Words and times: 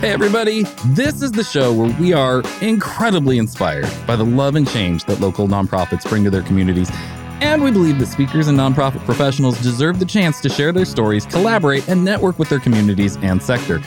Hey, 0.00 0.12
everybody. 0.12 0.62
This 0.86 1.20
is 1.20 1.30
the 1.30 1.44
show 1.44 1.74
where 1.74 1.94
we 2.00 2.14
are 2.14 2.42
incredibly 2.62 3.36
inspired 3.36 3.86
by 4.06 4.16
the 4.16 4.24
love 4.24 4.54
and 4.54 4.66
change 4.66 5.04
that 5.04 5.20
local 5.20 5.46
nonprofits 5.46 6.08
bring 6.08 6.24
to 6.24 6.30
their 6.30 6.40
communities. 6.40 6.90
And 7.42 7.62
we 7.62 7.70
believe 7.70 7.98
that 7.98 8.06
speakers 8.06 8.48
and 8.48 8.58
nonprofit 8.58 9.04
professionals 9.04 9.60
deserve 9.60 9.98
the 9.98 10.06
chance 10.06 10.40
to 10.40 10.48
share 10.48 10.72
their 10.72 10.86
stories, 10.86 11.26
collaborate, 11.26 11.86
and 11.86 12.02
network 12.02 12.38
with 12.38 12.48
their 12.48 12.60
communities 12.60 13.18
and 13.18 13.42
sector. 13.42 13.82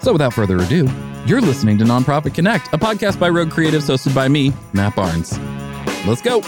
So, 0.00 0.12
without 0.12 0.34
further 0.34 0.58
ado, 0.58 0.86
you're 1.24 1.40
listening 1.40 1.78
to 1.78 1.84
Nonprofit 1.84 2.34
Connect, 2.34 2.66
a 2.74 2.78
podcast 2.78 3.18
by 3.18 3.30
Rogue 3.30 3.48
Creatives 3.48 3.88
hosted 3.88 4.14
by 4.14 4.28
me, 4.28 4.52
Matt 4.74 4.94
Barnes. 4.94 5.38
Let's 6.06 6.20
go. 6.20 6.42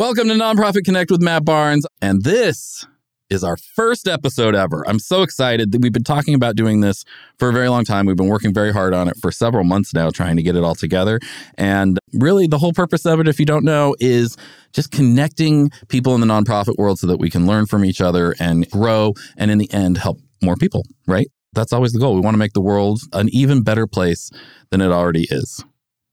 Welcome 0.00 0.28
to 0.28 0.34
Nonprofit 0.34 0.84
Connect 0.84 1.10
with 1.10 1.20
Matt 1.20 1.44
Barnes. 1.44 1.86
And 2.00 2.24
this 2.24 2.86
is 3.28 3.44
our 3.44 3.58
first 3.58 4.08
episode 4.08 4.54
ever. 4.54 4.82
I'm 4.88 4.98
so 4.98 5.20
excited 5.20 5.72
that 5.72 5.82
we've 5.82 5.92
been 5.92 6.04
talking 6.04 6.34
about 6.34 6.56
doing 6.56 6.80
this 6.80 7.04
for 7.38 7.50
a 7.50 7.52
very 7.52 7.68
long 7.68 7.84
time. 7.84 8.06
We've 8.06 8.16
been 8.16 8.28
working 8.28 8.54
very 8.54 8.72
hard 8.72 8.94
on 8.94 9.08
it 9.08 9.18
for 9.20 9.30
several 9.30 9.62
months 9.62 9.92
now, 9.92 10.08
trying 10.08 10.36
to 10.36 10.42
get 10.42 10.56
it 10.56 10.64
all 10.64 10.74
together. 10.74 11.20
And 11.58 11.98
really, 12.14 12.46
the 12.46 12.56
whole 12.56 12.72
purpose 12.72 13.04
of 13.04 13.20
it, 13.20 13.28
if 13.28 13.38
you 13.38 13.44
don't 13.44 13.62
know, 13.62 13.94
is 14.00 14.38
just 14.72 14.90
connecting 14.90 15.68
people 15.88 16.14
in 16.14 16.22
the 16.22 16.26
nonprofit 16.26 16.78
world 16.78 16.98
so 16.98 17.06
that 17.06 17.18
we 17.18 17.28
can 17.28 17.46
learn 17.46 17.66
from 17.66 17.84
each 17.84 18.00
other 18.00 18.34
and 18.40 18.70
grow 18.70 19.12
and 19.36 19.50
in 19.50 19.58
the 19.58 19.70
end 19.70 19.98
help 19.98 20.18
more 20.42 20.56
people, 20.56 20.86
right? 21.06 21.28
That's 21.52 21.74
always 21.74 21.92
the 21.92 22.00
goal. 22.00 22.14
We 22.14 22.22
want 22.22 22.32
to 22.32 22.38
make 22.38 22.54
the 22.54 22.62
world 22.62 23.02
an 23.12 23.28
even 23.32 23.62
better 23.62 23.86
place 23.86 24.30
than 24.70 24.80
it 24.80 24.92
already 24.92 25.26
is 25.30 25.62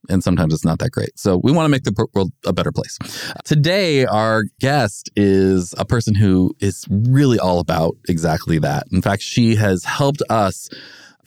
and 0.08 0.22
sometimes 0.22 0.54
it's 0.54 0.64
not 0.64 0.78
that 0.78 0.90
great. 0.90 1.18
So 1.18 1.40
we 1.42 1.52
want 1.52 1.66
to 1.66 1.68
make 1.68 1.84
the 1.84 2.06
world 2.14 2.32
a 2.44 2.52
better 2.52 2.72
place. 2.72 2.98
Today, 3.44 4.04
our 4.06 4.44
guest 4.60 5.10
is 5.16 5.74
a 5.78 5.84
person 5.84 6.14
who 6.14 6.54
is 6.60 6.84
really 6.90 7.38
all 7.38 7.60
about 7.60 7.96
exactly 8.08 8.58
that. 8.60 8.86
In 8.92 9.02
fact, 9.02 9.22
she 9.22 9.56
has 9.56 9.84
helped 9.84 10.22
us 10.30 10.68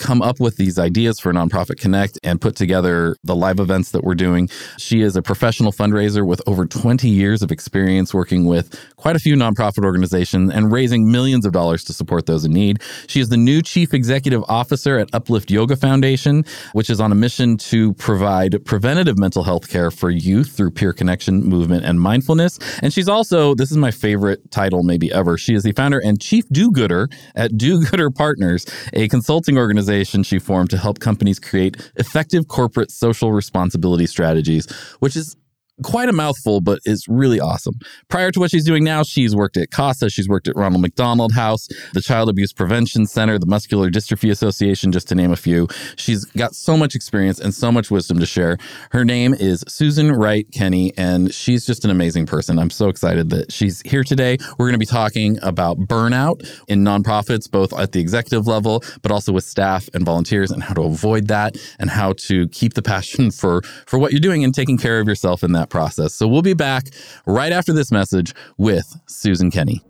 come 0.01 0.21
up 0.21 0.39
with 0.39 0.57
these 0.57 0.79
ideas 0.79 1.19
for 1.19 1.31
Nonprofit 1.31 1.79
Connect 1.79 2.19
and 2.23 2.41
put 2.41 2.55
together 2.55 3.15
the 3.23 3.35
live 3.35 3.59
events 3.59 3.91
that 3.91 4.03
we're 4.03 4.15
doing. 4.15 4.49
She 4.77 5.01
is 5.01 5.15
a 5.15 5.21
professional 5.21 5.71
fundraiser 5.71 6.25
with 6.25 6.41
over 6.47 6.65
20 6.65 7.07
years 7.07 7.43
of 7.43 7.51
experience 7.51 8.11
working 8.11 8.45
with 8.45 8.75
quite 8.95 9.15
a 9.15 9.19
few 9.19 9.35
nonprofit 9.35 9.85
organizations 9.85 10.51
and 10.51 10.71
raising 10.71 11.11
millions 11.11 11.45
of 11.45 11.53
dollars 11.53 11.83
to 11.83 11.93
support 11.93 12.25
those 12.25 12.43
in 12.45 12.51
need. 12.51 12.81
She 13.07 13.19
is 13.19 13.29
the 13.29 13.37
new 13.37 13.61
chief 13.61 13.93
executive 13.93 14.43
officer 14.49 14.97
at 14.97 15.13
Uplift 15.13 15.51
Yoga 15.51 15.75
Foundation, 15.75 16.45
which 16.73 16.89
is 16.89 16.99
on 16.99 17.11
a 17.11 17.15
mission 17.15 17.57
to 17.57 17.93
provide 17.93 18.65
preventative 18.65 19.19
mental 19.19 19.43
health 19.43 19.69
care 19.69 19.91
for 19.91 20.09
youth 20.09 20.51
through 20.51 20.71
peer 20.71 20.93
connection, 20.93 21.43
movement, 21.43 21.85
and 21.85 22.01
mindfulness. 22.01 22.57
And 22.81 22.91
she's 22.91 23.07
also, 23.07 23.53
this 23.53 23.69
is 23.69 23.77
my 23.77 23.91
favorite 23.91 24.49
title 24.49 24.81
maybe 24.81 25.11
ever, 25.11 25.37
she 25.37 25.53
is 25.53 25.61
the 25.61 25.73
founder 25.73 25.99
and 25.99 26.19
chief 26.19 26.49
do 26.51 26.71
gooder 26.71 27.07
at 27.35 27.55
Do 27.55 27.85
Gooder 27.85 28.09
Partners, 28.09 28.65
a 28.93 29.07
consulting 29.07 29.59
organization 29.59 29.90
organization 29.91 30.23
she 30.23 30.39
formed 30.39 30.69
to 30.69 30.77
help 30.77 30.99
companies 30.99 31.37
create 31.37 31.91
effective 31.97 32.47
corporate 32.47 32.89
social 32.89 33.33
responsibility 33.33 34.07
strategies, 34.07 34.71
which 34.99 35.17
is 35.17 35.35
quite 35.83 36.09
a 36.09 36.13
mouthful, 36.13 36.61
but 36.61 36.79
is 36.85 37.07
really 37.07 37.39
awesome. 37.39 37.75
Prior 38.09 38.31
to 38.31 38.39
what 38.39 38.51
she's 38.51 38.65
doing 38.65 38.83
now, 38.83 39.03
she's 39.03 39.35
worked 39.35 39.57
at 39.57 39.71
CASA, 39.71 40.09
she's 40.09 40.27
worked 40.27 40.47
at 40.47 40.55
Ronald 40.55 40.81
McDonald 40.81 41.33
House, 41.33 41.67
the 41.93 42.01
Child 42.01 42.29
Abuse 42.29 42.53
Prevention 42.53 43.05
Center, 43.05 43.37
the 43.39 43.45
Muscular 43.45 43.89
Dystrophy 43.89 44.31
Association, 44.31 44.91
just 44.91 45.07
to 45.09 45.15
name 45.15 45.31
a 45.31 45.35
few. 45.35 45.67
She's 45.95 46.25
got 46.25 46.55
so 46.55 46.77
much 46.77 46.95
experience 46.95 47.39
and 47.39 47.53
so 47.53 47.71
much 47.71 47.91
wisdom 47.91 48.19
to 48.19 48.25
share. 48.25 48.57
Her 48.91 49.03
name 49.03 49.33
is 49.33 49.63
Susan 49.67 50.11
Wright 50.11 50.47
Kenny, 50.51 50.93
and 50.97 51.33
she's 51.33 51.65
just 51.65 51.83
an 51.85 51.91
amazing 51.91 52.25
person. 52.25 52.59
I'm 52.59 52.69
so 52.69 52.89
excited 52.89 53.29
that 53.31 53.51
she's 53.51 53.81
here 53.81 54.03
today. 54.03 54.37
We're 54.57 54.67
going 54.67 54.73
to 54.73 54.79
be 54.79 54.85
talking 54.85 55.39
about 55.41 55.77
burnout 55.79 56.47
in 56.67 56.83
nonprofits, 56.83 57.49
both 57.49 57.73
at 57.73 57.91
the 57.91 57.99
executive 57.99 58.47
level, 58.47 58.83
but 59.01 59.11
also 59.11 59.31
with 59.31 59.43
staff 59.43 59.89
and 59.93 60.05
volunteers, 60.05 60.51
and 60.51 60.61
how 60.61 60.73
to 60.73 60.83
avoid 60.83 61.27
that 61.27 61.57
and 61.79 61.89
how 61.89 62.13
to 62.13 62.47
keep 62.49 62.73
the 62.73 62.81
passion 62.81 63.31
for, 63.41 63.61
for 63.85 63.97
what 63.97 64.11
you're 64.11 64.19
doing 64.19 64.43
and 64.43 64.53
taking 64.53 64.77
care 64.77 64.99
of 64.99 65.07
yourself 65.07 65.43
in 65.43 65.53
that 65.53 65.70
process. 65.71 66.13
So 66.13 66.27
we'll 66.27 66.43
be 66.43 66.53
back 66.53 66.87
right 67.25 67.51
after 67.51 67.73
this 67.73 67.91
message 67.91 68.35
with 68.57 68.95
Susan 69.07 69.49
Kenny. 69.49 69.81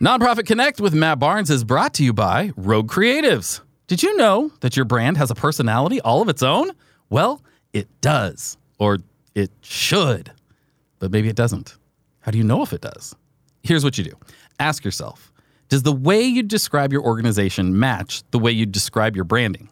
Nonprofit 0.00 0.46
Connect 0.46 0.80
with 0.80 0.94
Matt 0.94 1.18
Barnes 1.18 1.50
is 1.50 1.64
brought 1.64 1.92
to 1.94 2.04
you 2.04 2.12
by 2.12 2.52
Rogue 2.56 2.88
Creatives. 2.88 3.62
Did 3.88 4.00
you 4.00 4.16
know 4.16 4.52
that 4.60 4.76
your 4.76 4.84
brand 4.84 5.16
has 5.16 5.32
a 5.32 5.34
personality 5.34 6.00
all 6.02 6.22
of 6.22 6.28
its 6.28 6.40
own? 6.40 6.70
Well, 7.10 7.42
it 7.72 7.88
does, 8.00 8.58
or 8.78 8.98
it 9.34 9.50
should, 9.60 10.30
but 11.00 11.10
maybe 11.10 11.28
it 11.28 11.34
doesn't. 11.34 11.76
How 12.20 12.30
do 12.30 12.38
you 12.38 12.44
know 12.44 12.62
if 12.62 12.72
it 12.72 12.80
does? 12.80 13.16
Here's 13.64 13.82
what 13.82 13.98
you 13.98 14.04
do 14.04 14.12
ask 14.60 14.84
yourself 14.84 15.32
Does 15.68 15.82
the 15.82 15.92
way 15.92 16.22
you 16.22 16.44
describe 16.44 16.92
your 16.92 17.02
organization 17.02 17.78
match 17.78 18.22
the 18.30 18.38
way 18.38 18.52
you 18.52 18.66
describe 18.66 19.16
your 19.16 19.24
branding? 19.24 19.68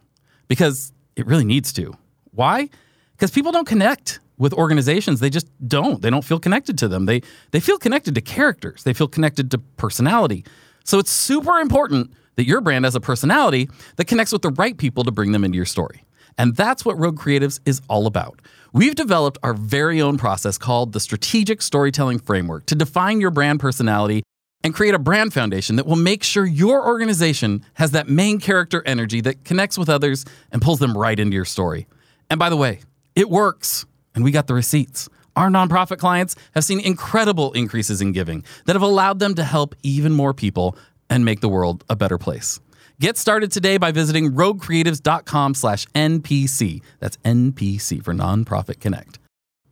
Because 0.49 0.91
it 1.15 1.25
really 1.25 1.45
needs 1.45 1.71
to. 1.73 1.93
Why? 2.37 2.69
Because 3.13 3.31
people 3.31 3.51
don't 3.51 3.67
connect 3.67 4.19
with 4.37 4.53
organizations. 4.53 5.19
They 5.19 5.31
just 5.31 5.47
don't. 5.67 6.01
They 6.01 6.11
don't 6.11 6.23
feel 6.23 6.39
connected 6.39 6.77
to 6.77 6.87
them. 6.87 7.07
They 7.07 7.21
they 7.51 7.59
feel 7.59 7.79
connected 7.79 8.13
to 8.15 8.21
characters. 8.21 8.83
They 8.83 8.93
feel 8.93 9.07
connected 9.07 9.49
to 9.51 9.57
personality. 9.57 10.45
So 10.83 10.99
it's 10.99 11.11
super 11.11 11.59
important 11.59 12.11
that 12.35 12.45
your 12.45 12.61
brand 12.61 12.85
has 12.85 12.95
a 12.95 13.01
personality 13.01 13.69
that 13.95 14.05
connects 14.05 14.31
with 14.31 14.43
the 14.43 14.51
right 14.51 14.77
people 14.77 15.03
to 15.03 15.11
bring 15.11 15.31
them 15.31 15.43
into 15.43 15.55
your 15.55 15.65
story. 15.65 16.03
And 16.37 16.55
that's 16.55 16.85
what 16.85 16.99
Rogue 16.99 17.19
Creatives 17.19 17.59
is 17.65 17.81
all 17.89 18.05
about. 18.05 18.39
We've 18.71 18.93
developed 18.93 19.39
our 19.41 19.55
very 19.55 19.99
own 19.99 20.19
process 20.19 20.59
called 20.59 20.93
the 20.93 20.99
Strategic 20.99 21.63
Storytelling 21.63 22.19
Framework 22.19 22.67
to 22.67 22.75
define 22.75 23.19
your 23.19 23.31
brand 23.31 23.59
personality 23.59 24.21
and 24.63 24.75
create 24.75 24.93
a 24.93 24.99
brand 24.99 25.33
foundation 25.33 25.77
that 25.77 25.87
will 25.87 25.95
make 25.95 26.23
sure 26.23 26.45
your 26.45 26.85
organization 26.85 27.65
has 27.73 27.91
that 27.91 28.07
main 28.07 28.39
character 28.39 28.83
energy 28.85 29.21
that 29.21 29.43
connects 29.45 29.77
with 29.77 29.89
others 29.89 30.25
and 30.51 30.61
pulls 30.61 30.77
them 30.77 30.95
right 30.95 31.19
into 31.19 31.33
your 31.33 31.45
story. 31.45 31.87
And 32.29 32.39
by 32.39 32.49
the 32.49 32.57
way, 32.57 32.81
it 33.15 33.29
works, 33.29 33.85
and 34.15 34.23
we 34.23 34.31
got 34.31 34.47
the 34.47 34.53
receipts. 34.53 35.09
Our 35.35 35.49
nonprofit 35.49 35.99
clients 35.99 36.35
have 36.55 36.63
seen 36.63 36.79
incredible 36.79 37.51
increases 37.53 38.01
in 38.01 38.11
giving 38.11 38.43
that 38.65 38.73
have 38.73 38.81
allowed 38.81 39.19
them 39.19 39.35
to 39.35 39.43
help 39.43 39.75
even 39.83 40.13
more 40.13 40.33
people 40.33 40.75
and 41.09 41.23
make 41.23 41.41
the 41.41 41.49
world 41.49 41.83
a 41.89 41.95
better 41.95 42.17
place. 42.17 42.59
Get 42.99 43.17
started 43.17 43.51
today 43.51 43.77
by 43.77 43.91
visiting 43.91 44.31
roguecreatives.com 44.31 45.53
slash 45.53 45.85
NPC. 45.87 46.81
That's 46.99 47.17
NPC 47.17 48.03
for 48.03 48.13
Nonprofit 48.13 48.79
Connect. 48.79 49.19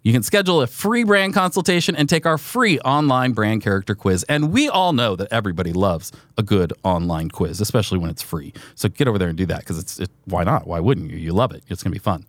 You 0.03 0.13
can 0.13 0.21
schedule 0.21 0.61
a 0.61 0.67
free 0.67 1.03
brand 1.03 1.33
consultation 1.33 1.95
and 1.95 2.07
take 2.07 2.27
our 2.27 2.37
free 2.37 2.77
online 2.81 3.31
brand 3.31 3.63
character 3.63 3.95
quiz. 3.95 4.23
And 4.29 4.53
we 4.53 4.69
all 4.69 4.93
know 4.93 5.15
that 5.15 5.29
everybody 5.33 5.73
loves 5.73 6.11
a 6.37 6.43
good 6.43 6.73
online 6.83 7.31
quiz, 7.31 7.59
especially 7.59 7.97
when 7.97 8.11
it's 8.11 8.21
free. 8.21 8.53
So 8.75 8.87
get 8.87 9.07
over 9.07 9.17
there 9.17 9.29
and 9.29 9.37
do 9.37 9.47
that 9.47 9.61
because 9.61 9.79
it's 9.79 9.99
it, 9.99 10.11
why 10.25 10.43
not? 10.43 10.67
Why 10.67 10.79
wouldn't 10.79 11.09
you? 11.09 11.17
You 11.17 11.33
love 11.33 11.51
it. 11.51 11.63
It's 11.69 11.81
going 11.81 11.91
to 11.91 11.99
be 11.99 12.03
fun. 12.03 12.27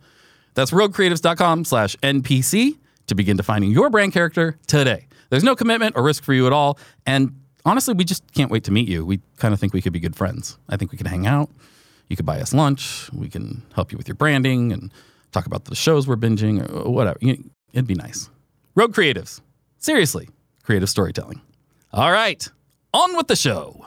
That's 0.57 0.71
roguecreatives.com 0.71 1.65
slash 1.65 1.95
NPC 1.97 2.79
to 3.05 3.13
begin 3.13 3.37
defining 3.37 3.69
your 3.69 3.91
brand 3.91 4.11
character 4.11 4.57
today. 4.65 5.05
There's 5.29 5.43
no 5.43 5.55
commitment 5.55 5.95
or 5.95 6.01
risk 6.01 6.23
for 6.23 6.33
you 6.33 6.47
at 6.47 6.51
all. 6.51 6.79
And 7.05 7.39
honestly, 7.63 7.93
we 7.93 8.03
just 8.03 8.23
can't 8.33 8.49
wait 8.49 8.63
to 8.63 8.71
meet 8.71 8.89
you. 8.89 9.05
We 9.05 9.21
kind 9.37 9.53
of 9.53 9.59
think 9.59 9.75
we 9.75 9.83
could 9.83 9.93
be 9.93 9.99
good 9.99 10.15
friends. 10.15 10.57
I 10.67 10.75
think 10.75 10.91
we 10.91 10.97
could 10.97 11.05
hang 11.05 11.27
out. 11.27 11.51
You 12.07 12.15
could 12.15 12.25
buy 12.25 12.41
us 12.41 12.55
lunch. 12.55 13.07
We 13.13 13.29
can 13.29 13.61
help 13.75 13.91
you 13.91 13.99
with 13.99 14.07
your 14.07 14.15
branding 14.15 14.71
and 14.71 14.91
talk 15.31 15.45
about 15.45 15.65
the 15.65 15.75
shows 15.75 16.07
we're 16.07 16.15
binging 16.15 16.67
or 16.73 16.91
whatever. 16.91 17.19
It'd 17.21 17.85
be 17.85 17.93
nice. 17.93 18.27
Rogue 18.73 18.95
Creatives. 18.95 19.41
Seriously, 19.77 20.27
creative 20.63 20.89
storytelling. 20.89 21.39
All 21.93 22.11
right, 22.11 22.49
on 22.95 23.15
with 23.15 23.27
the 23.27 23.35
show. 23.35 23.85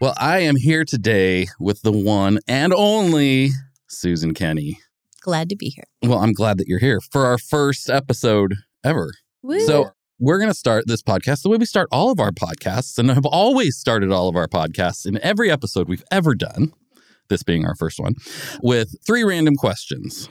Well, 0.00 0.14
I 0.16 0.38
am 0.40 0.54
here 0.54 0.84
today 0.84 1.48
with 1.58 1.82
the 1.82 1.90
one 1.90 2.38
and 2.46 2.72
only 2.72 3.50
Susan 3.88 4.32
Kenny. 4.32 4.78
Glad 5.22 5.48
to 5.48 5.56
be 5.56 5.70
here. 5.70 5.86
Well, 6.04 6.20
I'm 6.20 6.32
glad 6.32 6.58
that 6.58 6.68
you're 6.68 6.78
here 6.78 7.00
for 7.00 7.26
our 7.26 7.36
first 7.36 7.90
episode 7.90 8.54
ever. 8.84 9.12
Woo. 9.42 9.58
So, 9.58 9.90
we're 10.20 10.38
going 10.38 10.50
to 10.52 10.58
start 10.58 10.84
this 10.86 11.02
podcast 11.02 11.42
the 11.42 11.48
way 11.48 11.56
we 11.56 11.64
start 11.64 11.88
all 11.90 12.12
of 12.12 12.20
our 12.20 12.30
podcasts 12.30 12.96
and 12.96 13.10
have 13.10 13.26
always 13.26 13.76
started 13.76 14.12
all 14.12 14.28
of 14.28 14.36
our 14.36 14.46
podcasts 14.46 15.04
in 15.04 15.18
every 15.20 15.50
episode 15.50 15.88
we've 15.88 16.04
ever 16.12 16.36
done, 16.36 16.72
this 17.28 17.42
being 17.42 17.66
our 17.66 17.74
first 17.74 17.98
one, 17.98 18.14
with 18.62 18.94
three 19.04 19.24
random 19.24 19.56
questions. 19.56 20.28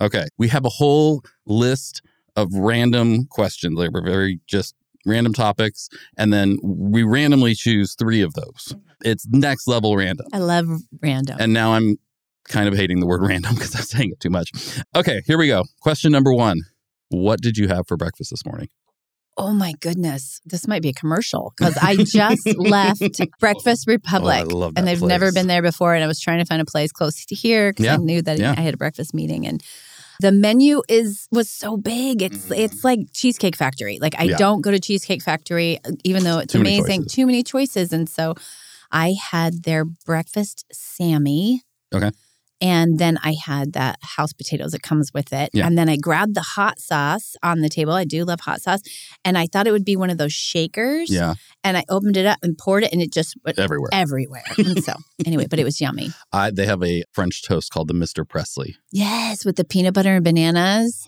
Okay. 0.00 0.26
We 0.36 0.48
have 0.48 0.64
a 0.64 0.68
whole 0.68 1.22
list 1.46 2.02
of 2.34 2.52
random 2.54 3.26
questions. 3.26 3.78
They 3.78 3.88
were 3.88 4.02
very 4.02 4.40
just 4.48 4.74
random 5.06 5.32
topics, 5.32 5.88
and 6.16 6.32
then 6.32 6.58
we 6.62 7.02
randomly 7.02 7.54
choose 7.54 7.94
three 7.98 8.22
of 8.22 8.34
those. 8.34 8.68
Mm-hmm. 8.68 8.80
It's 9.02 9.26
next 9.28 9.66
level 9.66 9.96
random. 9.96 10.26
I 10.32 10.38
love 10.38 10.66
random. 11.02 11.38
And 11.40 11.52
now 11.52 11.72
I'm 11.72 11.96
kind 12.48 12.68
of 12.68 12.74
hating 12.74 13.00
the 13.00 13.06
word 13.06 13.22
random 13.26 13.54
because 13.54 13.74
I'm 13.74 13.82
saying 13.82 14.10
it 14.12 14.20
too 14.20 14.30
much. 14.30 14.50
Okay, 14.94 15.22
here 15.26 15.38
we 15.38 15.46
go. 15.46 15.64
Question 15.80 16.12
number 16.12 16.32
one 16.32 16.58
What 17.08 17.40
did 17.40 17.56
you 17.56 17.68
have 17.68 17.86
for 17.86 17.96
breakfast 17.96 18.30
this 18.30 18.44
morning? 18.44 18.68
Oh 19.36 19.54
my 19.54 19.72
goodness. 19.80 20.40
This 20.44 20.68
might 20.68 20.82
be 20.82 20.90
a 20.90 20.92
commercial 20.92 21.54
because 21.56 21.74
I 21.80 21.96
just 22.04 22.58
left 22.58 23.00
oh, 23.02 23.24
Breakfast 23.38 23.86
Republic. 23.86 24.36
Oh, 24.38 24.40
I 24.40 24.42
love 24.42 24.74
that 24.74 24.80
and 24.80 24.90
I've 24.90 25.00
never 25.00 25.32
been 25.32 25.46
there 25.46 25.62
before. 25.62 25.94
And 25.94 26.04
I 26.04 26.06
was 26.06 26.20
trying 26.20 26.40
to 26.40 26.44
find 26.44 26.60
a 26.60 26.66
place 26.66 26.92
close 26.92 27.24
to 27.24 27.34
here 27.34 27.70
because 27.72 27.86
Yeah, 27.86 27.94
I 27.94 27.96
knew 27.96 28.20
that 28.20 28.38
yeah. 28.38 28.54
I 28.56 28.60
had 28.60 28.74
a 28.74 28.76
breakfast 28.76 29.14
meeting. 29.14 29.46
And 29.46 29.62
the 30.20 30.32
menu 30.32 30.82
is 30.88 31.28
was 31.30 31.50
so 31.50 31.76
big. 31.76 32.22
It's 32.22 32.44
mm-hmm. 32.44 32.54
it's 32.54 32.84
like 32.84 33.00
Cheesecake 33.12 33.56
Factory. 33.56 33.98
Like 34.00 34.14
I. 34.18 34.24
Yeah. 34.24 34.36
don't 34.36 34.60
go 34.60 34.70
to 34.70 34.78
Cheesecake 34.78 35.22
Factory, 35.22 35.78
uh, 35.84 35.92
even 36.04 36.24
though 36.24 36.38
it's 36.38 36.52
Too 36.52 36.60
amazing. 36.60 37.02
choices. 37.02 37.12
Too 37.12 37.26
many 37.26 37.42
choices. 37.42 37.92
And 37.92 38.08
so 38.08 38.34
I 38.92 39.16
had 39.20 39.64
their 39.64 39.84
breakfast 39.84 40.64
Sammy. 40.72 41.62
Okay. 41.92 42.10
And 42.60 42.98
then 42.98 43.18
I 43.22 43.34
had 43.44 43.72
that 43.72 43.98
house 44.02 44.32
potatoes 44.32 44.72
that 44.72 44.82
comes 44.82 45.12
with 45.14 45.32
it. 45.32 45.50
Yeah. 45.52 45.66
And 45.66 45.78
then 45.78 45.88
I 45.88 45.96
grabbed 45.96 46.34
the 46.34 46.42
hot 46.42 46.78
sauce 46.78 47.34
on 47.42 47.60
the 47.60 47.68
table. 47.68 47.92
I 47.92 48.04
do 48.04 48.24
love 48.24 48.40
hot 48.40 48.60
sauce. 48.60 48.80
And 49.24 49.38
I 49.38 49.46
thought 49.46 49.66
it 49.66 49.72
would 49.72 49.84
be 49.84 49.96
one 49.96 50.10
of 50.10 50.18
those 50.18 50.32
shakers. 50.32 51.10
Yeah, 51.10 51.34
And 51.64 51.76
I 51.76 51.84
opened 51.88 52.16
it 52.16 52.26
up 52.26 52.38
and 52.42 52.56
poured 52.58 52.84
it, 52.84 52.92
and 52.92 53.00
it 53.00 53.12
just 53.12 53.34
went 53.44 53.58
everywhere. 53.58 53.90
everywhere. 53.92 54.44
And 54.58 54.82
so, 54.84 54.92
anyway, 55.26 55.46
but 55.48 55.58
it 55.58 55.64
was 55.64 55.80
yummy. 55.80 56.10
I, 56.32 56.50
they 56.50 56.66
have 56.66 56.82
a 56.82 57.04
French 57.12 57.42
toast 57.42 57.70
called 57.70 57.88
the 57.88 57.94
Mr. 57.94 58.28
Presley. 58.28 58.76
Yes, 58.92 59.44
with 59.44 59.56
the 59.56 59.64
peanut 59.64 59.94
butter 59.94 60.14
and 60.16 60.24
bananas. 60.24 61.06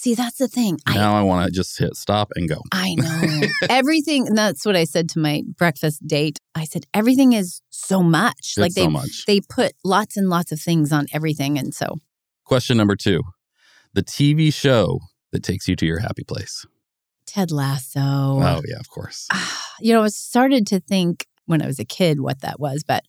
See, 0.00 0.14
that's 0.14 0.38
the 0.38 0.48
thing. 0.48 0.78
I 0.86 0.94
now 0.94 1.14
I 1.14 1.20
want 1.20 1.44
to 1.44 1.52
just 1.52 1.78
hit 1.78 1.94
stop 1.94 2.30
and 2.34 2.48
go. 2.48 2.62
I 2.72 2.94
know. 2.96 3.48
everything, 3.68 4.24
that's 4.32 4.64
what 4.64 4.74
I 4.74 4.84
said 4.84 5.10
to 5.10 5.18
my 5.18 5.42
breakfast 5.58 6.06
date. 6.06 6.38
I 6.54 6.64
said, 6.64 6.86
everything 6.94 7.34
is 7.34 7.60
so 7.68 8.02
much. 8.02 8.54
like 8.56 8.72
they 8.72 8.84
so 8.84 8.90
much. 8.90 9.26
they 9.26 9.42
put 9.42 9.74
lots 9.84 10.16
and 10.16 10.30
lots 10.30 10.52
of 10.52 10.58
things 10.58 10.90
on 10.90 11.04
everything. 11.12 11.58
And 11.58 11.74
so 11.74 11.98
Question 12.46 12.78
number 12.78 12.96
two 12.96 13.20
the 13.92 14.02
TV 14.02 14.50
show 14.50 15.00
that 15.32 15.42
takes 15.42 15.68
you 15.68 15.76
to 15.76 15.84
your 15.84 15.98
happy 15.98 16.24
place. 16.24 16.64
Ted 17.26 17.50
Lasso. 17.50 18.00
Oh, 18.00 18.62
yeah, 18.66 18.78
of 18.80 18.88
course. 18.88 19.26
Ah, 19.30 19.66
you 19.80 19.92
know, 19.92 20.02
I 20.02 20.08
started 20.08 20.66
to 20.68 20.80
think 20.80 21.26
when 21.44 21.60
I 21.60 21.66
was 21.66 21.78
a 21.78 21.84
kid 21.84 22.22
what 22.22 22.40
that 22.40 22.58
was, 22.58 22.84
but 22.88 23.04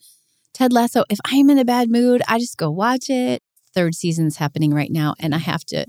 Ted 0.53 0.73
Lasso, 0.73 1.05
if 1.09 1.19
I'm 1.23 1.49
in 1.49 1.57
a 1.57 1.63
bad 1.63 1.89
mood, 1.89 2.21
I 2.27 2.38
just 2.38 2.57
go 2.57 2.69
watch 2.69 3.09
it. 3.09 3.41
Third 3.73 3.95
season's 3.95 4.35
happening 4.35 4.73
right 4.73 4.91
now, 4.91 5.15
and 5.21 5.33
I 5.33 5.38
have 5.38 5.63
to. 5.67 5.85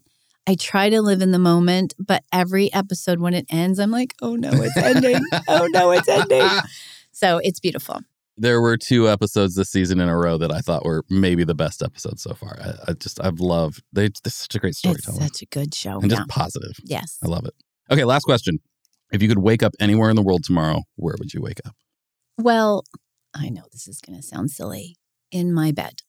I 0.46 0.56
try 0.56 0.90
to 0.90 1.02
live 1.02 1.22
in 1.22 1.30
the 1.30 1.38
moment, 1.38 1.94
but 1.98 2.24
every 2.32 2.72
episode 2.72 3.20
when 3.20 3.34
it 3.34 3.46
ends, 3.48 3.78
I'm 3.78 3.90
like, 3.90 4.14
oh 4.22 4.34
no, 4.34 4.50
it's 4.52 4.76
ending. 4.76 5.20
oh 5.48 5.68
no, 5.70 5.90
it's 5.92 6.08
ending. 6.08 6.48
So 7.14 7.38
it's 7.44 7.60
beautiful. 7.60 8.00
There 8.38 8.62
were 8.62 8.78
two 8.78 9.08
episodes 9.08 9.54
this 9.54 9.68
season 9.68 10.00
in 10.00 10.08
a 10.08 10.16
row 10.16 10.38
that 10.38 10.50
I 10.50 10.60
thought 10.60 10.82
were 10.82 11.04
maybe 11.10 11.44
the 11.44 11.54
best 11.54 11.82
episodes 11.82 12.22
so 12.22 12.32
far. 12.32 12.56
I, 12.58 12.72
I 12.88 12.92
just, 12.94 13.22
I've 13.22 13.38
loved, 13.38 13.82
they, 13.92 14.08
they're 14.24 14.30
such 14.30 14.54
a 14.54 14.58
great 14.58 14.74
story. 14.74 14.94
It's 14.94 15.14
such 15.14 15.42
a 15.42 15.46
good 15.46 15.74
show. 15.74 16.00
and 16.00 16.10
yeah. 16.10 16.16
just 16.16 16.28
positive. 16.30 16.72
yes. 16.84 17.18
I 17.22 17.28
love 17.28 17.44
it. 17.44 17.52
Okay, 17.90 18.04
last 18.04 18.24
question. 18.24 18.60
If 19.12 19.22
you 19.22 19.28
could 19.28 19.38
wake 19.38 19.62
up 19.62 19.74
anywhere 19.78 20.08
in 20.08 20.16
the 20.16 20.22
world 20.22 20.42
tomorrow, 20.42 20.82
where 20.96 21.14
would 21.18 21.34
you 21.34 21.42
wake 21.42 21.60
up? 21.66 21.76
Well, 22.38 22.84
I 23.34 23.50
know 23.50 23.64
this 23.70 23.86
is 23.86 24.00
going 24.00 24.18
to 24.18 24.26
sound 24.26 24.50
silly 24.50 24.96
in 25.30 25.52
my 25.52 25.70
bed 25.70 26.00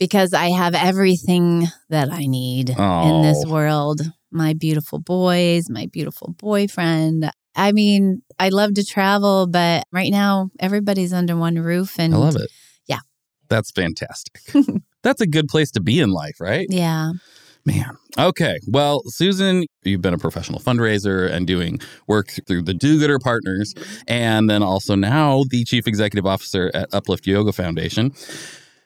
because 0.00 0.32
I 0.34 0.48
have 0.50 0.74
everything 0.74 1.68
that 1.90 2.10
I 2.10 2.26
need 2.26 2.70
in 2.70 3.22
this 3.22 3.44
Oh. 3.46 3.50
world. 3.50 4.00
My 4.32 4.54
beautiful 4.54 4.98
boys, 4.98 5.68
my 5.70 5.86
beautiful 5.92 6.34
boyfriend. 6.38 7.30
I 7.54 7.72
mean, 7.72 8.22
I 8.38 8.48
love 8.48 8.74
to 8.74 8.84
travel, 8.84 9.46
but 9.46 9.84
right 9.92 10.10
now 10.10 10.50
everybody's 10.58 11.12
under 11.12 11.36
one 11.36 11.56
roof 11.56 11.98
and 11.98 12.14
I 12.14 12.16
love 12.16 12.36
it. 12.36 12.50
yeah. 12.86 13.00
That's 13.48 13.70
fantastic. 13.72 14.40
That's 15.02 15.20
a 15.20 15.26
good 15.26 15.48
place 15.48 15.70
to 15.72 15.80
be 15.80 16.00
in 16.00 16.10
life, 16.10 16.40
right? 16.40 16.66
Yeah. 16.70 17.12
Man. 17.66 17.96
Okay. 18.18 18.58
Well, 18.68 19.02
Susan, 19.06 19.64
you've 19.82 20.00
been 20.00 20.14
a 20.14 20.18
professional 20.18 20.60
fundraiser 20.60 21.30
and 21.30 21.46
doing 21.46 21.78
work 22.06 22.32
through 22.46 22.62
the 22.62 22.72
Do 22.72 22.98
Gooder 22.98 23.18
Partners, 23.18 23.74
and 24.08 24.48
then 24.48 24.62
also 24.62 24.94
now 24.94 25.44
the 25.50 25.64
Chief 25.64 25.86
Executive 25.86 26.24
Officer 26.26 26.70
at 26.72 26.88
Uplift 26.94 27.26
Yoga 27.26 27.52
Foundation. 27.52 28.12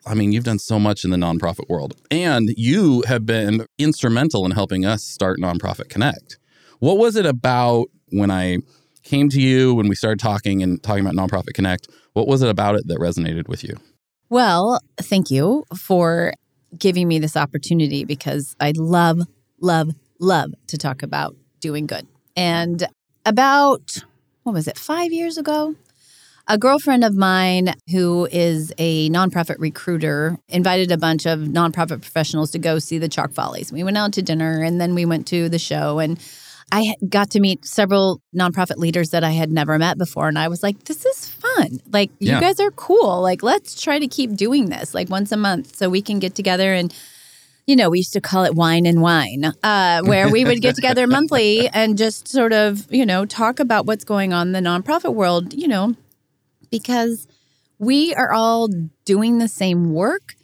I 0.07 0.15
mean, 0.15 0.33
you've 0.33 0.45
done 0.45 0.59
so 0.59 0.79
much 0.79 1.05
in 1.05 1.11
the 1.11 1.17
nonprofit 1.17 1.69
world, 1.69 1.97
and 2.11 2.51
you 2.57 3.03
have 3.07 3.25
been 3.25 3.67
instrumental 3.79 4.45
in 4.45 4.51
helping 4.51 4.85
us 4.85 5.03
start 5.03 5.39
Nonprofit 5.41 5.89
Connect. 5.89 6.39
What 6.81 6.99
was 6.99 7.17
it 7.17 7.25
about 7.25 7.87
when 8.11 8.31
I 8.31 8.59
came 9.03 9.29
to 9.31 9.41
you, 9.41 9.75
when 9.75 9.89
we 9.89 9.95
started 9.95 10.19
talking 10.19 10.63
and 10.63 10.83
talking 10.83 11.07
about 11.07 11.15
Nonprofit 11.15 11.55
Connect? 11.55 11.89
What 12.13 12.27
was 12.27 12.43
it 12.43 12.49
about 12.49 12.77
it 12.77 12.87
that 12.89 12.99
resonated 12.99 13.49
with 13.49 13.65
you? 13.65 13.77
Well, 14.29 14.81
thank 14.99 15.31
you 15.31 15.65
for 15.77 16.35
giving 16.79 17.09
me 17.09 17.19
this 17.19 17.37
opportunity 17.37 18.05
because 18.05 18.57
I 18.61 18.73
love, 18.77 19.21
love, 19.61 19.91
love 20.19 20.53
to 20.69 20.79
talk 20.79 21.03
about 21.03 21.37
doing 21.61 21.87
good. 21.87 22.07
And 22.37 22.87
about, 23.25 24.05
what 24.43 24.53
was 24.53 24.69
it, 24.69 24.77
five 24.77 25.13
years 25.13 25.39
ago? 25.39 25.77
A 26.47 26.59
girlfriend 26.59 27.05
of 27.05 27.15
mine 27.15 27.73
who 27.91 28.29
is 28.31 28.71
a 28.77 29.09
nonprofit 29.09 29.57
recruiter 29.59 30.39
invited 30.49 30.93
a 30.93 30.99
bunch 30.99 31.25
of 31.25 31.41
nonprofit 31.41 32.03
professionals 32.03 32.51
to 32.51 32.59
go 32.59 32.79
see 32.79 32.99
the 32.99 33.09
Chalk 33.09 33.33
Follies. 33.33 33.73
We 33.73 33.83
went 33.83 33.97
out 33.97 34.13
to 34.15 34.23
dinner 34.23 34.63
and 34.63 34.79
then 34.79 34.95
we 34.95 35.07
went 35.07 35.27
to 35.29 35.49
the 35.49 35.59
show 35.59 35.99
and 36.01 36.21
I 36.71 36.95
got 37.09 37.31
to 37.31 37.41
meet 37.41 37.65
several 37.65 38.21
nonprofit 38.37 38.77
leaders 38.77 39.11
that 39.11 39.25
I 39.25 39.31
had 39.31 39.51
never 39.51 39.79
met 39.79 39.97
before. 39.97 40.29
And 40.29 40.39
I 40.39 40.49
was 40.49 40.63
like, 40.63 40.85
this 40.85 41.07
is 41.07 41.29
fun. 41.31 41.79
Like, 41.91 42.11
Yeah. 42.19 42.35
you 42.35 42.41
guys 42.41 42.61
are 42.61 42.71
cool. 42.73 43.23
Like, 43.23 43.43
let's 43.43 43.81
try 43.81 43.99
to 43.99 44.07
keep 44.09 44.35
doing 44.35 44.69
this 44.69 44.93
like 44.95 45.09
once 45.09 45.33
a 45.33 45.37
month 45.39 45.77
so 45.77 45.89
we 45.89 46.03
can 46.03 46.19
get 46.19 46.35
together 46.35 46.75
and 46.75 46.93
you 47.67 47.77
know, 47.77 47.89
we 47.89 47.97
used 48.01 48.13
to 48.13 48.21
call 48.21 48.45
it 48.45 48.55
wine 48.55 48.85
and 48.85 49.01
whine, 49.01 49.51
uh, 49.63 50.03
where 50.03 50.29
we 50.29 50.45
would 50.45 50.61
get 50.61 50.75
together 50.75 51.07
monthly 51.17 51.67
and 51.69 51.97
just 51.97 52.29
sort 52.29 52.53
of, 52.53 52.87
you 52.93 53.07
know, 53.07 53.25
talk 53.25 53.59
about 53.59 53.87
what's 53.87 54.05
going 54.05 54.35
on 54.35 54.49
in 54.49 54.53
the 54.53 54.61
nonprofit 54.61 55.15
world, 55.15 55.55
you 55.55 55.67
know, 55.67 55.95
because 56.81 57.29
we 57.79 58.15
are 58.15 58.33
all 58.33 58.69
doing 59.05 59.39
the 59.39 59.49
same 59.49 59.93
work, 59.93 60.35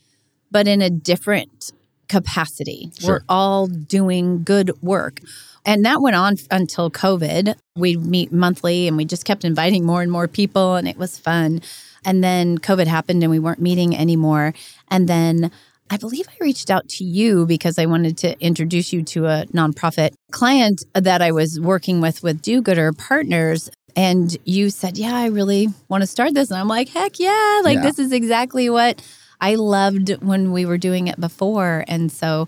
but 0.51 0.69
in 0.69 0.81
a 0.81 0.91
different 0.91 1.73
capacity. 2.09 2.91
Sure. 2.99 3.15
We're 3.15 3.21
all 3.29 3.67
doing 3.67 4.45
good 4.45 4.71
work. 4.81 5.21
And 5.65 5.85
that 5.85 6.01
went 6.01 6.17
on 6.17 6.37
until 6.51 6.91
COVID. 6.91 7.55
We'd 7.77 8.05
meet 8.05 8.33
monthly 8.33 8.87
and 8.87 8.97
we 8.97 9.05
just 9.05 9.25
kept 9.25 9.45
inviting 9.45 9.85
more 9.85 10.03
and 10.03 10.11
more 10.11 10.29
people, 10.29 10.77
and 10.77 10.87
it 10.87 10.97
was 10.97 11.19
fun. 11.19 11.63
And 12.05 12.23
then 12.23 12.59
COVID 12.59 12.87
happened 12.87 13.23
and 13.23 13.31
we 13.31 13.39
weren't 13.39 13.61
meeting 13.61 13.97
anymore. 13.97 14.55
And 14.89 15.09
then 15.09 15.51
I 15.91 15.97
believe 15.97 16.29
I 16.29 16.37
reached 16.41 16.71
out 16.71 16.89
to 16.91 17.05
you 17.05 17.47
because 17.47 17.77
I 17.77 17.87
wanted 17.87 18.17
to 18.19 18.41
introduce 18.41 18.93
you 18.93 19.03
to 19.03 19.27
a 19.27 19.47
nonprofit 19.47 20.11
client 20.31 20.85
that 20.95 21.21
I 21.21 21.33
was 21.33 21.59
working 21.61 22.01
with 22.01 22.23
with 22.23 22.41
Do 22.41 22.63
Gooder 22.63 22.93
Partners. 22.93 23.69
And 23.97 24.37
you 24.45 24.71
said, 24.71 24.99
Yeah, 24.99 25.15
I 25.15 25.27
really 25.27 25.69
want 25.89 26.03
to 26.03 26.07
start 26.07 26.35
this. 26.35 26.51
And 26.51 26.59
I'm 26.61 26.69
like, 26.69 26.89
Heck 26.89 27.19
yeah. 27.19 27.61
Like, 27.65 27.77
Yeah. 27.77 27.83
this 27.83 27.99
is 27.99 28.13
exactly 28.13 28.69
what 28.71 29.03
I 29.41 29.55
loved 29.55 30.11
when 30.23 30.53
we 30.53 30.67
were 30.67 30.79
doing 30.79 31.09
it 31.09 31.19
before. 31.21 31.85
And 31.89 32.11
so 32.13 32.47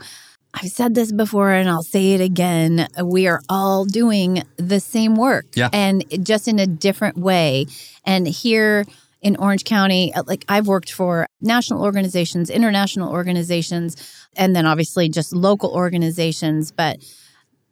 I've 0.54 0.70
said 0.70 0.94
this 0.94 1.12
before 1.12 1.50
and 1.50 1.68
I'll 1.68 1.82
say 1.82 2.12
it 2.12 2.20
again. 2.20 2.86
We 3.02 3.26
are 3.26 3.40
all 3.48 3.84
doing 3.86 4.42
the 4.58 4.80
same 4.80 5.16
work 5.16 5.46
Yeah. 5.54 5.70
and 5.72 6.04
just 6.22 6.46
in 6.48 6.58
a 6.58 6.66
different 6.66 7.16
way. 7.16 7.66
And 8.04 8.26
here 8.28 8.84
in 9.22 9.36
Orange 9.36 9.64
County, 9.64 10.12
uh, 10.12 10.24
like 10.26 10.44
I've 10.48 10.66
worked 10.66 10.92
for 10.92 11.26
national 11.40 11.82
organizations, 11.82 12.50
international 12.50 13.10
organizations, 13.10 13.96
and 14.36 14.54
then 14.54 14.66
obviously 14.66 15.08
just 15.08 15.32
local 15.32 15.70
organizations. 15.70 16.72
But 16.72 16.98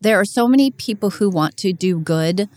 there 0.01 0.19
are 0.19 0.25
so 0.25 0.49
many 0.49 0.71
people 0.71 1.11
who 1.11 1.29
want 1.29 1.57
to 1.59 1.73
do 1.75 1.99
good, 1.99 2.49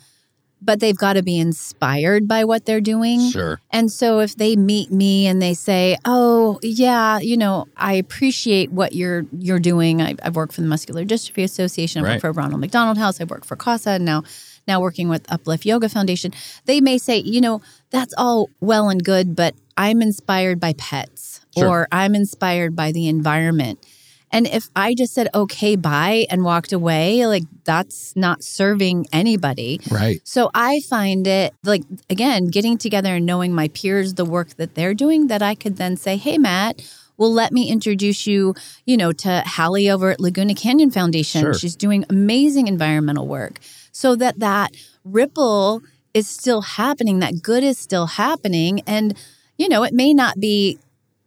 but 0.63 0.79
they've 0.79 0.98
got 0.98 1.13
to 1.13 1.24
be 1.24 1.38
inspired 1.39 2.27
by 2.27 2.43
what 2.46 2.65
they're 2.65 2.82
doing. 2.82 3.29
Sure. 3.32 3.60
And 3.72 3.91
so 3.91 4.20
if 4.20 4.36
they 4.36 4.55
meet 4.55 4.91
me 4.91 5.27
and 5.27 5.41
they 5.41 5.53
say, 5.53 5.98
"Oh, 6.05 6.60
yeah, 6.63 7.20
you 7.20 7.38
know, 7.38 7.65
I 7.77 7.93
appreciate 7.93 8.72
what 8.72 8.93
you're 8.93 9.25
you're 9.38 9.60
doing. 9.60 10.01
I, 10.01 10.15
I've 10.24 10.36
worked 10.36 10.53
for 10.53 10.62
the 10.62 10.67
Muscular 10.67 11.05
Dystrophy 11.05 11.43
Association. 11.43 12.03
I 12.03 12.08
Right. 12.08 12.13
work 12.15 12.22
for 12.22 12.32
Ronald 12.32 12.62
McDonald 12.62 12.98
House. 12.98 13.20
I 13.20 13.25
work 13.25 13.46
for 13.46 13.55
CASA, 13.55 13.91
and 13.91 14.05
now 14.05 14.24
now 14.67 14.79
working 14.79 15.10
with 15.10 15.32
Uplift 15.32 15.65
Yoga 15.65 15.89
Foundation." 15.89 16.32
They 16.65 16.79
may 16.82 16.98
say, 16.98 17.17
"You 17.20 17.41
know, 17.41 17.62
that's 17.91 18.13
all 18.17 18.50
well 18.62 18.89
and 18.89 19.03
good, 19.03 19.36
but 19.36 19.55
I'm 19.77 20.01
inspired 20.01 20.60
by 20.60 20.74
pets, 20.74 21.41
Sure. 21.58 21.67
or 21.67 21.88
I'm 21.91 22.15
inspired 22.15 22.75
by 22.75 22.91
the 22.91 23.08
environment." 23.08 23.79
And 24.34 24.48
if 24.48 24.70
I 24.75 24.96
just 24.96 25.13
said 25.13 25.30
okay, 25.34 25.78
bye, 25.78 26.25
and 26.30 26.44
walked 26.44 26.74
away, 26.74 27.25
like 27.28 27.44
that's 27.63 28.16
not 28.16 28.44
serving 28.44 29.06
anybody. 29.13 29.80
Right. 29.90 30.20
So 30.25 30.50
I 30.54 30.82
find 30.82 31.25
it 31.28 31.54
like, 31.63 31.84
again, 32.10 32.48
getting 32.48 32.78
together 32.78 33.16
and 33.16 33.25
knowing 33.25 33.54
my 33.54 33.70
peers, 33.70 34.16
the 34.16 34.25
work 34.25 34.56
that 34.56 34.75
they're 34.75 34.96
doing, 34.96 35.28
that 35.28 35.42
I 35.42 35.56
could 35.56 35.78
then 35.78 35.96
say, 35.96 36.18
hey, 36.18 36.38
Matt, 36.38 36.82
well, 37.16 37.32
let 37.32 37.54
me 37.54 37.70
introduce 37.70 38.25
you, 38.25 38.56
you 38.86 38.98
know, 38.98 39.12
to 39.12 39.44
Hallie 39.46 39.90
over 39.90 40.10
at 40.10 40.20
Laguna 40.20 40.56
Canyon 40.56 40.90
Foundation. 40.90 41.42
Sure. 41.42 41.54
She's 41.54 41.75
doing 41.75 42.04
amazing 42.10 42.68
environmental 42.68 43.28
work 43.28 43.60
so 43.92 44.16
that 44.16 44.40
that 44.40 44.75
ripple 45.06 45.84
is 46.13 46.28
still 46.28 46.62
happening, 46.62 47.20
that 47.20 47.42
good 47.42 47.63
is 47.63 47.78
still 47.78 48.08
happening. 48.08 48.82
And, 48.88 49.16
you 49.58 49.70
know, 49.70 49.84
it 49.84 49.94
may 49.94 50.13
not 50.13 50.40
be 50.40 50.80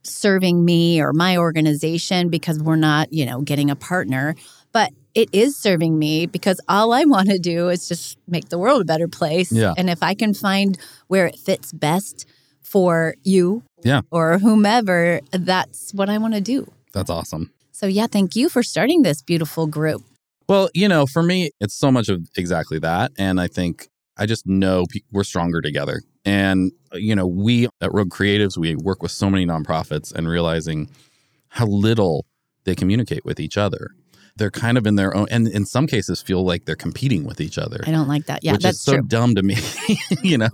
serving 0.06 0.64
me 0.64 1.00
or 1.00 1.12
my 1.12 1.36
organization 1.36 2.28
because 2.28 2.58
we're 2.60 2.76
not, 2.76 3.12
you 3.12 3.26
know, 3.26 3.40
getting 3.42 3.70
a 3.70 3.76
partner, 3.76 4.34
but 4.72 4.90
it 5.14 5.28
is 5.32 5.56
serving 5.56 5.98
me 5.98 6.26
because 6.26 6.60
all 6.68 6.92
I 6.92 7.04
want 7.04 7.28
to 7.30 7.38
do 7.38 7.68
is 7.68 7.88
just 7.88 8.18
make 8.28 8.48
the 8.50 8.58
world 8.58 8.82
a 8.82 8.84
better 8.84 9.08
place. 9.08 9.50
Yeah. 9.50 9.75
And 9.76 9.88
if 9.88 10.02
I 10.02 10.14
can 10.14 10.34
find 10.34 10.78
where 11.08 11.26
it 11.26 11.38
fits 11.38 11.72
best 11.72 12.26
for 12.60 13.14
you 13.22 13.62
Yeah. 13.84 14.00
or 14.10 14.38
whomever, 14.38 15.20
that's 15.30 15.94
what 15.94 16.10
I 16.10 16.18
want 16.18 16.34
to 16.34 16.40
do. 16.40 16.70
That's 16.92 17.10
awesome. 17.10 17.50
So, 17.72 17.86
yeah, 17.86 18.06
thank 18.06 18.36
you 18.36 18.48
for 18.48 18.62
starting 18.62 19.02
this 19.02 19.22
beautiful 19.22 19.66
group. 19.66 20.02
Well, 20.48 20.68
you 20.75 20.88
know, 20.88 21.06
for 21.06 21.22
me, 21.22 21.50
it's 21.60 21.75
so 21.75 21.90
much 21.90 22.08
of 22.08 22.26
exactly 22.36 22.78
that. 22.80 23.12
And 23.18 23.40
I 23.40 23.48
think 23.48 23.88
I 24.16 24.26
just 24.26 24.46
know 24.46 24.84
pe- 24.88 25.00
we're 25.12 25.25
stronger 25.25 25.60
together. 25.60 26.02
And, 26.26 26.73
you 26.92 27.14
know, 27.14 27.26
we 27.26 27.68
at 27.80 27.95
Rogue 27.95 28.11
Creatives, 28.11 28.59
we 28.59 28.75
work 28.75 29.00
with 29.00 29.12
so 29.12 29.30
many 29.30 29.47
nonprofits 29.47 30.12
and 30.12 30.28
realizing 30.28 30.90
how 31.49 31.66
little 31.66 32.26
they 32.64 32.75
communicate 32.75 33.25
with 33.25 33.38
each 33.40 33.56
other. 33.56 33.92
They're 34.38 34.50
kind 34.50 34.76
of 34.76 34.87
in 34.87 34.97
their 34.97 35.16
own, 35.16 35.28
and 35.30 35.49
in 35.49 35.64
some 35.64 35.87
cases, 35.87 36.21
feel 36.21 36.45
like 36.45 36.66
they're 36.66 36.76
competing 36.76 37.25
with 37.25 37.40
each 37.40 37.56
other. 37.56 37.80
I 37.87 37.90
don't 37.90 38.09
like 38.09 38.26
that. 38.26 38.45
Yeah, 38.45 38.52
which 38.52 38.64
that's 38.64 38.76
is 38.76 38.83
so 38.83 38.95
true. 38.95 39.02
dumb 39.02 39.35
to 39.37 39.42
me, 39.42 39.56
you 40.23 40.37
know. 40.37 40.50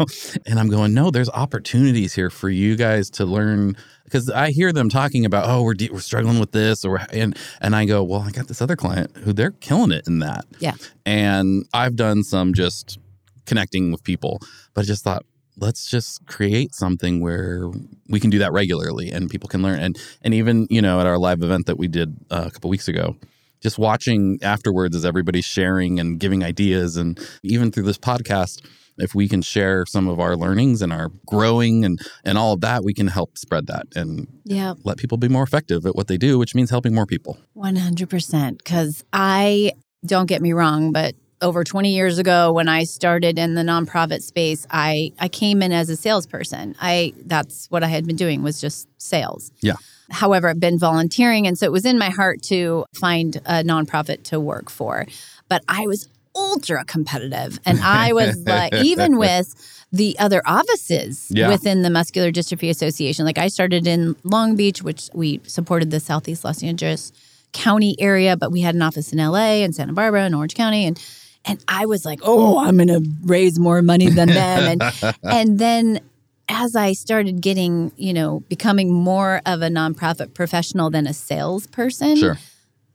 And 0.47 0.61
I'm 0.61 0.69
going, 0.69 0.95
no, 0.95 1.11
there's 1.11 1.29
opportunities 1.31 2.15
here 2.15 2.31
for 2.31 2.49
you 2.49 2.77
guys 2.77 3.11
to 3.11 3.25
learn 3.25 3.77
because 4.05 4.31
I 4.31 4.53
hear 4.53 4.73
them 4.73 4.89
talking 4.89 5.25
about, 5.25 5.49
oh, 5.49 5.65
we're 5.65 5.75
de- 5.75 5.91
we're 5.91 5.99
struggling 5.99 6.39
with 6.39 6.53
this, 6.53 6.85
or 6.85 7.01
and 7.13 7.37
and 7.61 7.75
I 7.75 7.85
go, 7.85 8.05
well, 8.05 8.21
I 8.21 8.31
got 8.31 8.47
this 8.47 8.63
other 8.63 8.77
client 8.77 9.17
who 9.17 9.33
they're 9.33 9.51
killing 9.51 9.91
it 9.91 10.07
in 10.07 10.21
that. 10.21 10.45
Yeah. 10.61 10.75
And 11.05 11.67
I've 11.75 11.97
done 11.97 12.23
some 12.23 12.55
just 12.55 13.01
connecting 13.47 13.91
with 13.91 14.05
people, 14.05 14.39
but 14.75 14.83
I 14.83 14.85
just 14.85 15.03
thought 15.03 15.25
let's 15.59 15.89
just 15.91 16.27
create 16.27 16.75
something 16.75 17.21
where 17.21 17.71
we 18.09 18.19
can 18.21 18.31
do 18.31 18.39
that 18.39 18.53
regularly 18.53 19.11
and 19.11 19.31
people 19.31 19.49
can 19.49 19.63
learn 19.63 19.79
and 19.79 19.99
and 20.23 20.35
even 20.35 20.67
you 20.71 20.81
know 20.81 21.01
at 21.01 21.07
our 21.07 21.19
live 21.19 21.43
event 21.43 21.67
that 21.67 21.79
we 21.79 21.89
did 21.89 22.17
uh, 22.31 22.45
a 22.47 22.51
couple 22.51 22.71
weeks 22.71 22.89
ago 22.89 23.17
just 23.61 23.79
watching 23.79 24.39
afterwards 24.43 24.97
as 24.97 25.05
everybody's 25.05 25.45
sharing 25.45 26.01
and 26.01 26.19
giving 26.19 26.43
ideas 26.43 26.97
and 26.97 27.19
even 27.43 27.71
through 27.71 27.85
this 27.85 27.99
podcast 27.99 28.65
if 28.99 29.15
we 29.15 29.27
can 29.29 29.41
share 29.41 29.87
some 29.87 30.07
of 30.09 30.21
our 30.21 30.37
learnings 30.37 30.83
and 30.83 30.93
our 30.93 31.11
growing 31.27 31.85
and 31.85 32.01
and 32.25 32.39
all 32.39 32.53
of 32.55 32.61
that 32.61 32.83
we 32.85 32.95
can 32.95 33.09
help 33.09 33.37
spread 33.39 33.67
that 33.67 33.87
and 33.95 34.27
Yeah, 34.45 34.75
let 34.85 34.97
people 34.97 35.19
be 35.19 35.29
more 35.29 35.43
effective 35.43 35.87
at 35.87 35.95
what 35.95 36.09
they 36.09 36.17
do 36.17 36.39
which 36.39 36.55
means 36.55 36.71
helping 36.71 36.95
more 36.95 37.07
people 37.07 37.39
100%. 37.57 38.59
Because 38.59 39.05
I, 39.13 39.73
don't 40.05 40.27
get 40.27 40.43
me 40.43 40.53
wrong, 40.53 40.93
but 40.93 41.15
over 41.43 41.65
20 41.65 41.93
years 41.95 42.19
ago 42.19 42.53
when 42.53 42.69
I 42.69 42.85
started 42.85 43.39
in 43.39 43.55
the 43.55 43.63
nonprofit 43.63 44.23
space, 44.23 44.67
I, 44.71 45.13
I 45.19 45.29
came 45.29 45.63
in 45.63 45.73
as 45.73 45.91
a 45.91 45.97
salesperson. 45.97 46.75
I 46.81 47.13
That's 47.27 47.67
what 47.71 47.83
I 47.83 47.89
had 47.89 48.07
been 48.07 48.17
doing 48.17 48.43
was 48.43 48.61
just 48.61 48.89
sales. 48.99 49.51
Yeah. 49.61 49.75
However, 50.11 50.49
I've 50.49 50.61
been 50.61 50.79
volunteering. 50.79 51.47
And 51.47 51.59
so 51.59 51.67
it 51.67 51.73
was 51.73 51.85
in 51.85 51.99
my 51.99 52.11
heart 52.11 52.43
to 52.45 52.85
find 52.95 53.37
a 53.45 53.63
nonprofit 53.63 54.23
to 54.25 54.39
work 54.41 54.71
for. 54.71 55.07
But 55.49 55.63
I 55.69 55.87
was 55.87 56.09
ultra 56.35 56.85
competitive. 56.85 57.59
And 57.67 57.81
I 57.81 58.13
was 58.13 58.37
like, 58.47 58.75
even 58.75 59.19
with 59.19 59.55
the 59.93 60.19
other 60.19 60.41
offices 60.47 61.27
Yeah. 61.31 61.49
within 61.49 61.83
the 61.83 61.91
Muscular 61.91 62.31
Dystrophy 62.31 62.71
Association, 62.71 63.25
like 63.25 63.39
I 63.39 63.49
started 63.49 63.87
in 63.87 64.17
Long 64.25 64.55
Beach, 64.57 64.83
which 64.83 65.11
we 65.13 65.41
supported 65.47 65.91
the 65.91 66.01
Southeast 66.01 66.45
Los 66.45 66.63
Angeles 66.63 67.13
County 67.53 67.95
area, 67.99 68.35
but 68.37 68.51
we 68.51 68.63
had 68.63 68.75
an 68.75 68.81
office 68.83 69.13
in 69.13 69.19
LA 69.19 69.63
and 69.63 69.75
Santa 69.75 69.93
Barbara 69.93 70.23
and 70.23 70.35
Orange 70.35 70.55
County. 70.55 70.87
And 70.87 70.99
and 71.45 71.63
I 71.69 71.87
was 71.87 72.05
like, 72.05 72.21
oh, 72.23 72.59
I'm 72.59 72.77
gonna 72.79 73.01
raise 73.25 73.59
more 73.59 73.83
money 73.83 74.09
than 74.11 74.29
them. 74.29 74.81
And 74.81 75.17
and 75.23 75.59
then 75.59 76.01
as 76.49 76.77
I 76.77 76.93
started 76.93 77.41
getting, 77.41 77.93
you 77.97 78.13
know, 78.13 78.41
becoming 78.49 78.93
more 78.93 79.41
of 79.47 79.63
a 79.63 79.69
nonprofit 79.69 80.35
professional 80.35 80.91
than 80.91 81.07
a 81.07 81.15
salesperson, 81.15 82.17
sure 82.17 82.39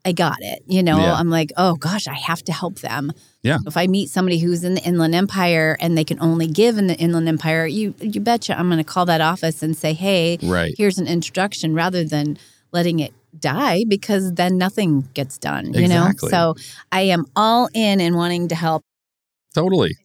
I 0.05 0.13
got 0.13 0.37
it. 0.41 0.63
You 0.67 0.83
know, 0.83 0.97
Yeah. 0.97 1.13
I'm 1.15 1.29
like, 1.29 1.51
oh 1.57 1.75
gosh, 1.75 2.07
I 2.07 2.13
have 2.13 2.41
to 2.43 2.53
help 2.53 2.79
them. 2.79 3.11
Yeah. 3.43 3.57
If 3.65 3.75
I 3.75 3.87
meet 3.87 4.09
somebody 4.09 4.39
who's 4.39 4.63
in 4.63 4.75
the 4.75 4.81
Inland 4.83 5.15
Empire 5.15 5.75
and 5.81 5.97
they 5.97 6.03
can 6.03 6.19
only 6.21 6.47
give 6.47 6.77
in 6.77 6.87
the 6.87 6.95
Inland 6.95 7.27
Empire, 7.27 7.65
you 7.67 7.93
you 7.99 8.21
betcha 8.21 8.57
I'm 8.57 8.67
going 8.69 8.77
to 8.77 8.83
call 8.83 9.05
that 9.07 9.21
office 9.21 9.61
and 9.63 9.75
say, 9.75 9.93
hey, 9.93 10.37
right 10.43 10.73
here's 10.77 10.97
an 10.97 11.07
introduction, 11.07 11.73
rather 11.73 12.03
than 12.05 12.37
letting 12.71 12.99
it 12.99 13.13
die 13.37 13.85
because 13.87 14.33
then 14.33 14.57
nothing 14.57 15.07
gets 15.13 15.37
done. 15.37 15.73
You 15.73 15.81
Exactly. 15.85 16.29
know, 16.29 16.53
so 16.55 16.55
I 16.91 17.01
am 17.01 17.25
all 17.35 17.69
in 17.73 18.01
and 18.01 18.15
wanting 18.15 18.47
to 18.49 18.55
help. 18.55 18.83
Totally. 19.53 19.95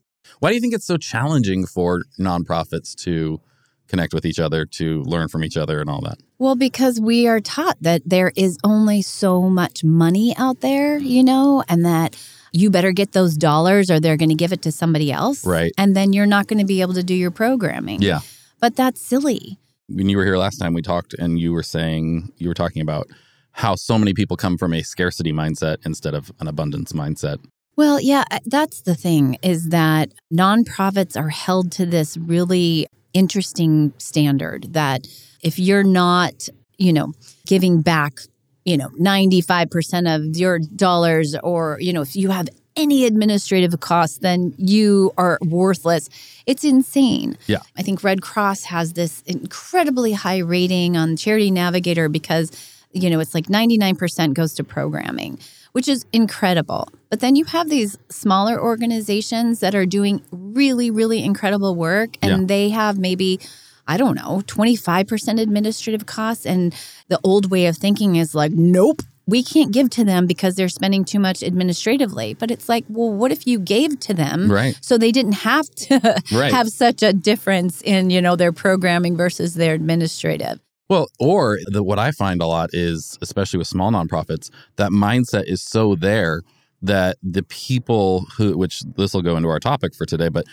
Why 0.40 0.48
do 0.50 0.54
you 0.54 0.60
think 0.60 0.74
it's 0.74 0.86
so 0.86 0.96
challenging 0.96 1.66
for 1.66 2.02
nonprofits 2.18 2.94
to 3.04 3.40
connect 3.88 4.14
with 4.14 4.24
each 4.24 4.40
other, 4.40 4.64
to 4.64 5.02
learn 5.02 5.28
from 5.28 5.44
each 5.44 5.56
other, 5.56 5.80
and 5.80 5.88
all 5.90 6.00
that? 6.00 6.18
Well, 6.38 6.56
because 6.56 7.00
we 7.00 7.28
are 7.28 7.40
taught 7.40 7.76
that 7.82 8.02
there 8.06 8.32
is 8.34 8.58
only 8.64 9.02
so 9.02 9.42
much 9.42 9.84
money 9.84 10.34
out 10.36 10.60
there, 10.60 10.98
you 10.98 11.22
know, 11.22 11.62
and 11.68 11.84
that 11.84 12.16
you 12.52 12.70
better 12.70 12.92
get 12.92 13.12
those 13.12 13.36
dollars 13.36 13.90
or 13.90 14.00
they're 14.00 14.16
going 14.16 14.28
to 14.30 14.34
give 14.34 14.52
it 14.52 14.62
to 14.62 14.72
somebody 14.72 15.12
else. 15.12 15.46
Right. 15.46 15.72
And 15.78 15.94
then 15.94 16.12
you're 16.12 16.26
not 16.26 16.48
going 16.48 16.58
to 16.58 16.64
be 16.66 16.80
able 16.80 16.94
to 16.94 17.02
do 17.02 17.14
your 17.14 17.30
programming. 17.30 18.02
Yeah. 18.02 18.20
But 18.60 18.76
that's 18.76 19.00
silly. 19.00 19.58
When 19.88 20.08
you 20.08 20.16
were 20.16 20.24
here 20.24 20.36
last 20.36 20.58
time, 20.58 20.74
we 20.74 20.82
talked, 20.82 21.14
and 21.14 21.38
you 21.38 21.52
were 21.52 21.62
saying 21.62 22.32
you 22.38 22.48
were 22.48 22.54
talking 22.54 22.82
about 22.82 23.08
how 23.52 23.74
so 23.74 23.98
many 23.98 24.14
people 24.14 24.36
come 24.36 24.56
from 24.56 24.72
a 24.72 24.82
scarcity 24.82 25.32
mindset 25.32 25.78
instead 25.84 26.14
of 26.14 26.32
an 26.40 26.48
abundance 26.48 26.92
mindset. 26.92 27.38
Well, 27.76 28.00
yeah, 28.00 28.24
uh, 28.30 28.38
that's 28.46 28.82
the 28.82 28.94
thing 28.94 29.38
is 29.42 29.70
that 29.70 30.12
nonprofits 30.32 31.16
are 31.16 31.30
held 31.30 31.72
to 31.72 31.86
this 31.86 32.16
really 32.16 32.86
interesting 33.14 33.92
standard 33.98 34.72
that 34.74 35.06
if 35.42 35.58
you're 35.58 35.84
not, 35.84 36.48
you 36.78 36.92
know, 36.92 37.12
giving 37.46 37.82
back, 37.82 38.20
you 38.64 38.76
know, 38.76 38.88
95% 39.00 40.14
of 40.14 40.36
your 40.36 40.58
dollars 40.58 41.34
or, 41.42 41.78
you 41.80 41.92
know, 41.92 42.02
if 42.02 42.14
you 42.14 42.30
have 42.30 42.48
any 42.76 43.04
administrative 43.04 43.78
costs, 43.80 44.18
then 44.18 44.54
you 44.56 45.12
are 45.18 45.38
worthless. 45.42 46.08
It's 46.46 46.64
insane. 46.64 47.36
Yeah. 47.46 47.58
I 47.76 47.82
think 47.82 48.02
Red 48.02 48.22
Cross 48.22 48.64
has 48.64 48.94
this 48.94 49.22
incredibly 49.26 50.12
high 50.12 50.38
rating 50.38 50.96
on 50.96 51.16
Charity 51.16 51.50
Navigator 51.50 52.08
because, 52.08 52.50
you 52.92 53.10
know, 53.10 53.20
it's 53.20 53.34
like 53.34 53.46
99% 53.46 54.34
goes 54.34 54.54
to 54.54 54.64
programming, 54.64 55.38
which 55.72 55.88
is 55.88 56.06
incredible. 56.12 56.88
But 57.10 57.20
then 57.20 57.36
you 57.36 57.44
have 57.46 57.68
these 57.68 57.98
smaller 58.08 58.60
organizations 58.60 59.60
that 59.60 59.74
are 59.74 59.86
doing 59.86 60.22
really, 60.30 60.90
really 60.90 61.22
incredible 61.22 61.74
work 61.74 62.16
and 62.22 62.42
Yeah. 62.42 62.46
they 62.46 62.68
have 62.70 62.98
maybe, 62.98 63.38
I 63.86 63.96
don't 63.98 64.14
know, 64.16 64.42
25% 64.46 65.38
administrative 65.40 66.06
costs. 66.06 66.46
And 66.46 66.74
the 67.08 67.20
old 67.22 67.50
way 67.50 67.66
of 67.66 67.76
thinking 67.76 68.16
is 68.16 68.34
like, 68.34 68.52
nope. 68.52 69.02
We 69.26 69.42
can't 69.42 69.72
give 69.72 69.88
to 69.90 70.04
them 70.04 70.26
because 70.26 70.56
they're 70.56 70.68
spending 70.68 71.04
too 71.04 71.20
much 71.20 71.42
administratively. 71.42 72.34
But 72.34 72.50
it's 72.50 72.68
like, 72.68 72.84
well, 72.88 73.12
what 73.12 73.30
if 73.32 73.46
you 73.46 73.58
gave 73.58 74.00
to 74.00 74.14
them 74.14 74.50
Right. 74.50 74.76
so 74.80 74.98
they 74.98 75.12
didn't 75.12 75.32
have 75.32 75.68
to 75.76 76.22
Right. 76.32 76.52
have 76.52 76.68
such 76.68 77.02
a 77.02 77.12
difference 77.12 77.80
in 77.82 78.10
you 78.10 78.20
know 78.20 78.34
their 78.36 78.52
programming 78.52 79.16
versus 79.16 79.54
their 79.54 79.74
administrative 79.74 80.58
Well, 80.88 81.06
or 81.20 81.58
the, 81.66 81.82
what 81.82 81.98
I 81.98 82.10
find 82.10 82.42
a 82.42 82.46
lot 82.46 82.70
is, 82.72 83.16
especially 83.22 83.58
with 83.58 83.68
small 83.68 83.90
nonprofits, 83.92 84.50
that 84.76 84.90
mindset 84.90 85.44
is 85.46 85.62
so 85.62 85.94
there 85.94 86.42
that 86.82 87.16
the 87.22 87.44
people 87.44 88.26
who, 88.36 88.58
which 88.58 88.80
this 88.96 89.14
will 89.14 89.22
go 89.22 89.36
into 89.36 89.48
our 89.48 89.60
topic 89.60 89.94
for 89.94 90.04
today, 90.04 90.28
but 90.28 90.44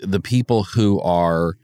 the 0.00 0.20
people 0.20 0.64
who 0.64 1.00
are 1.00 1.54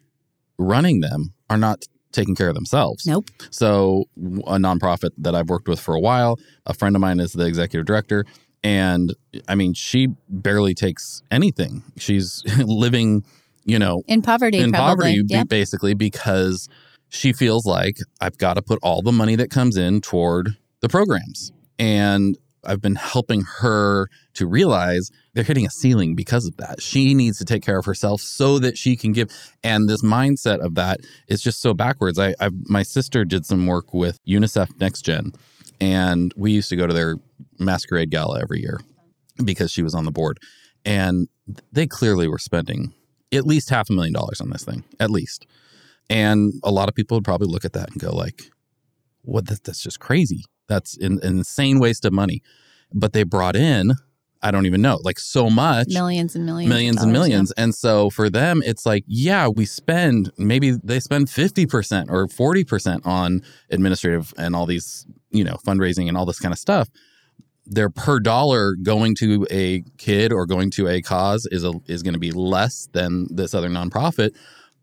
running 0.58 1.00
them 1.00 1.34
are 1.50 1.58
not 1.58 1.84
taking 2.14 2.34
care 2.34 2.48
of 2.48 2.54
themselves. 2.54 3.06
nope 3.06 3.30
So, 3.50 4.04
a 4.16 4.56
nonprofit 4.56 5.10
that 5.18 5.34
I've 5.34 5.48
worked 5.48 5.68
with 5.68 5.80
for 5.80 5.94
a 5.94 6.00
while, 6.00 6.38
a 6.66 6.74
friend 6.74 6.96
of 6.96 7.00
mine 7.00 7.20
is 7.20 7.32
the 7.32 7.46
executive 7.46 7.86
director. 7.86 8.24
And 8.62 9.14
I 9.46 9.54
mean, 9.54 9.74
she 9.74 10.08
barely 10.28 10.74
takes 10.74 11.22
anything. 11.30 11.82
She's 11.98 12.42
living, 12.58 13.24
you 13.64 13.78
know, 13.78 14.02
in 14.06 14.22
poverty 14.22 14.58
in 14.58 14.72
probably 14.72 15.16
poverty 15.16 15.22
yep. 15.26 15.48
basically 15.48 15.92
because 15.92 16.68
she 17.10 17.32
feels 17.32 17.66
like 17.66 17.98
I've 18.20 18.38
got 18.38 18.54
to 18.54 18.62
put 18.62 18.78
all 18.82 19.02
the 19.02 19.12
money 19.12 19.36
that 19.36 19.50
comes 19.50 19.76
in 19.76 20.00
toward 20.00 20.56
the 20.80 20.88
programs. 20.88 21.52
And 21.78 22.38
I've 22.66 22.80
been 22.80 22.94
helping 22.94 23.42
her 23.58 24.08
to 24.34 24.46
realize 24.46 25.10
they're 25.32 25.44
hitting 25.44 25.66
a 25.66 25.70
ceiling 25.70 26.14
because 26.14 26.46
of 26.46 26.56
that. 26.56 26.82
She 26.82 27.14
needs 27.14 27.38
to 27.38 27.44
take 27.44 27.62
care 27.62 27.78
of 27.78 27.84
herself 27.84 28.20
so 28.20 28.58
that 28.58 28.76
she 28.76 28.96
can 28.96 29.12
give. 29.12 29.30
And 29.62 29.88
this 29.88 30.02
mindset 30.02 30.58
of 30.58 30.74
that 30.74 31.00
is 31.28 31.40
just 31.40 31.60
so 31.60 31.74
backwards. 31.74 32.18
I, 32.18 32.34
I 32.40 32.50
my 32.64 32.82
sister 32.82 33.24
did 33.24 33.46
some 33.46 33.66
work 33.66 33.94
with 33.94 34.18
UNICEF 34.26 34.80
Next 34.80 35.02
Gen, 35.02 35.32
and 35.80 36.32
we 36.36 36.52
used 36.52 36.68
to 36.70 36.76
go 36.76 36.86
to 36.86 36.94
their 36.94 37.16
masquerade 37.58 38.10
gala 38.10 38.40
every 38.40 38.60
year 38.60 38.80
because 39.44 39.70
she 39.70 39.82
was 39.82 39.94
on 39.94 40.04
the 40.04 40.12
board, 40.12 40.38
and 40.84 41.28
they 41.72 41.86
clearly 41.86 42.28
were 42.28 42.38
spending 42.38 42.94
at 43.32 43.46
least 43.46 43.70
half 43.70 43.90
a 43.90 43.92
million 43.92 44.12
dollars 44.12 44.40
on 44.40 44.50
this 44.50 44.64
thing, 44.64 44.84
at 45.00 45.10
least. 45.10 45.46
And 46.10 46.52
a 46.62 46.70
lot 46.70 46.88
of 46.88 46.94
people 46.94 47.16
would 47.16 47.24
probably 47.24 47.48
look 47.48 47.64
at 47.64 47.72
that 47.72 47.90
and 47.90 48.00
go 48.00 48.14
like, 48.14 48.42
"What? 49.22 49.46
That, 49.46 49.64
that's 49.64 49.82
just 49.82 50.00
crazy. 50.00 50.44
That's 50.68 50.96
an, 50.98 51.20
an 51.22 51.38
insane 51.38 51.78
waste 51.80 52.04
of 52.04 52.12
money." 52.12 52.42
But 52.92 53.12
they 53.12 53.24
brought 53.24 53.56
in, 53.56 53.92
I 54.40 54.50
don't 54.50 54.66
even 54.66 54.82
know, 54.82 55.00
like 55.02 55.18
so 55.18 55.50
much, 55.50 55.88
millions 55.88 56.36
and 56.36 56.46
millions 56.46 56.68
millions 56.68 57.02
and 57.02 57.08
yeah. 57.08 57.12
millions. 57.12 57.52
And 57.52 57.74
so 57.74 58.10
for 58.10 58.30
them, 58.30 58.62
it's 58.64 58.86
like, 58.86 59.04
yeah, 59.06 59.48
we 59.48 59.64
spend 59.64 60.30
maybe 60.38 60.72
they 60.84 61.00
spend 61.00 61.30
fifty 61.30 61.66
percent 61.66 62.08
or 62.10 62.28
forty 62.28 62.62
percent 62.62 63.04
on 63.04 63.42
administrative 63.70 64.32
and 64.38 64.54
all 64.54 64.66
these, 64.66 65.06
you 65.30 65.42
know, 65.42 65.56
fundraising 65.66 66.08
and 66.08 66.16
all 66.16 66.26
this 66.26 66.38
kind 66.38 66.52
of 66.52 66.58
stuff. 66.58 66.88
their 67.66 67.90
per 67.90 68.20
dollar 68.20 68.74
going 68.82 69.14
to 69.16 69.46
a 69.50 69.82
kid 69.98 70.32
or 70.32 70.46
going 70.46 70.70
to 70.72 70.88
a 70.88 71.00
cause 71.00 71.46
is 71.50 71.64
a, 71.64 71.72
is 71.86 72.02
going 72.02 72.14
to 72.14 72.20
be 72.20 72.30
less 72.30 72.88
than 72.92 73.26
this 73.30 73.54
other 73.54 73.68
nonprofit 73.68 74.30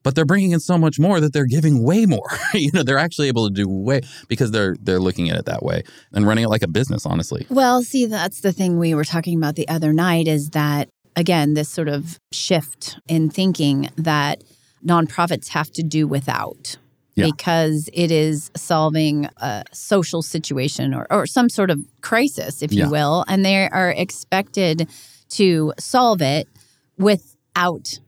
but 0.03 0.15
they're 0.15 0.25
bringing 0.25 0.51
in 0.51 0.60
so 0.60 0.77
much 0.77 1.00
more 1.00 1.20
that 1.20 1.31
they're 1.34 1.46
giving 1.46 1.84
way 1.84 2.05
more 2.05 2.27
you 2.53 2.72
know 2.74 2.84
they're 2.84 2.98
actually 2.98 3.27
able 3.27 3.48
to 3.48 3.53
do 3.53 3.67
way 3.67 4.01
because 4.27 4.51
they're 4.51 4.75
they're 4.81 5.00
looking 5.00 5.29
at 5.29 5.38
it 5.38 5.46
that 5.46 5.63
way 5.63 5.84
and 6.13 6.25
running 6.27 6.43
it 6.43 6.50
like 6.50 6.63
a 6.63 6.67
business 6.67 7.05
honestly 7.05 7.46
Well, 7.50 7.84
see, 7.84 8.05
that's 8.05 8.41
the 8.41 8.51
thing 8.51 8.77
we 8.79 8.93
were 8.93 9.03
talking 9.05 9.38
about 9.38 9.55
the 9.55 9.67
other 9.67 9.93
night 9.93 10.27
is 10.27 10.50
that, 10.51 10.89
again, 11.15 11.53
this 11.53 11.70
sort 11.70 11.88
of 11.88 12.17
shift 12.31 13.00
in 13.08 13.29
thinking 13.29 13.89
that 13.98 14.43
nonprofits 14.86 15.50
have 15.50 15.70
to 15.74 15.84
do 15.84 16.08
without 16.08 16.77
Yeah. 17.15 17.25
because 17.25 17.89
it 17.93 18.10
is 18.12 18.50
solving 18.55 19.29
a 19.38 19.63
social 19.74 20.22
situation 20.22 20.93
or, 20.93 21.05
or 21.12 21.27
some 21.27 21.50
sort 21.50 21.70
of 21.70 21.79
crisis, 22.01 22.62
if 22.63 22.72
Yeah. 22.72 22.86
you 22.86 22.91
will. 22.91 23.25
And 23.27 23.43
they 23.46 23.67
are 23.70 23.91
expected 23.91 24.88
to 25.31 25.74
solve 25.79 26.22
it 26.22 26.48
without 26.98 28.00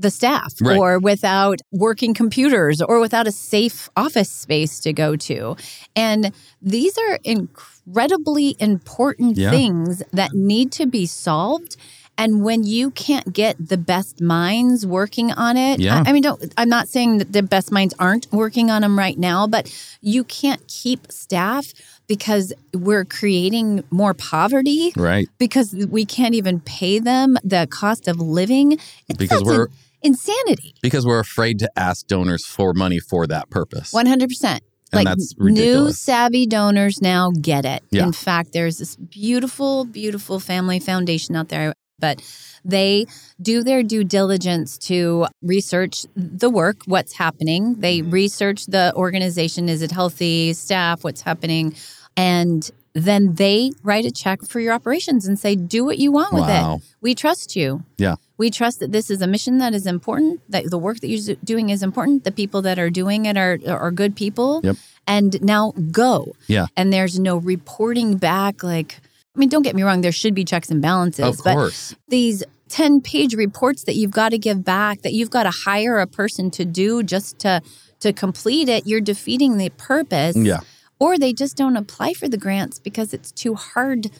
the 0.00 0.10
staff 0.10 0.54
Right. 0.60 0.78
or 0.78 0.98
without 0.98 1.60
working 1.72 2.14
computers 2.14 2.80
or 2.80 3.00
without 3.00 3.26
a 3.26 3.32
safe 3.32 3.88
office 3.96 4.30
space 4.30 4.80
to 4.80 4.92
go 4.92 5.16
to. 5.16 5.56
And 5.94 6.32
these 6.62 6.96
are 6.98 7.18
incredibly 7.24 8.56
important 8.58 9.36
Yeah. 9.36 9.50
things 9.50 10.02
that 10.12 10.32
need 10.34 10.72
to 10.72 10.86
be 10.86 11.06
solved. 11.06 11.76
And 12.18 12.42
when 12.44 12.64
you 12.64 12.90
can't 12.90 13.32
get 13.32 13.56
the 13.68 13.78
best 13.78 14.20
minds 14.20 14.86
working 14.86 15.32
on 15.32 15.56
it, 15.56 15.80
Yeah. 15.80 16.02
I, 16.04 16.10
I 16.10 16.12
mean, 16.12 16.22
don't, 16.22 16.52
I'm 16.58 16.68
not 16.68 16.86
saying 16.88 17.16
that 17.18 17.32
the 17.32 17.42
best 17.42 17.72
minds 17.72 17.94
aren't 17.98 18.30
working 18.30 18.70
on 18.70 18.82
them 18.82 18.98
right 18.98 19.18
now, 19.18 19.46
but 19.46 19.72
you 20.02 20.24
can't 20.24 20.60
keep 20.68 21.10
staff 21.10 21.72
because 22.08 22.52
we're 22.74 23.04
creating 23.06 23.84
more 23.90 24.12
poverty 24.14 24.92
right 24.96 25.28
because 25.38 25.72
we 25.90 26.04
can't 26.04 26.34
even 26.34 26.58
pay 26.60 26.98
them 26.98 27.36
the 27.44 27.66
cost 27.70 28.08
of 28.08 28.20
living. 28.20 28.72
It's 29.08 29.16
Because 29.16 29.42
we're- 29.44 29.68
insanity. 30.02 30.74
because 30.82 31.06
we're 31.06 31.20
afraid 31.20 31.58
to 31.58 31.70
ask 31.76 32.06
donors 32.06 32.44
for 32.46 32.72
money 32.74 32.98
for 32.98 33.26
that 33.26 33.50
purpose 33.50 33.92
One 33.92 34.06
hundred 34.06 34.28
percent. 34.28 34.62
And 34.92 35.04
Like 35.04 35.18
new 35.38 35.92
savvy 35.92 36.46
donors 36.46 37.00
now 37.00 37.30
get 37.40 37.64
it. 37.64 37.84
Yeah. 37.92 38.06
In 38.06 38.12
fact, 38.12 38.52
there's 38.52 38.78
this 38.78 38.96
beautiful, 38.96 39.84
beautiful 39.84 40.40
family 40.40 40.80
foundation 40.80 41.36
out 41.36 41.48
there, 41.48 41.74
but 42.00 42.20
they 42.64 43.06
do 43.40 43.62
their 43.62 43.84
due 43.84 44.02
diligence 44.02 44.76
to 44.78 45.26
research 45.42 46.06
the 46.16 46.50
work, 46.50 46.78
what's 46.86 47.12
happening. 47.12 47.76
They 47.78 48.00
Mm-hmm. 48.00 48.10
research 48.10 48.66
the 48.66 48.92
organization. 48.96 49.68
Is 49.68 49.80
it 49.80 49.92
healthy? 49.92 50.54
Staff, 50.54 51.04
what's 51.04 51.20
happening? 51.22 51.76
And 52.16 52.68
then 52.92 53.34
they 53.34 53.70
write 53.82 54.04
a 54.04 54.10
check 54.10 54.42
for 54.42 54.58
your 54.60 54.72
operations 54.72 55.26
and 55.26 55.38
say, 55.38 55.54
do 55.54 55.84
what 55.84 55.98
you 55.98 56.10
want 56.10 56.32
with 56.32 56.42
Wow. 56.42 56.76
it. 56.76 56.82
We 57.00 57.14
trust 57.14 57.54
you. 57.54 57.84
Yeah. 57.98 58.16
We 58.36 58.50
trust 58.50 58.80
that 58.80 58.90
this 58.90 59.10
is 59.10 59.22
a 59.22 59.26
mission 59.26 59.58
that 59.58 59.74
is 59.74 59.86
important, 59.86 60.40
that 60.48 60.70
the 60.70 60.78
work 60.78 61.00
that 61.00 61.08
you're 61.08 61.36
doing 61.44 61.70
is 61.70 61.82
important. 61.82 62.24
The 62.24 62.32
people 62.32 62.62
that 62.62 62.78
are 62.78 62.90
doing 62.90 63.26
it 63.26 63.36
are, 63.36 63.58
are 63.68 63.90
good 63.90 64.16
people. 64.16 64.60
Yep. 64.64 64.76
And 65.06 65.40
now 65.42 65.72
go. 65.90 66.32
Yeah. 66.46 66.66
And 66.76 66.92
there's 66.92 67.18
no 67.18 67.36
reporting 67.36 68.16
back. 68.16 68.62
Like, 68.62 68.98
I 69.36 69.38
mean, 69.38 69.48
don't 69.48 69.62
get 69.62 69.76
me 69.76 69.82
wrong, 69.82 70.00
there 70.00 70.12
should 70.12 70.34
be 70.34 70.44
checks 70.44 70.70
and 70.70 70.82
balances. 70.82 71.38
of 71.38 71.44
but 71.44 71.54
course 71.54 71.94
these 72.08 72.42
10 72.70 73.00
page 73.00 73.34
reports 73.34 73.84
that 73.84 73.94
you've 73.94 74.10
got 74.12 74.28
to 74.30 74.38
give 74.38 74.64
back, 74.64 75.02
that 75.02 75.12
you've 75.12 75.30
got 75.30 75.44
to 75.44 75.50
hire 75.50 75.98
a 75.98 76.06
person 76.06 76.50
to 76.52 76.64
do 76.64 77.02
just 77.02 77.38
to 77.40 77.60
to 78.00 78.12
complete 78.14 78.68
it, 78.68 78.86
you're 78.86 79.00
defeating 79.00 79.58
the 79.58 79.68
purpose. 79.70 80.34
yeah 80.36 80.60
Or 81.00 81.18
they 81.18 81.32
just 81.32 81.56
don't 81.56 81.76
apply 81.76 82.12
for 82.12 82.28
the 82.28 82.36
grants 82.36 82.78
because 82.78 83.12
it's 83.12 83.32
too 83.32 83.54
hard 83.54 84.10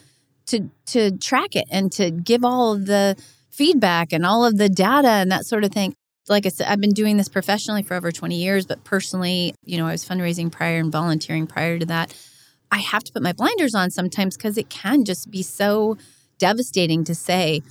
to 0.47 0.69
to 0.87 1.17
track 1.17 1.55
it 1.55 1.65
and 1.71 1.91
to 1.93 2.11
give 2.11 2.43
all 2.43 2.73
of 2.73 2.87
the 2.87 3.15
feedback 3.51 4.11
and 4.11 4.25
all 4.25 4.43
of 4.43 4.57
the 4.57 4.67
data 4.67 5.07
and 5.07 5.31
that 5.31 5.45
sort 5.45 5.63
of 5.63 5.71
thing. 5.71 5.93
Like 6.27 6.45
I 6.45 6.49
said, 6.49 6.67
I've 6.67 6.81
been 6.81 6.93
doing 6.93 7.17
this 7.17 7.29
professionally 7.29 7.83
for 7.83 7.95
over 7.95 8.11
20 8.11 8.35
years, 8.35 8.65
but 8.65 8.83
personally, 8.83 9.53
you 9.63 9.77
know, 9.77 9.87
I 9.87 9.91
was 9.91 10.07
fundraising 10.07 10.51
prior 10.51 10.79
and 10.79 10.91
volunteering 10.91 11.47
prior 11.47 11.79
to 11.79 11.85
that. 11.87 12.13
I 12.71 12.77
have 12.77 13.03
to 13.03 13.11
put 13.11 13.21
my 13.21 13.33
blinders 13.33 13.75
on 13.75 13.91
sometimes 13.91 14.37
because 14.37 14.57
it 14.57 14.69
can 14.69 15.03
just 15.03 15.29
be 15.29 15.43
so 15.43 15.97
devastating 16.37 17.03
to 17.03 17.15
say, 17.15 17.61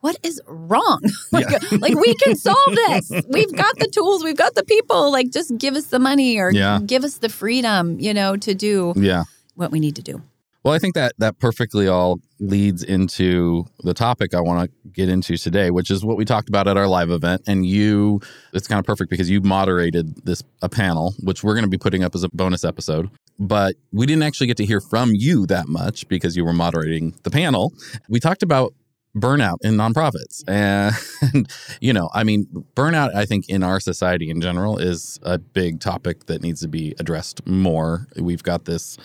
what 0.00 0.16
is 0.22 0.40
wrong? 0.46 1.00
like, 1.32 1.46
like 1.80 1.94
we 1.94 2.14
can 2.16 2.36
solve 2.36 2.56
this. 2.66 3.10
We've 3.28 3.52
got 3.54 3.76
the 3.78 3.88
tools, 3.92 4.22
we've 4.24 4.36
got 4.36 4.54
the 4.54 4.64
people. 4.64 5.10
Like 5.10 5.30
just 5.30 5.56
give 5.58 5.74
us 5.74 5.86
the 5.86 5.98
money 5.98 6.38
or 6.38 6.50
Yeah. 6.52 6.80
give 6.84 7.04
us 7.04 7.18
the 7.18 7.28
freedom, 7.28 7.98
you 7.98 8.14
know, 8.14 8.36
to 8.36 8.54
do 8.54 8.92
yeah 8.96 9.24
what 9.54 9.70
we 9.72 9.80
need 9.80 9.96
to 9.96 10.02
do. 10.02 10.22
Well, 10.64 10.74
I 10.74 10.78
think 10.78 10.94
that 10.94 11.12
that 11.18 11.38
perfectly 11.38 11.88
all 11.88 12.20
leads 12.40 12.82
into 12.82 13.64
the 13.80 13.94
topic 13.94 14.34
I 14.34 14.40
want 14.40 14.70
to 14.70 14.90
get 14.90 15.08
into 15.08 15.36
today, 15.36 15.70
which 15.70 15.90
is 15.90 16.04
what 16.04 16.16
we 16.16 16.24
talked 16.24 16.48
about 16.48 16.66
at 16.68 16.76
our 16.76 16.86
live 16.86 17.10
event. 17.10 17.42
And 17.46 17.64
you, 17.64 18.20
it's 18.52 18.66
kind 18.68 18.78
of 18.78 18.84
perfect 18.84 19.08
because 19.08 19.30
you 19.30 19.40
moderated 19.40 20.24
this 20.26 20.42
a 20.60 20.68
panel, 20.68 21.14
which 21.20 21.42
we're 21.42 21.54
going 21.54 21.64
to 21.64 21.70
be 21.70 21.78
putting 21.78 22.04
up 22.04 22.14
as 22.14 22.22
a 22.22 22.28
bonus 22.30 22.64
episode. 22.64 23.08
But 23.38 23.76
we 23.92 24.04
didn't 24.04 24.24
actually 24.24 24.48
get 24.48 24.56
to 24.58 24.66
hear 24.66 24.80
from 24.80 25.12
you 25.14 25.46
that 25.46 25.68
much 25.68 26.06
because 26.08 26.36
you 26.36 26.44
were 26.44 26.52
moderating 26.52 27.14
the 27.22 27.30
panel. 27.30 27.72
We 28.08 28.20
talked 28.20 28.42
about 28.42 28.74
burnout 29.20 29.58
in 29.62 29.74
nonprofits, 29.74 30.42
and 30.48 31.48
you 31.80 31.92
know, 31.92 32.08
I 32.12 32.24
mean, 32.24 32.46
burnout. 32.74 33.14
I 33.14 33.24
think 33.24 33.48
in 33.48 33.62
our 33.62 33.80
society 33.80 34.30
in 34.30 34.40
general 34.40 34.78
is 34.78 35.18
a 35.22 35.38
big 35.38 35.80
topic 35.80 36.26
that 36.26 36.42
needs 36.42 36.60
to 36.60 36.68
be 36.68 36.94
addressed 36.98 37.46
more. 37.46 38.06
We've 38.16 38.42
got 38.42 38.64
this 38.64 38.96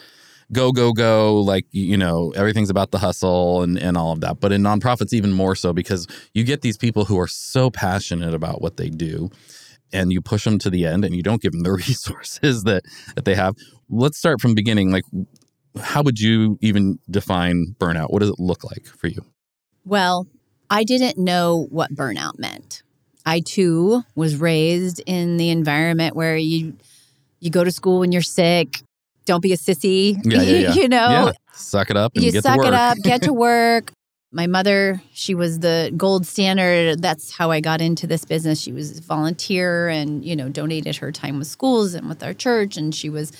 go 0.52 0.71
go 0.71 0.93
go 0.93 1.41
like 1.41 1.65
you 1.71 1.97
know 1.97 2.32
everything's 2.36 2.69
about 2.69 2.91
the 2.91 2.99
hustle 2.99 3.63
and 3.63 3.78
and 3.78 3.97
all 3.97 4.12
of 4.12 4.21
that. 4.21 4.39
But 4.39 4.52
in 4.52 4.62
nonprofits 4.62 5.13
even 5.13 5.32
more 5.32 5.56
so 5.56 5.73
because 5.73 6.08
you 6.34 6.43
get 6.43 6.62
these 6.62 6.78
people 6.78 7.06
who 7.06 7.19
are 7.19 7.28
so 7.28 7.69
passionate 7.69 8.34
about 8.34 8.62
what 8.62 8.78
they 8.78 8.89
do 8.89 9.30
and 9.91 10.12
you 10.12 10.21
push 10.21 10.43
them 10.43 10.60
to 10.60 10.69
the 10.69 10.86
end 10.86 11.06
and 11.06 11.15
you 11.15 11.23
don't 11.23 11.41
give 11.41 11.52
them 11.52 11.63
the 11.63 11.71
resources 11.88 12.63
that 12.63 12.84
that 13.15 13.26
they 13.26 13.36
have. 13.36 13.56
Let's 13.89 14.17
start 14.17 14.41
from 14.41 14.56
beginning. 14.56 14.91
Like 14.91 15.06
how 15.82 16.04
would 16.04 16.19
you 16.19 16.58
even 16.62 16.99
define 17.10 17.76
burnout? 17.80 18.12
What 18.12 18.19
does 18.19 18.30
it 18.30 18.39
look 18.39 18.63
like 18.63 18.86
for 18.86 19.08
you 19.08 19.26
Well, 19.85 20.27
I 20.69 20.83
didn't 20.83 21.17
know 21.17 21.67
what 21.69 21.93
burnout 21.93 22.39
meant. 22.39 22.83
I 23.25 23.39
too 23.39 24.03
was 24.15 24.35
raised 24.35 25.01
in 25.05 25.37
the 25.37 25.49
environment 25.49 26.15
where 26.15 26.35
you 26.35 26.75
you 27.39 27.49
go 27.49 27.63
to 27.63 27.71
school 27.71 27.99
when 27.99 28.11
you're 28.11 28.21
sick. 28.21 28.81
Don't 29.25 29.41
be 29.41 29.53
a 29.53 29.57
sissy. 29.57 30.19
Yeah, 30.23 30.41
yeah, 30.41 30.57
yeah. 30.57 30.73
you 30.81 30.87
know, 30.87 31.31
suck 31.53 31.89
it 31.89 31.97
up 31.97 32.13
and 32.15 32.23
you 32.23 32.31
get 32.31 32.43
suck 32.43 32.55
to 32.55 32.59
work 32.59 32.67
it 32.67 32.73
up, 32.73 32.97
get 33.03 33.21
to 33.23 33.33
work. 33.33 33.91
My 34.31 34.47
mother, 34.47 34.99
she 35.13 35.35
was 35.35 35.59
the 35.59 35.93
gold 35.95 36.25
standard. 36.25 37.01
That's 37.03 37.31
how 37.31 37.51
I 37.51 37.59
got 37.59 37.81
into 37.81 38.07
this 38.07 38.25
business. 38.25 38.59
She 38.59 38.71
was 38.71 38.97
a 38.97 39.01
volunteer 39.01 39.89
and, 39.89 40.25
you 40.25 40.35
know, 40.35 40.49
donated 40.49 40.95
her 40.95 41.11
time 41.11 41.37
with 41.37 41.47
schools 41.47 41.93
and 41.93 42.09
with 42.09 42.23
our 42.23 42.33
church. 42.33 42.75
And 42.75 42.95
she 42.95 43.11
was 43.11 43.31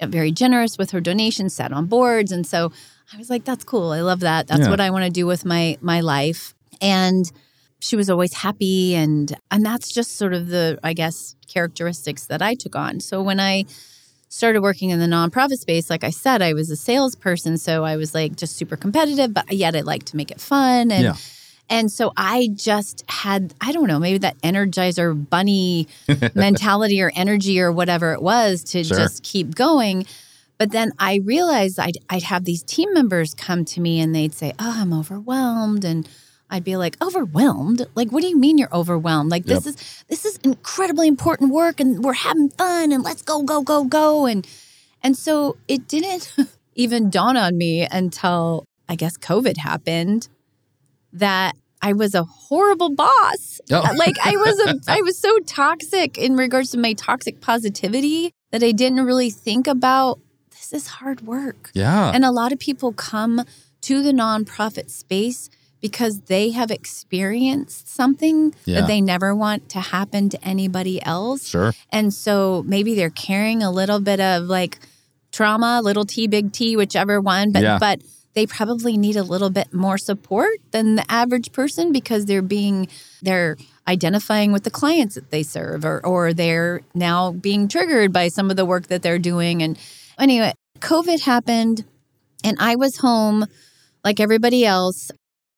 uh, 0.00 0.06
very 0.06 0.30
generous 0.30 0.78
with 0.78 0.92
her 0.92 1.00
donations, 1.00 1.52
sat 1.52 1.72
on 1.72 1.86
boards. 1.86 2.30
And 2.30 2.46
so 2.46 2.70
I 3.12 3.16
was 3.18 3.30
like, 3.30 3.44
that's 3.44 3.64
cool. 3.64 3.92
I 3.92 4.00
love 4.00 4.20
that. 4.20 4.46
That's 4.48 4.62
Yeah. 4.62 4.70
what 4.70 4.80
I 4.80 4.90
want 4.90 5.04
to 5.04 5.10
do 5.10 5.26
with 5.26 5.44
my 5.44 5.78
my 5.80 6.00
life. 6.00 6.54
And 6.80 7.30
she 7.78 7.94
was 7.96 8.10
always 8.10 8.32
happy 8.34 8.94
and 8.94 9.34
and 9.50 9.64
that's 9.64 9.90
just 9.92 10.16
sort 10.16 10.34
of 10.34 10.48
the, 10.48 10.78
I 10.82 10.92
guess, 10.92 11.36
characteristics 11.48 12.26
that 12.26 12.42
I 12.42 12.54
took 12.54 12.74
on. 12.76 13.00
So 13.00 13.22
when 13.22 13.38
I 13.40 13.64
started 14.28 14.60
working 14.60 14.90
in 14.90 14.98
the 14.98 15.06
nonprofit 15.06 15.58
space, 15.58 15.88
like 15.88 16.02
I 16.04 16.10
said, 16.10 16.42
I 16.42 16.52
was 16.52 16.68
a 16.70 16.76
salesperson. 16.76 17.58
So 17.58 17.84
I 17.84 17.96
was 17.96 18.12
like 18.14 18.36
just 18.36 18.56
super 18.56 18.76
competitive, 18.76 19.32
but 19.32 19.50
yet 19.52 19.76
I 19.76 19.80
like 19.82 20.04
to 20.06 20.16
make 20.16 20.30
it 20.30 20.40
fun. 20.40 20.90
And 20.90 21.04
Yeah. 21.04 21.14
and 21.70 21.90
so 21.92 22.12
I 22.16 22.48
just 22.54 23.04
had, 23.08 23.54
I 23.60 23.72
don't 23.72 23.86
know, 23.88 23.98
maybe 24.00 24.18
that 24.18 24.36
energizer 24.42 25.14
bunny 25.30 25.86
mentality 26.34 27.00
or 27.02 27.12
energy 27.14 27.60
or 27.60 27.70
whatever 27.72 28.12
it 28.12 28.22
was 28.22 28.64
to 28.64 28.82
Sure. 28.84 28.98
just 28.98 29.22
keep 29.22 29.54
going. 29.54 30.06
But 30.58 30.72
then 30.72 30.92
I 30.98 31.16
realized 31.24 31.78
I'd, 31.78 31.98
I'd 32.08 32.22
have 32.24 32.44
these 32.44 32.62
team 32.62 32.92
members 32.94 33.34
come 33.34 33.64
to 33.66 33.80
me 33.80 34.00
and 34.00 34.14
they'd 34.14 34.32
say, 34.32 34.52
Oh, 34.58 34.74
I'm 34.80 34.92
overwhelmed. 34.92 35.84
And 35.84 36.08
I'd 36.48 36.64
be 36.64 36.76
like, 36.76 36.96
overwhelmed? 37.02 37.86
Like, 37.94 38.10
what 38.10 38.22
do 38.22 38.28
you 38.28 38.38
mean 38.38 38.56
you're 38.56 38.72
overwhelmed? 38.74 39.30
Like, 39.30 39.44
this 39.44 39.66
Yep. 39.66 39.74
is 39.74 40.04
this 40.08 40.24
is 40.24 40.36
incredibly 40.44 41.08
important 41.08 41.52
work 41.52 41.80
and 41.80 42.02
we're 42.02 42.12
having 42.14 42.50
fun 42.50 42.92
and 42.92 43.02
let's 43.02 43.22
go, 43.22 43.42
go, 43.42 43.62
go, 43.62 43.84
go. 43.84 44.26
And 44.26 44.46
and 45.02 45.16
so 45.16 45.56
it 45.68 45.88
didn't 45.88 46.34
even 46.74 47.10
dawn 47.10 47.36
on 47.36 47.56
me 47.58 47.86
until 47.90 48.64
I 48.88 48.94
guess 48.96 49.16
COVID 49.18 49.58
happened 49.58 50.28
that 51.12 51.54
I 51.82 51.92
was 51.92 52.14
a 52.14 52.24
horrible 52.24 52.90
boss. 52.94 53.60
Oh. 53.70 53.82
Like 53.96 54.16
I 54.24 54.36
was 54.36 54.58
a 54.60 54.80
I 54.90 55.02
was 55.02 55.18
so 55.18 55.38
toxic 55.40 56.16
in 56.16 56.36
regards 56.36 56.70
to 56.70 56.78
my 56.78 56.92
toxic 56.94 57.40
positivity 57.40 58.32
that 58.52 58.62
I 58.62 58.72
didn't 58.72 59.04
really 59.04 59.30
think 59.30 59.66
about 59.66 60.20
this 60.70 60.82
is 60.82 60.88
hard 60.88 61.20
work. 61.22 61.70
yeah 61.74 62.10
And 62.14 62.24
a 62.24 62.30
lot 62.30 62.52
of 62.52 62.58
people 62.58 62.92
come 62.92 63.44
to 63.82 64.02
the 64.02 64.12
nonprofit 64.12 64.90
space 64.90 65.48
because 65.80 66.20
they 66.22 66.50
have 66.50 66.70
experienced 66.70 67.88
something 67.88 68.54
Yeah. 68.64 68.80
that 68.80 68.86
they 68.88 69.00
never 69.00 69.34
want 69.34 69.68
to 69.70 69.80
happen 69.80 70.28
to 70.30 70.44
anybody 70.44 71.00
else. 71.04 71.46
sure 71.46 71.72
And 71.90 72.12
so 72.12 72.64
maybe 72.66 72.94
they're 72.94 73.10
carrying 73.10 73.62
a 73.62 73.70
little 73.70 74.00
bit 74.00 74.20
of 74.20 74.44
like 74.44 74.78
trauma, 75.32 75.80
little 75.82 76.04
T, 76.04 76.26
big 76.26 76.52
T, 76.52 76.76
whichever 76.76 77.20
one, 77.20 77.52
but 77.52 77.62
Yeah. 77.62 77.78
but 77.78 78.00
they 78.34 78.46
probably 78.46 78.98
need 78.98 79.16
a 79.16 79.22
little 79.22 79.48
bit 79.50 79.72
more 79.72 79.96
support 79.96 80.58
than 80.70 80.96
the 80.96 81.04
average 81.10 81.52
person 81.52 81.90
because 81.92 82.26
they're 82.26 82.42
being 82.42 82.88
they're 83.22 83.56
identifying 83.88 84.52
with 84.52 84.64
the 84.64 84.70
clients 84.70 85.14
that 85.14 85.30
they 85.30 85.42
serve 85.42 85.84
or 85.84 86.04
or 86.04 86.32
they're 86.34 86.80
now 86.94 87.32
being 87.32 87.68
triggered 87.68 88.12
by 88.12 88.28
some 88.28 88.50
of 88.50 88.56
the 88.56 88.64
work 88.66 88.88
that 88.88 89.00
they're 89.02 89.18
doing 89.18 89.62
and 89.62 89.78
anyway 90.18 90.52
covid 90.78 91.20
happened 91.20 91.84
and 92.44 92.56
i 92.60 92.74
was 92.76 92.98
home 92.98 93.46
like 94.04 94.20
everybody 94.20 94.64
else 94.64 95.10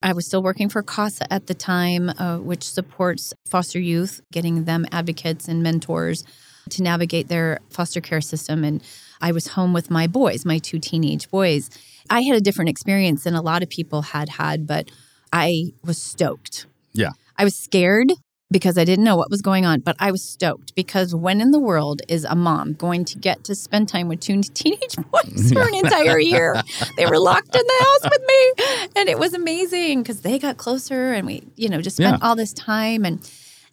I 0.02 0.12
was 0.12 0.26
still 0.26 0.42
working 0.42 0.68
for 0.68 0.82
CASA 0.82 1.32
at 1.32 1.48
the 1.48 1.54
time, 1.54 2.10
uh, 2.10 2.38
which 2.38 2.62
supports 2.62 3.34
foster 3.48 3.80
youth, 3.80 4.20
getting 4.30 4.64
them 4.64 4.86
advocates 4.92 5.48
and 5.48 5.62
mentors 5.62 6.24
to 6.70 6.82
navigate 6.82 7.28
their 7.28 7.58
foster 7.70 8.00
care 8.00 8.20
system. 8.20 8.62
And 8.62 8.82
I 9.20 9.32
was 9.32 9.48
home 9.48 9.72
with 9.72 9.90
my 9.90 10.06
boys, 10.06 10.44
my 10.44 10.58
two 10.58 10.78
teenage 10.78 11.28
boys. 11.30 11.70
I 12.10 12.20
had 12.20 12.36
a 12.36 12.40
different 12.40 12.68
experience 12.68 13.24
than 13.24 13.34
a 13.34 13.42
lot 13.42 13.62
of 13.62 13.68
people 13.68 14.02
had 14.02 14.28
had, 14.28 14.66
but 14.66 14.88
I 15.32 15.72
was 15.84 16.00
stoked. 16.00 16.66
Yeah. 16.92 17.10
I 17.36 17.44
was 17.44 17.56
scared 17.56 18.12
because 18.50 18.78
I 18.78 18.84
didn't 18.84 19.04
know 19.04 19.16
what 19.16 19.30
was 19.30 19.42
going 19.42 19.66
on, 19.66 19.80
but 19.80 19.94
I 19.98 20.10
was 20.10 20.22
stoked 20.22 20.74
because 20.74 21.14
when 21.14 21.40
in 21.40 21.50
the 21.50 21.58
world 21.58 22.00
is 22.08 22.24
a 22.24 22.34
mom 22.34 22.72
going 22.74 23.04
to 23.06 23.18
get 23.18 23.44
to 23.44 23.54
spend 23.54 23.88
time 23.88 24.08
with 24.08 24.20
two 24.20 24.42
teenage 24.42 24.96
boys 25.12 25.52
for 25.52 25.62
an 25.62 25.74
entire 25.74 26.18
year? 26.18 26.54
They 26.96 27.06
were 27.06 27.18
locked 27.18 27.54
in 27.54 27.62
the 27.62 27.84
house 27.84 28.10
with 28.10 28.22
me, 28.26 28.90
and 28.96 29.08
it 29.08 29.18
was 29.18 29.34
amazing 29.34 30.02
because 30.02 30.22
they 30.22 30.38
got 30.38 30.56
closer, 30.56 31.12
and 31.12 31.26
we, 31.26 31.42
you 31.56 31.68
know, 31.68 31.82
just 31.82 31.96
spent 31.96 32.18
Yeah. 32.20 32.28
all 32.28 32.36
this 32.36 32.52
time 32.52 33.04
and. 33.04 33.28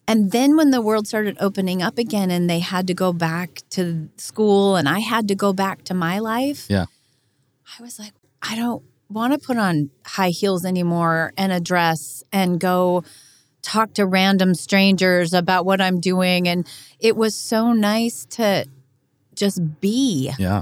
And 0.08 0.32
then 0.32 0.56
when 0.56 0.70
the 0.70 0.82
world 0.82 1.08
started 1.08 1.36
opening 1.40 1.82
up 1.82 1.98
again 1.98 2.30
and 2.30 2.48
they 2.48 2.60
had 2.60 2.86
to 2.86 2.94
go 2.94 3.12
back 3.12 3.64
to 3.72 4.08
school 4.18 4.76
and 4.76 4.88
I 4.88 5.00
had 5.00 5.28
to 5.30 5.34
go 5.36 5.52
back 5.52 5.84
to 5.86 5.96
my 5.96 6.20
life, 6.20 6.68
Yeah. 6.70 6.86
I 7.80 7.82
was 7.82 7.98
like, 7.98 8.14
I 8.40 8.56
don't 8.56 8.84
want 9.10 9.34
to 9.34 9.40
put 9.40 9.58
on 9.58 9.90
high 10.06 10.30
heels 10.30 10.64
anymore 10.64 11.34
and 11.38 11.52
a 11.52 11.60
dress 11.60 12.22
and 12.32 12.60
go 12.60 13.04
talk 13.66 13.94
to 13.96 14.06
random 14.06 14.54
strangers 14.54 15.34
about 15.34 15.66
what 15.66 15.82
I'm 15.82 16.00
doing. 16.00 16.48
And 16.48 16.68
it 17.00 17.18
was 17.18 17.36
so 17.36 17.74
nice 17.74 18.26
to 18.32 18.66
just 19.34 19.82
be. 19.82 20.32
Yeah. 20.38 20.62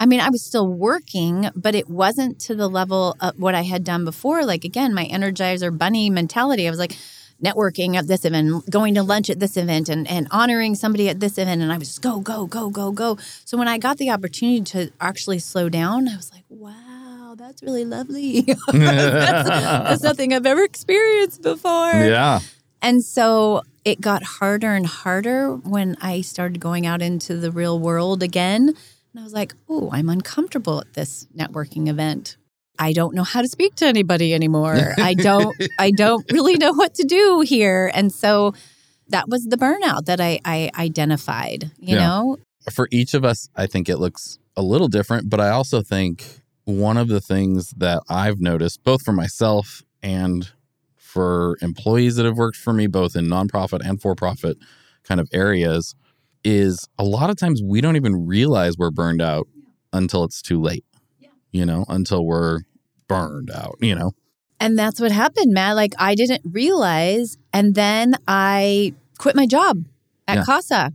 I 0.00 0.06
mean, 0.06 0.20
I 0.20 0.30
was 0.30 0.42
still 0.42 0.66
working, 0.66 1.50
but 1.54 1.74
it 1.74 1.90
wasn't 1.90 2.40
to 2.40 2.54
the 2.54 2.68
level 2.68 3.16
of 3.20 3.38
what 3.38 3.54
I 3.54 3.62
had 3.62 3.84
done 3.84 4.06
before. 4.06 4.46
Like, 4.46 4.64
again, 4.64 4.94
my 4.94 5.04
Energizer 5.04 5.76
Bunny 5.76 6.08
mentality. 6.08 6.66
I 6.66 6.70
was 6.70 6.78
like, 6.78 6.96
networking 7.42 7.96
at 7.96 8.06
this 8.06 8.24
event, 8.24 8.68
going 8.70 8.94
to 8.94 9.02
lunch 9.02 9.30
at 9.30 9.40
this 9.40 9.56
event, 9.56 9.88
and, 9.88 10.06
and 10.08 10.28
honoring 10.30 10.74
somebody 10.74 11.08
at 11.08 11.20
this 11.20 11.38
event. 11.38 11.62
And 11.62 11.72
I 11.72 11.78
was 11.78 11.88
just 11.88 12.02
go, 12.02 12.20
go, 12.20 12.46
go, 12.46 12.70
go, 12.70 12.92
go. 12.92 13.18
So 13.44 13.56
when 13.56 13.68
I 13.68 13.78
got 13.78 13.98
the 13.98 14.10
opportunity 14.10 14.62
to 14.72 14.90
actually 15.00 15.38
slow 15.38 15.68
down, 15.68 16.08
I 16.08 16.16
was 16.16 16.30
like, 16.32 16.44
wow, 16.48 16.89
that's 17.40 17.62
really 17.62 17.84
lovely. 17.84 18.40
that's, 18.72 19.48
that's 19.48 20.02
nothing 20.10 20.32
I've 20.34 20.46
ever 20.46 20.62
experienced 20.62 21.42
before. 21.42 21.92
Yeah. 21.92 22.40
And 22.82 23.04
so 23.04 23.62
it 23.84 24.00
got 24.00 24.22
harder 24.22 24.74
and 24.74 24.86
harder 24.86 25.54
when 25.54 25.96
I 26.00 26.20
started 26.22 26.60
going 26.60 26.86
out 26.86 27.02
into 27.02 27.36
the 27.36 27.50
real 27.50 27.78
world 27.78 28.22
again. 28.22 28.68
And 28.68 29.20
I 29.20 29.22
was 29.22 29.32
like, 29.32 29.54
oh, 29.68 29.90
I'm 29.92 30.08
uncomfortable 30.08 30.80
at 30.80 30.94
this 30.94 31.26
networking 31.36 31.88
event. 31.88 32.36
I 32.78 32.92
don't 32.92 33.14
know 33.14 33.24
how 33.24 33.42
to 33.42 33.48
speak 33.48 33.74
to 33.76 33.86
anybody 33.86 34.32
anymore. 34.32 34.94
I 34.98 35.14
don't 35.14 35.54
I 35.78 35.90
don't 35.90 36.24
really 36.32 36.56
know 36.56 36.72
what 36.72 36.94
to 36.94 37.04
do 37.04 37.42
here. 37.46 37.90
And 37.94 38.12
so 38.12 38.54
that 39.08 39.28
was 39.28 39.44
the 39.46 39.56
burnout 39.56 40.06
that 40.06 40.20
I, 40.20 40.40
I 40.44 40.70
identified, 40.78 41.72
you 41.78 41.96
Yeah. 41.96 42.06
know? 42.06 42.36
for 42.70 42.88
each 42.90 43.14
of 43.14 43.24
us, 43.24 43.48
I 43.56 43.66
think 43.66 43.88
it 43.88 43.96
looks 43.96 44.38
a 44.56 44.62
little 44.62 44.88
different, 44.88 45.28
but 45.30 45.40
I 45.40 45.48
also 45.48 45.82
think 45.82 46.39
one 46.70 46.96
of 46.96 47.08
the 47.08 47.20
things 47.20 47.70
that 47.76 48.02
I've 48.08 48.40
noticed, 48.40 48.82
both 48.84 49.02
for 49.02 49.12
myself 49.12 49.82
and 50.02 50.50
for 50.96 51.56
employees 51.60 52.16
that 52.16 52.24
have 52.24 52.36
worked 52.36 52.56
for 52.56 52.72
me, 52.72 52.86
both 52.86 53.16
in 53.16 53.26
nonprofit 53.26 53.80
and 53.84 54.00
for 54.00 54.14
profit 54.14 54.56
kind 55.04 55.20
of 55.20 55.28
areas, 55.32 55.94
is 56.44 56.88
a 56.98 57.04
lot 57.04 57.30
of 57.30 57.36
times 57.36 57.60
we 57.62 57.80
don't 57.80 57.96
even 57.96 58.26
realize 58.26 58.78
we're 58.78 58.90
burned 58.90 59.20
out 59.20 59.46
until 59.92 60.24
it's 60.24 60.40
too 60.40 60.60
late, 60.60 60.84
you 61.52 61.66
know, 61.66 61.84
until 61.88 62.24
we're 62.24 62.60
burned 63.08 63.50
out, 63.50 63.76
you 63.80 63.94
know? 63.94 64.12
And 64.60 64.78
that's 64.78 65.00
what 65.00 65.10
happened, 65.10 65.52
Matt. 65.52 65.74
Like 65.76 65.94
I 65.98 66.14
didn't 66.14 66.42
realize. 66.44 67.36
And 67.52 67.74
then 67.74 68.14
I 68.28 68.94
quit 69.18 69.34
my 69.34 69.46
job 69.46 69.84
at 70.28 70.36
Yeah. 70.38 70.44
CASA. 70.44 70.92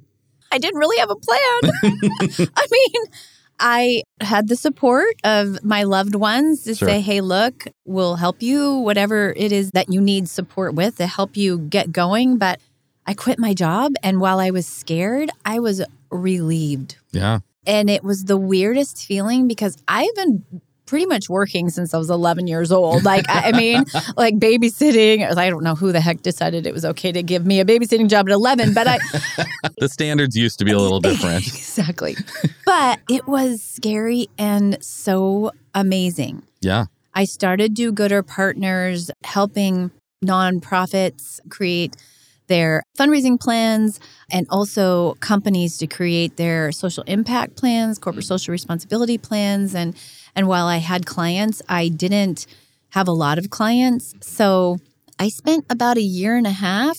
I 0.51 0.57
didn't 0.57 0.79
really 0.79 0.97
have 0.99 1.09
a 1.09 1.15
plan. 1.15 2.49
I 2.55 2.67
mean, 2.71 3.03
I 3.59 4.03
had 4.21 4.47
the 4.47 4.55
support 4.55 5.15
of 5.23 5.63
my 5.63 5.83
loved 5.83 6.15
ones 6.15 6.63
to 6.63 6.75
Sure. 6.75 6.87
say, 6.87 7.01
hey, 7.01 7.21
look, 7.21 7.67
we'll 7.85 8.15
help 8.15 8.41
you, 8.41 8.75
whatever 8.79 9.33
it 9.35 9.51
is 9.51 9.71
that 9.71 9.91
you 9.91 10.01
need 10.01 10.27
support 10.29 10.75
with 10.75 10.97
to 10.97 11.07
help 11.07 11.37
you 11.37 11.59
get 11.59 11.91
going. 11.91 12.37
But 12.37 12.59
I 13.05 13.13
quit 13.13 13.39
my 13.39 13.53
job. 13.53 13.93
And 14.03 14.19
while 14.19 14.39
I 14.39 14.51
was 14.51 14.65
scared, 14.65 15.29
I 15.45 15.59
was 15.59 15.81
relieved. 16.11 16.97
Yeah. 17.11 17.39
And 17.67 17.89
it 17.89 18.03
was 18.03 18.25
the 18.25 18.37
weirdest 18.37 19.05
feeling 19.05 19.47
because 19.47 19.77
I've 19.87 20.13
been 20.15 20.43
pretty 20.85 21.05
much 21.05 21.29
working 21.29 21.69
since 21.69 21.93
I 21.93 21.97
was 21.97 22.09
11 22.09 22.47
years 22.47 22.71
old. 22.71 23.03
Like, 23.03 23.29
I 23.29 23.49
I 23.49 23.51
mean, 23.51 23.83
like 24.17 24.35
babysitting. 24.35 25.35
I 25.35 25.49
don't 25.49 25.63
know 25.63 25.75
who 25.75 25.91
the 25.91 26.01
heck 26.01 26.21
decided 26.21 26.65
it 26.65 26.73
was 26.73 26.85
okay 26.85 27.11
to 27.11 27.23
give 27.23 27.45
me 27.45 27.59
a 27.59 27.65
babysitting 27.65 28.09
job 28.09 28.27
at 28.27 28.33
11, 28.33 28.73
but 28.73 28.87
I, 28.87 28.97
The 29.77 29.89
standards 29.89 30.35
used 30.35 30.59
to 30.59 30.65
be 30.65 30.71
a 30.71 30.79
little 30.79 30.99
different. 30.99 31.47
exactly. 31.47 32.15
But 32.65 32.99
it 33.09 33.27
was 33.27 33.61
scary 33.61 34.27
and 34.37 34.83
so 34.83 35.51
amazing. 35.73 36.43
Yeah. 36.61 36.85
I 37.13 37.25
started 37.25 37.73
Do 37.73 37.91
Gooder 37.91 38.23
Partners 38.23 39.11
helping 39.23 39.91
nonprofits 40.23 41.39
create 41.49 41.95
their 42.47 42.83
fundraising 42.97 43.39
plans 43.39 43.99
and 44.31 44.45
also 44.49 45.15
companies 45.15 45.77
to 45.77 45.87
create 45.87 46.37
their 46.37 46.71
social 46.71 47.03
impact 47.07 47.55
plans, 47.55 47.97
corporate 47.97 48.25
mm. 48.25 48.29
social 48.29 48.51
responsibility 48.51 49.17
plans 49.17 49.73
and 49.73 49.95
and 50.35 50.47
while 50.47 50.67
I 50.67 50.77
had 50.77 51.05
clients, 51.05 51.61
I 51.69 51.87
didn't 51.87 52.45
have 52.89 53.07
a 53.07 53.11
lot 53.11 53.37
of 53.37 53.49
clients. 53.49 54.13
So 54.21 54.77
I 55.19 55.29
spent 55.29 55.65
about 55.69 55.97
a 55.97 56.01
year 56.01 56.35
and 56.37 56.47
a 56.47 56.51
half 56.51 56.97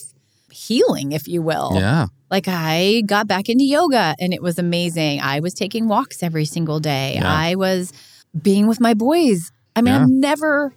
healing, 0.51 1.13
if 1.13 1.29
you 1.29 1.43
will. 1.43 1.73
Yeah. 1.75 2.07
Like 2.31 2.47
I 2.49 3.03
got 3.07 3.27
back 3.29 3.49
into 3.49 3.65
yoga 3.65 4.15
and 4.19 4.33
it 4.33 4.43
was 4.43 4.59
amazing. 4.59 5.21
I 5.21 5.41
was 5.41 5.55
taking 5.55 5.87
walks 5.89 6.23
every 6.23 6.45
single 6.45 6.81
day. 6.81 7.15
Yeah. 7.15 7.33
I 7.33 7.55
was 7.55 7.93
being 8.41 8.67
with 8.67 8.81
my 8.81 8.95
boys. 8.95 9.53
I 9.75 9.83
mean, 9.83 9.95
Yeah. 9.95 10.03
I've 10.03 10.09
never 10.09 10.75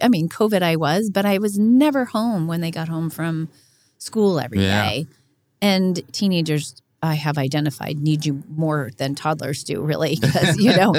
I 0.00 0.08
mean, 0.08 0.28
COVID 0.28 0.62
I 0.62 0.76
was, 0.76 1.10
but 1.10 1.24
I 1.26 1.38
was 1.38 1.58
never 1.58 2.04
home 2.04 2.46
when 2.46 2.60
they 2.60 2.70
got 2.70 2.88
home 2.88 3.10
from 3.10 3.48
school 3.98 4.38
every 4.38 4.58
day. 4.58 5.06
Yeah. 5.08 5.14
And 5.60 6.00
teenagers 6.12 6.81
I 7.02 7.14
have 7.14 7.36
identified 7.36 7.98
need 7.98 8.24
you 8.24 8.42
more 8.48 8.90
than 8.96 9.14
toddlers 9.14 9.64
do, 9.64 9.80
really, 9.82 10.16
because 10.20 10.58
you 10.58 10.76
know, 10.76 10.94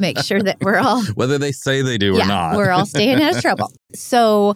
make 0.00 0.18
sure 0.20 0.40
that 0.42 0.58
we're 0.60 0.78
all 0.78 1.02
Whether 1.14 1.38
they 1.38 1.52
say 1.52 1.82
they 1.82 1.98
do 1.98 2.18
or 2.18 2.24
not. 2.24 2.56
we're 2.56 2.70
all 2.70 2.86
staying 2.86 3.20
out 3.20 3.36
of 3.36 3.42
trouble. 3.42 3.72
So 3.94 4.54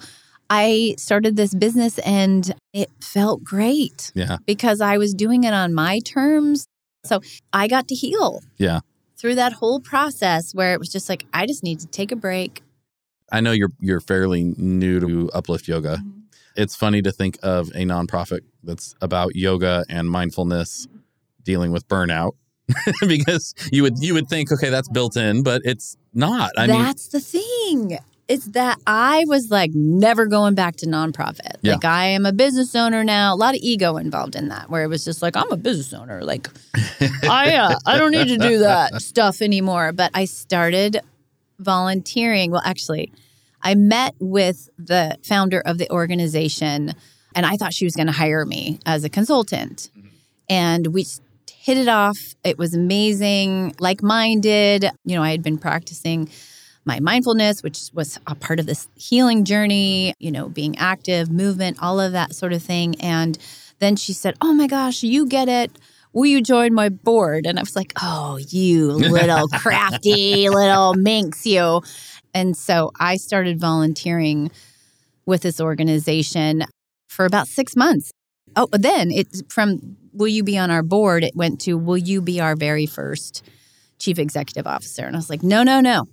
I 0.48 0.94
started 0.98 1.36
this 1.36 1.54
business 1.54 1.98
and 2.00 2.54
it 2.72 2.90
felt 3.00 3.42
great 3.42 4.12
yeah. 4.14 4.36
because 4.46 4.80
I 4.80 4.98
was 4.98 5.14
doing 5.14 5.44
it 5.44 5.54
on 5.54 5.74
my 5.74 5.98
terms. 6.00 6.66
So 7.04 7.20
I 7.52 7.68
got 7.68 7.88
to 7.88 7.94
heal. 7.94 8.42
Yeah. 8.58 8.80
Through 9.16 9.36
that 9.36 9.54
whole 9.54 9.80
process 9.80 10.52
where 10.54 10.74
it 10.74 10.78
was 10.78 10.88
just 10.88 11.08
like, 11.08 11.26
I 11.32 11.46
just 11.46 11.62
need 11.62 11.80
to 11.80 11.86
take 11.86 12.12
a 12.12 12.16
break. 12.16 12.62
I 13.30 13.40
know 13.40 13.52
you're 13.52 13.70
you're 13.80 14.00
fairly 14.00 14.54
new 14.58 15.00
to 15.00 15.30
uplift 15.32 15.68
yoga. 15.68 15.96
Mm-hmm. 15.96 16.21
It's 16.56 16.76
funny 16.76 17.02
to 17.02 17.12
think 17.12 17.38
of 17.42 17.68
a 17.68 17.84
nonprofit 17.84 18.40
that's 18.62 18.94
about 19.00 19.34
yoga 19.34 19.84
and 19.88 20.08
mindfulness 20.08 20.86
dealing 21.42 21.72
with 21.72 21.86
burnout 21.88 22.32
because 23.06 23.54
you 23.72 23.82
would 23.82 23.98
you 23.98 24.14
would 24.14 24.28
think 24.28 24.52
okay 24.52 24.70
that's 24.70 24.88
built 24.88 25.16
in 25.16 25.42
but 25.42 25.62
it's 25.64 25.96
not. 26.14 26.50
I 26.56 26.66
mean 26.66 26.82
That's 26.82 27.08
the 27.08 27.20
thing. 27.20 27.98
It's 28.28 28.46
that 28.52 28.78
I 28.86 29.24
was 29.26 29.50
like 29.50 29.72
never 29.74 30.26
going 30.26 30.54
back 30.54 30.76
to 30.76 30.86
nonprofit. 30.86 31.56
Yeah. 31.60 31.74
Like 31.74 31.84
I 31.84 32.06
am 32.06 32.24
a 32.24 32.32
business 32.32 32.74
owner 32.74 33.04
now. 33.04 33.34
A 33.34 33.36
lot 33.36 33.54
of 33.54 33.60
ego 33.62 33.96
involved 33.96 34.36
in 34.36 34.48
that, 34.48 34.70
where 34.70 34.84
it 34.84 34.86
was 34.86 35.04
just 35.04 35.22
like 35.22 35.36
I'm 35.36 35.50
a 35.50 35.56
business 35.56 35.92
owner. 35.92 36.22
Like 36.22 36.48
I 37.24 37.56
uh, 37.56 37.74
I 37.84 37.98
don't 37.98 38.12
need 38.12 38.28
to 38.28 38.38
do 38.38 38.58
that 38.60 39.02
stuff 39.02 39.42
anymore. 39.42 39.92
But 39.92 40.12
I 40.14 40.26
started 40.26 41.00
volunteering. 41.58 42.52
Well, 42.52 42.62
actually, 42.64 43.12
I 43.62 43.74
met 43.74 44.14
with 44.18 44.68
the 44.78 45.16
founder 45.22 45.60
of 45.60 45.78
the 45.78 45.90
organization, 45.90 46.94
and 47.34 47.46
I 47.46 47.56
thought 47.56 47.72
she 47.72 47.84
was 47.84 47.94
going 47.94 48.08
to 48.08 48.12
hire 48.12 48.44
me 48.44 48.80
as 48.84 49.04
a 49.04 49.08
consultant. 49.08 49.90
Mm-hmm. 49.96 50.08
And 50.48 50.86
we 50.88 51.06
hit 51.52 51.78
it 51.78 51.88
off. 51.88 52.34
It 52.44 52.58
was 52.58 52.74
amazing, 52.74 53.76
like 53.78 54.02
minded. 54.02 54.84
You 55.04 55.16
know, 55.16 55.22
I 55.22 55.30
had 55.30 55.42
been 55.42 55.58
practicing 55.58 56.28
my 56.84 56.98
mindfulness, 56.98 57.62
which 57.62 57.90
was 57.94 58.18
a 58.26 58.34
part 58.34 58.58
of 58.58 58.66
this 58.66 58.88
healing 58.96 59.44
journey, 59.44 60.14
you 60.18 60.32
know, 60.32 60.48
being 60.48 60.76
active, 60.78 61.30
movement, 61.30 61.78
all 61.80 62.00
of 62.00 62.12
that 62.12 62.34
sort 62.34 62.52
of 62.52 62.62
thing. 62.62 63.00
And 63.00 63.38
then 63.78 63.94
she 63.94 64.12
said, 64.12 64.34
Oh 64.40 64.52
my 64.52 64.66
gosh, 64.66 65.02
you 65.02 65.26
get 65.26 65.48
it. 65.48 65.70
Will 66.12 66.26
you 66.26 66.42
join 66.42 66.74
my 66.74 66.88
board? 66.88 67.46
And 67.46 67.58
I 67.58 67.62
was 67.62 67.76
like, 67.76 67.92
oh, 68.00 68.38
you 68.48 68.92
little 68.92 69.48
crafty 69.52 70.48
little 70.48 70.94
minx, 70.94 71.46
you. 71.46 71.82
And 72.34 72.56
so 72.56 72.92
I 72.98 73.16
started 73.16 73.60
volunteering 73.60 74.50
with 75.26 75.42
this 75.42 75.60
organization 75.60 76.64
for 77.08 77.24
about 77.24 77.48
six 77.48 77.76
months. 77.76 78.10
Oh, 78.56 78.68
then 78.72 79.10
it 79.10 79.28
from 79.48 79.96
will 80.12 80.28
you 80.28 80.42
be 80.42 80.58
on 80.58 80.70
our 80.70 80.82
board? 80.82 81.24
It 81.24 81.34
went 81.34 81.60
to 81.62 81.76
will 81.76 81.98
you 81.98 82.20
be 82.20 82.40
our 82.40 82.56
very 82.56 82.86
first 82.86 83.42
chief 83.98 84.18
executive 84.18 84.66
officer? 84.66 85.04
And 85.04 85.16
I 85.16 85.18
was 85.18 85.30
like, 85.30 85.42
no, 85.42 85.62
no, 85.62 85.80
no. 85.80 86.06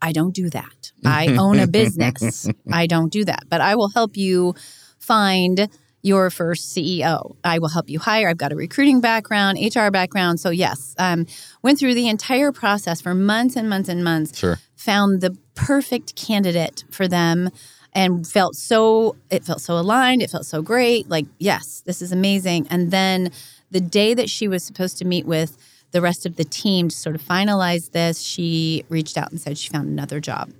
I 0.00 0.10
don't 0.12 0.34
do 0.34 0.50
that. 0.50 0.92
I 1.04 1.36
own 1.36 1.60
a 1.60 1.66
business. 1.68 2.48
I 2.70 2.86
don't 2.86 3.12
do 3.12 3.24
that. 3.24 3.44
But 3.48 3.60
I 3.60 3.76
will 3.76 3.88
help 3.88 4.16
you 4.16 4.54
find 4.98 5.68
your 6.02 6.30
first 6.30 6.74
CEO. 6.74 7.36
I 7.44 7.58
will 7.58 7.68
help 7.68 7.88
you 7.88 7.98
hire. 8.00 8.28
I've 8.28 8.36
got 8.36 8.52
a 8.52 8.56
recruiting 8.56 9.00
background, 9.00 9.58
HR 9.58 9.90
background. 9.90 10.40
So 10.40 10.50
yes, 10.50 10.94
um, 10.98 11.26
went 11.62 11.78
through 11.78 11.94
the 11.94 12.08
entire 12.08 12.52
process 12.52 13.00
for 13.00 13.14
months 13.14 13.56
and 13.56 13.70
months 13.70 13.88
and 13.88 14.02
months. 14.02 14.36
Sure. 14.36 14.58
Found 14.76 15.20
the 15.20 15.36
perfect 15.54 16.16
candidate 16.16 16.84
for 16.90 17.06
them 17.06 17.50
and 17.92 18.26
felt 18.26 18.56
so 18.56 19.16
it 19.30 19.44
felt 19.44 19.60
so 19.60 19.78
aligned 19.78 20.22
it 20.22 20.30
felt 20.30 20.46
so 20.46 20.62
great 20.62 21.08
like 21.10 21.26
yes 21.38 21.82
this 21.84 22.00
is 22.00 22.10
amazing 22.10 22.66
and 22.70 22.90
then 22.90 23.30
the 23.70 23.80
day 23.80 24.14
that 24.14 24.30
she 24.30 24.48
was 24.48 24.64
supposed 24.64 24.98
to 24.98 25.04
meet 25.04 25.26
with 25.26 25.56
the 25.90 26.00
rest 26.00 26.24
of 26.24 26.36
the 26.36 26.44
team 26.44 26.88
to 26.88 26.96
sort 26.96 27.14
of 27.14 27.22
finalize 27.22 27.90
this 27.90 28.20
she 28.22 28.84
reached 28.88 29.18
out 29.18 29.30
and 29.30 29.40
said 29.40 29.58
she 29.58 29.68
found 29.68 29.88
another 29.88 30.20
job 30.20 30.50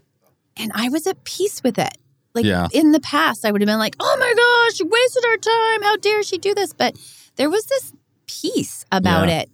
and 0.57 0.71
i 0.75 0.89
was 0.91 1.07
at 1.07 1.25
peace 1.25 1.63
with 1.63 1.79
it 1.79 1.97
like 2.35 2.45
Yeah. 2.45 2.69
in 2.73 2.93
the 2.93 3.01
past 3.01 3.45
i 3.45 3.51
would 3.51 3.61
have 3.61 3.67
been 3.67 3.79
like 3.79 3.97
oh 4.01 4.17
my 4.19 4.33
gosh 4.37 4.77
she 4.79 4.85
wasted 4.85 5.25
our 5.27 5.37
time 5.37 5.83
how 5.83 5.97
dare 5.97 6.23
she 6.23 6.39
do 6.39 6.55
this 6.55 6.73
but 6.73 6.97
there 7.37 7.51
was 7.51 7.65
this 7.67 7.93
peace 8.27 8.85
about 8.91 9.29
Yeah. 9.29 9.41
it 9.41 9.51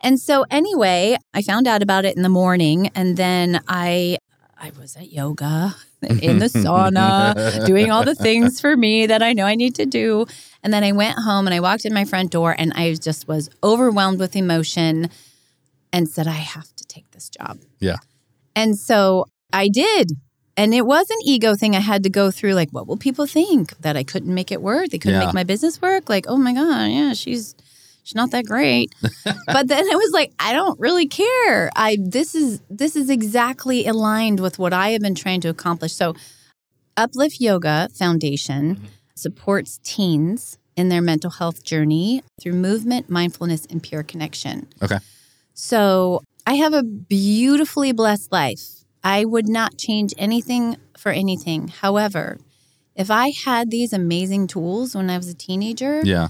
and 0.00 0.18
so 0.20 0.44
anyway 0.50 1.16
i 1.34 1.42
found 1.42 1.66
out 1.66 1.82
about 1.82 2.04
it 2.04 2.16
in 2.16 2.22
the 2.22 2.28
morning 2.28 2.90
and 2.94 3.16
then 3.16 3.60
i 3.68 4.16
i 4.58 4.70
was 4.78 4.96
at 4.96 5.12
yoga 5.12 5.74
in 6.02 6.38
the 6.38 6.46
sauna 6.46 7.64
doing 7.66 7.90
all 7.90 8.04
the 8.04 8.14
things 8.14 8.60
for 8.60 8.76
me 8.76 9.06
that 9.06 9.22
i 9.22 9.32
know 9.32 9.44
i 9.44 9.54
need 9.54 9.74
to 9.76 9.86
do 9.86 10.26
and 10.62 10.72
then 10.72 10.82
i 10.84 10.92
went 10.92 11.18
home 11.18 11.46
and 11.46 11.54
i 11.54 11.60
walked 11.60 11.84
in 11.84 11.92
my 11.94 12.04
front 12.04 12.30
door 12.30 12.54
and 12.58 12.72
i 12.74 12.94
just 12.94 13.28
was 13.28 13.48
overwhelmed 13.62 14.18
with 14.18 14.34
emotion 14.34 15.08
and 15.92 16.08
said 16.08 16.26
i 16.26 16.30
have 16.32 16.74
to 16.76 16.84
take 16.84 17.08
this 17.12 17.28
job 17.28 17.58
Yeah. 17.80 17.96
and 18.56 18.78
so 18.78 19.26
I 19.54 19.68
did. 19.68 20.12
And 20.56 20.74
it 20.74 20.84
was 20.86 21.08
an 21.08 21.16
ego 21.24 21.54
thing 21.56 21.74
I 21.74 21.80
had 21.80 22.02
to 22.02 22.10
go 22.10 22.30
through. 22.30 22.52
Like, 22.54 22.70
what 22.70 22.86
will 22.86 22.98
people 22.98 23.26
think? 23.26 23.76
That 23.78 23.96
I 23.96 24.04
couldn't 24.04 24.34
make 24.34 24.52
it 24.52 24.60
work? 24.60 24.88
They 24.90 24.98
couldn't 24.98 25.18
Yeah. 25.20 25.26
make 25.26 25.34
my 25.34 25.44
business 25.44 25.80
work? 25.80 26.08
Like, 26.10 26.26
oh 26.28 26.36
my 26.36 26.52
God, 26.52 26.90
yeah, 26.90 27.14
she's 27.14 27.54
she's 28.04 28.14
not 28.14 28.30
that 28.32 28.44
great. 28.44 28.94
but 29.24 29.68
then 29.68 29.86
it 29.86 29.96
was 29.96 30.10
like, 30.12 30.32
I 30.38 30.52
don't 30.52 30.78
really 30.78 31.06
care. 31.06 31.70
I 31.74 31.96
this 32.00 32.34
is 32.34 32.60
this 32.68 32.96
is 32.96 33.08
exactly 33.08 33.86
aligned 33.86 34.40
with 34.40 34.58
what 34.58 34.72
I 34.72 34.90
have 34.90 35.00
been 35.00 35.14
trying 35.14 35.40
to 35.42 35.48
accomplish. 35.48 35.94
So 35.94 36.14
Uplift 36.96 37.40
Yoga 37.40 37.88
Foundation 37.94 38.76
Mm-hmm. 38.76 38.86
supports 39.14 39.78
teens 39.84 40.58
in 40.76 40.88
their 40.88 41.02
mental 41.02 41.30
health 41.30 41.62
journey 41.64 42.22
through 42.40 42.54
movement, 42.54 43.08
mindfulness, 43.08 43.66
and 43.70 43.82
pure 43.82 44.02
connection. 44.02 44.66
Okay. 44.82 44.98
So 45.54 46.22
I 46.46 46.54
have 46.54 46.72
a 46.74 46.82
beautifully 46.82 47.92
blessed 47.92 48.32
life. 48.32 48.81
I 49.04 49.24
would 49.24 49.48
not 49.48 49.76
change 49.78 50.14
anything 50.16 50.76
for 50.96 51.10
anything. 51.12 51.68
However, 51.68 52.38
if 52.94 53.10
I 53.10 53.32
had 53.44 53.70
these 53.70 53.92
amazing 53.92 54.46
tools 54.46 54.94
when 54.94 55.10
I 55.10 55.16
was 55.16 55.28
a 55.28 55.34
teenager, 55.34 56.02
Yeah. 56.04 56.28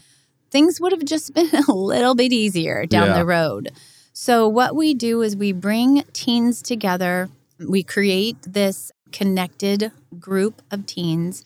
things 0.51 0.81
would 0.81 0.93
have 0.93 1.05
just 1.05 1.35
been 1.39 1.51
a 1.69 1.73
little 1.73 2.15
bit 2.15 2.33
easier 2.33 2.87
down 2.87 3.09
Yeah. 3.09 3.19
the 3.19 3.25
road. 3.27 3.73
So, 4.15 4.47
what 4.49 4.77
we 4.77 4.95
do 4.95 5.23
is 5.23 5.37
we 5.37 5.53
bring 5.53 6.05
teens 6.13 6.61
together, 6.63 7.29
we 7.59 7.83
create 7.83 8.37
this 8.43 8.93
connected 9.11 9.91
group 10.19 10.63
of 10.71 10.87
teens 10.87 11.45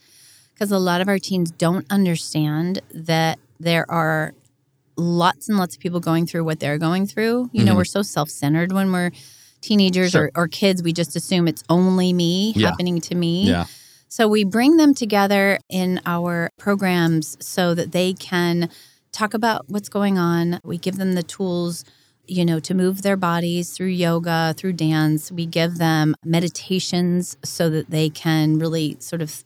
because 0.55 0.71
a 0.73 0.79
lot 0.79 1.01
of 1.01 1.09
our 1.09 1.19
teens 1.19 1.51
don't 1.51 1.87
understand 1.91 2.81
that 2.93 3.39
there 3.61 3.89
are 3.91 4.35
lots 4.97 5.49
and 5.49 5.59
lots 5.59 5.75
of 5.77 5.81
people 5.81 6.01
going 6.01 6.27
through 6.27 6.45
what 6.45 6.59
they're 6.61 6.79
going 6.79 7.07
through. 7.07 7.51
You 7.53 7.65
know, 7.65 7.73
Mhm. 7.75 7.77
we're 7.77 7.85
so 7.85 8.03
self 8.03 8.31
centered 8.31 8.73
when 8.73 8.91
we're 8.93 9.11
teenagers 9.67 10.13
Sure. 10.13 10.31
or, 10.35 10.45
or 10.45 10.49
kids, 10.49 10.83
we 10.83 10.93
just 10.93 11.17
assume 11.17 11.49
it's 11.49 11.65
only 11.69 12.13
me 12.13 12.53
Yeah. 12.57 12.69
happening 12.71 13.01
to 13.03 13.15
me. 13.15 13.49
Yeah. 13.49 13.67
So 14.09 14.29
we 14.29 14.45
bring 14.45 14.77
them 14.77 14.95
together 14.95 15.59
in 15.69 16.01
our 16.07 16.51
programs 16.57 17.37
so 17.41 17.75
that 17.75 17.93
they 17.93 18.13
can 18.15 18.71
talk 19.13 19.35
about 19.35 19.65
what's 19.69 19.89
going 19.89 20.19
on. 20.19 20.61
We 20.65 20.79
give 20.79 20.97
them 20.97 21.15
the 21.15 21.23
tools, 21.23 21.85
you 22.27 22.45
know, 22.45 22.61
to 22.61 22.75
move 22.75 23.03
their 23.03 23.17
bodies 23.17 23.71
through 23.71 23.89
yoga, 23.89 24.55
through 24.57 24.75
dance. 24.75 25.33
We 25.33 25.47
give 25.47 25.79
them 25.79 26.15
meditations 26.25 27.37
so 27.45 27.69
that 27.71 27.91
they 27.91 28.09
can 28.09 28.59
really 28.59 28.97
sort 29.01 29.23
of 29.23 29.45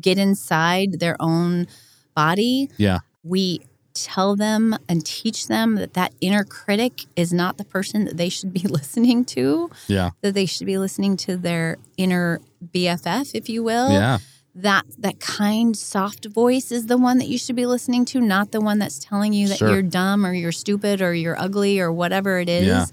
get 0.00 0.18
inside 0.18 0.98
their 0.98 1.16
own 1.20 1.66
body. 2.14 2.70
Yeah. 2.76 2.98
We 3.22 3.60
tell 3.94 4.36
them 4.36 4.76
and 4.88 5.04
teach 5.04 5.48
them 5.48 5.74
that 5.76 5.94
that 5.94 6.12
inner 6.20 6.44
critic 6.44 7.04
is 7.16 7.32
not 7.32 7.58
the 7.58 7.64
person 7.64 8.04
that 8.04 8.16
they 8.16 8.28
should 8.28 8.52
be 8.52 8.60
listening 8.68 9.24
to 9.26 9.70
Yeah. 9.88 10.10
that 10.22 10.34
they 10.34 10.46
should 10.46 10.66
be 10.66 10.78
listening 10.78 11.16
to 11.18 11.36
their 11.36 11.76
inner 11.96 12.40
BFF, 12.74 13.30
if 13.34 13.48
you 13.48 13.62
will. 13.62 13.90
Yeah. 13.90 14.18
That 14.54 14.84
that 14.98 15.20
kind, 15.20 15.76
soft 15.76 16.26
voice 16.26 16.72
is 16.72 16.86
the 16.86 16.98
one 16.98 17.18
that 17.18 17.28
you 17.28 17.38
should 17.38 17.54
be 17.56 17.66
listening 17.66 18.04
to, 18.06 18.20
not 18.20 18.50
the 18.50 18.60
one 18.60 18.78
that's 18.80 18.98
telling 18.98 19.32
you 19.32 19.46
that 19.48 19.58
Sure. 19.58 19.70
you're 19.70 19.82
dumb 19.82 20.26
or 20.26 20.32
you're 20.34 20.50
stupid 20.52 21.00
or 21.00 21.14
you're 21.14 21.38
ugly 21.40 21.78
or 21.78 21.92
whatever 21.92 22.40
it 22.40 22.48
is. 22.48 22.66
Yeah. 22.66 22.86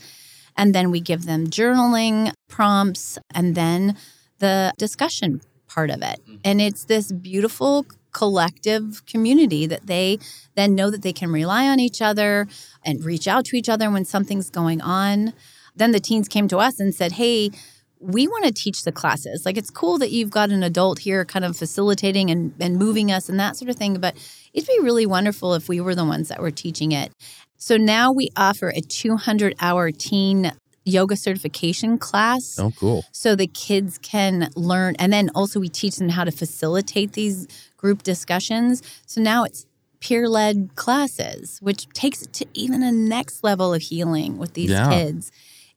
And 0.56 0.74
then 0.76 0.92
we 0.92 1.00
give 1.02 1.26
them 1.26 1.48
journaling 1.48 2.32
prompts 2.48 3.18
and 3.34 3.56
then 3.56 3.96
the 4.40 4.72
discussion 4.78 5.42
part 5.68 5.90
of 5.90 6.02
it. 6.02 6.20
Mm-hmm. 6.24 6.36
And 6.46 6.62
it's 6.62 6.86
this 6.86 7.12
beautiful 7.12 7.86
collective 8.18 9.06
community 9.06 9.68
that 9.68 9.86
they 9.86 10.18
then 10.56 10.74
know 10.74 10.90
that 10.90 11.04
they 11.04 11.14
can 11.14 11.32
rely 11.32 11.68
on 11.68 11.80
each 11.80 12.02
other 12.02 12.48
and 12.84 13.06
reach 13.06 13.28
out 13.28 13.46
to 13.46 13.56
each 13.56 13.70
other 13.70 13.92
when 13.92 14.04
something's 14.04 14.50
going 14.50 14.82
on. 14.82 15.34
Then 15.76 15.92
the 15.92 16.00
teens 16.00 16.28
came 16.28 16.48
to 16.48 16.58
us 16.58 16.80
and 16.80 16.96
said, 16.96 17.12
Hey, 17.12 17.52
we 18.00 18.28
want 18.28 18.46
to 18.46 18.52
teach 18.52 18.84
the 18.84 18.92
classes. 18.92 19.46
Like 19.46 19.56
it's 19.56 19.70
cool 19.70 20.00
that 20.00 20.10
you've 20.10 20.32
got 20.32 20.50
an 20.50 20.64
adult 20.64 20.98
here 20.98 21.26
kind 21.26 21.46
of 21.46 21.56
facilitating 21.56 22.32
and, 22.32 22.56
and 22.60 22.78
moving 22.78 23.12
us 23.12 23.30
and 23.30 23.40
that 23.40 23.56
sort 23.56 23.70
of 23.70 23.76
thing, 23.76 24.00
but 24.00 24.16
it'd 24.52 24.68
be 24.68 24.80
really 24.82 25.06
wonderful 25.06 25.54
if 25.54 25.70
we 25.70 25.80
were 25.80 25.94
the 25.94 26.04
ones 26.04 26.30
that 26.30 26.42
were 26.42 26.50
teaching 26.50 26.94
it. 26.94 27.12
So 27.58 27.78
now 27.78 28.12
we 28.12 28.32
offer 28.36 28.70
a 28.70 28.82
200 28.82 29.54
hour 29.60 29.92
teen 29.92 30.52
yoga 30.90 31.16
certification 31.16 31.98
class 31.98 32.58
Oh, 32.60 32.72
cool. 32.80 33.04
so 33.12 33.36
the 33.36 33.48
kids 33.48 33.98
can 33.98 34.50
learn 34.56 34.96
and 35.00 35.12
then 35.12 35.30
also 35.36 35.60
we 35.60 35.70
teach 35.70 35.98
them 35.98 36.10
how 36.10 36.24
to 36.24 36.32
facilitate 36.32 37.14
these 37.14 37.48
group 37.78 38.04
discussions 38.04 38.82
so 39.06 39.22
now 39.22 39.44
it's 39.44 39.66
peer-led 40.00 40.76
classes 40.76 41.60
which 41.62 41.88
takes 41.90 42.22
it 42.22 42.32
to 42.34 42.46
even 42.54 42.84
a 42.84 42.92
next 42.92 43.44
level 43.44 43.74
of 43.74 43.82
healing 43.82 44.38
with 44.38 44.54
these 44.54 44.70
Yeah. 44.70 44.90
kids 44.90 45.32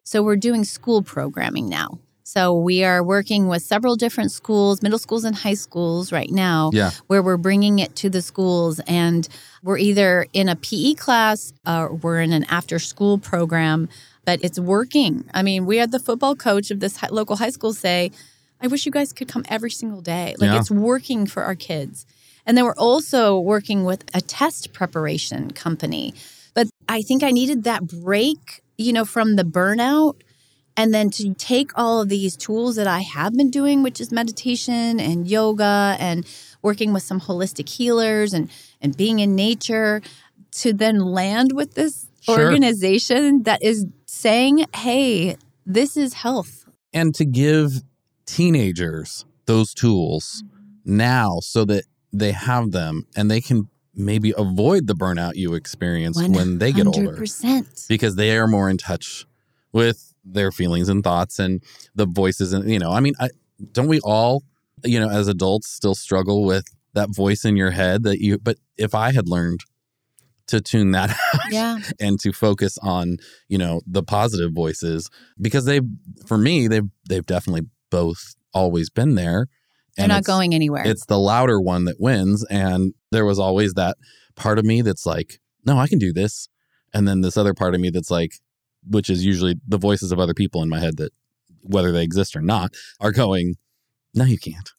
so 0.04 0.22
we're 0.22 0.36
doing 0.36 0.64
school 0.64 1.02
programming 1.02 1.68
now 1.68 1.98
so 2.32 2.54
we 2.54 2.84
are 2.84 3.02
working 3.02 3.48
with 3.48 3.62
several 3.62 3.96
different 3.96 4.30
schools 4.30 4.82
middle 4.82 4.98
schools 5.06 5.24
and 5.24 5.34
high 5.44 5.54
schools 5.66 6.12
right 6.12 6.30
now 6.30 6.70
Yeah. 6.72 6.90
where 7.08 7.22
we're 7.22 7.36
bringing 7.48 7.78
it 7.80 7.96
to 7.96 8.08
the 8.10 8.22
schools 8.22 8.80
and 8.86 9.28
we're 9.64 9.78
either 9.78 10.26
in 10.32 10.48
a 10.48 10.56
PE 10.56 10.94
class 10.94 11.52
or 11.66 11.94
we're 11.94 12.20
in 12.20 12.32
an 12.32 12.44
after 12.44 12.78
school 12.78 13.18
program, 13.18 13.88
but 14.24 14.36
it's 14.44 14.58
working. 14.58 15.24
I 15.34 15.42
mean, 15.42 15.66
we 15.66 15.76
had 15.78 15.90
the 15.92 15.98
football 15.98 16.34
coach 16.36 16.70
of 16.70 16.78
this 16.80 16.96
hi- 16.98 17.08
local 17.10 17.36
high 17.36 17.50
school 17.50 17.72
say, 17.74 18.10
I 18.62 18.68
wish 18.68 18.86
you 18.86 18.92
guys 18.92 19.12
could 19.12 19.28
come 19.28 19.44
every 19.48 19.70
single 19.70 20.00
day. 20.00 20.34
Like 20.38 20.50
Yeah. 20.52 20.58
it's 20.60 20.70
working 20.70 21.26
for 21.26 21.42
our 21.42 21.54
kids. 21.56 22.06
And 22.46 22.56
then 22.56 22.64
we're 22.64 22.76
also 22.90 23.38
working 23.38 23.84
with 23.84 24.04
a 24.14 24.20
test 24.20 24.72
preparation 24.72 25.50
company. 25.50 26.14
But 26.54 26.68
I 26.88 27.02
think 27.02 27.22
I 27.22 27.32
needed 27.32 27.64
that 27.64 27.86
break, 27.86 28.62
you 28.78 28.92
know, 28.92 29.04
from 29.04 29.36
the 29.36 29.44
burnout 29.44 30.14
and 30.76 30.94
then 30.94 31.10
to 31.10 31.34
take 31.34 31.70
all 31.76 32.00
of 32.00 32.08
these 32.08 32.36
tools 32.36 32.76
that 32.76 32.86
I 32.86 33.00
have 33.00 33.34
been 33.34 33.50
doing, 33.50 33.82
which 33.82 34.00
is 34.00 34.10
meditation 34.12 34.98
and 35.00 35.28
yoga 35.28 35.96
and 35.98 36.26
working 36.62 36.92
with 36.92 37.02
some 37.02 37.20
holistic 37.20 37.68
healers 37.68 38.32
and 38.32 38.50
and 38.80 38.96
being 38.96 39.18
in 39.18 39.34
nature, 39.34 40.00
to 40.52 40.72
then 40.72 40.98
land 41.00 41.52
with 41.52 41.74
this 41.74 42.06
Sure. 42.22 42.38
organization 42.44 43.44
that 43.44 43.62
is 43.62 43.86
saying, 44.06 44.66
"Hey, 44.74 45.36
this 45.66 45.96
is 45.96 46.14
health." 46.14 46.64
and 46.92 47.14
to 47.14 47.24
give 47.24 47.82
teenagers 48.26 49.24
those 49.46 49.72
tools 49.74 50.42
now 50.84 51.38
so 51.40 51.64
that 51.64 51.84
they 52.12 52.32
have 52.32 52.72
them 52.72 53.06
and 53.16 53.30
they 53.30 53.40
can 53.40 53.68
maybe 53.94 54.32
avoid 54.36 54.86
the 54.86 54.94
burnout 54.94 55.34
you 55.36 55.54
experience 55.54 56.16
when 56.16 56.58
they 56.58 56.72
get 56.72 56.86
older 56.86 57.12
100%. 57.16 57.86
because 57.88 58.16
they 58.16 58.36
are 58.36 58.46
more 58.48 58.68
in 58.70 58.76
touch 58.76 59.26
with 59.72 60.09
their 60.32 60.52
feelings 60.52 60.88
and 60.88 61.02
thoughts 61.04 61.38
and 61.38 61.62
the 61.94 62.06
voices 62.06 62.52
and 62.52 62.70
you 62.70 62.78
know 62.78 62.90
i 62.92 63.00
mean 63.00 63.14
I, 63.20 63.28
don't 63.72 63.88
we 63.88 64.00
all 64.00 64.42
you 64.84 64.98
know 65.00 65.08
as 65.10 65.28
adults 65.28 65.68
still 65.68 65.94
struggle 65.94 66.44
with 66.44 66.64
that 66.94 67.08
voice 67.14 67.44
in 67.44 67.56
your 67.56 67.70
head 67.70 68.02
that 68.04 68.20
you 68.20 68.38
but 68.38 68.56
if 68.76 68.94
i 68.94 69.12
had 69.12 69.28
learned 69.28 69.60
to 70.46 70.60
tune 70.60 70.90
that 70.92 71.10
out 71.34 71.40
Yeah. 71.50 71.78
and 72.00 72.18
to 72.20 72.32
focus 72.32 72.76
on 72.82 73.18
you 73.48 73.58
know 73.58 73.80
the 73.86 74.02
positive 74.02 74.52
voices 74.52 75.08
because 75.40 75.64
they 75.64 75.80
for 76.26 76.38
me 76.38 76.66
they've 76.68 76.88
they've 77.08 77.26
definitely 77.26 77.66
both 77.90 78.34
always 78.52 78.90
been 78.90 79.14
there 79.14 79.46
They're 79.96 80.04
And 80.04 80.10
not 80.10 80.24
going 80.24 80.54
anywhere. 80.54 80.82
it's 80.86 81.06
the 81.06 81.18
louder 81.18 81.60
one 81.60 81.84
that 81.84 81.96
wins 82.00 82.44
and 82.50 82.94
there 83.12 83.24
was 83.24 83.38
always 83.38 83.74
that 83.74 83.96
part 84.34 84.58
of 84.58 84.64
me 84.64 84.82
that's 84.82 85.06
like 85.06 85.38
no 85.64 85.78
i 85.78 85.86
can 85.86 85.98
do 85.98 86.12
this 86.12 86.48
and 86.92 87.06
then 87.06 87.20
this 87.20 87.36
other 87.36 87.54
part 87.54 87.74
of 87.76 87.80
me 87.80 87.90
that's 87.90 88.10
like 88.10 88.32
which 88.88 89.10
is 89.10 89.24
usually 89.24 89.56
the 89.66 89.78
voices 89.78 90.12
of 90.12 90.18
other 90.18 90.34
people 90.34 90.62
in 90.62 90.68
my 90.68 90.78
head 90.78 90.96
that 90.96 91.12
whether 91.62 91.92
they 91.92 92.02
exist 92.02 92.34
or 92.34 92.40
not 92.40 92.74
are 93.00 93.12
going 93.12 93.56
no 94.14 94.24
you 94.24 94.38
can't 94.38 94.72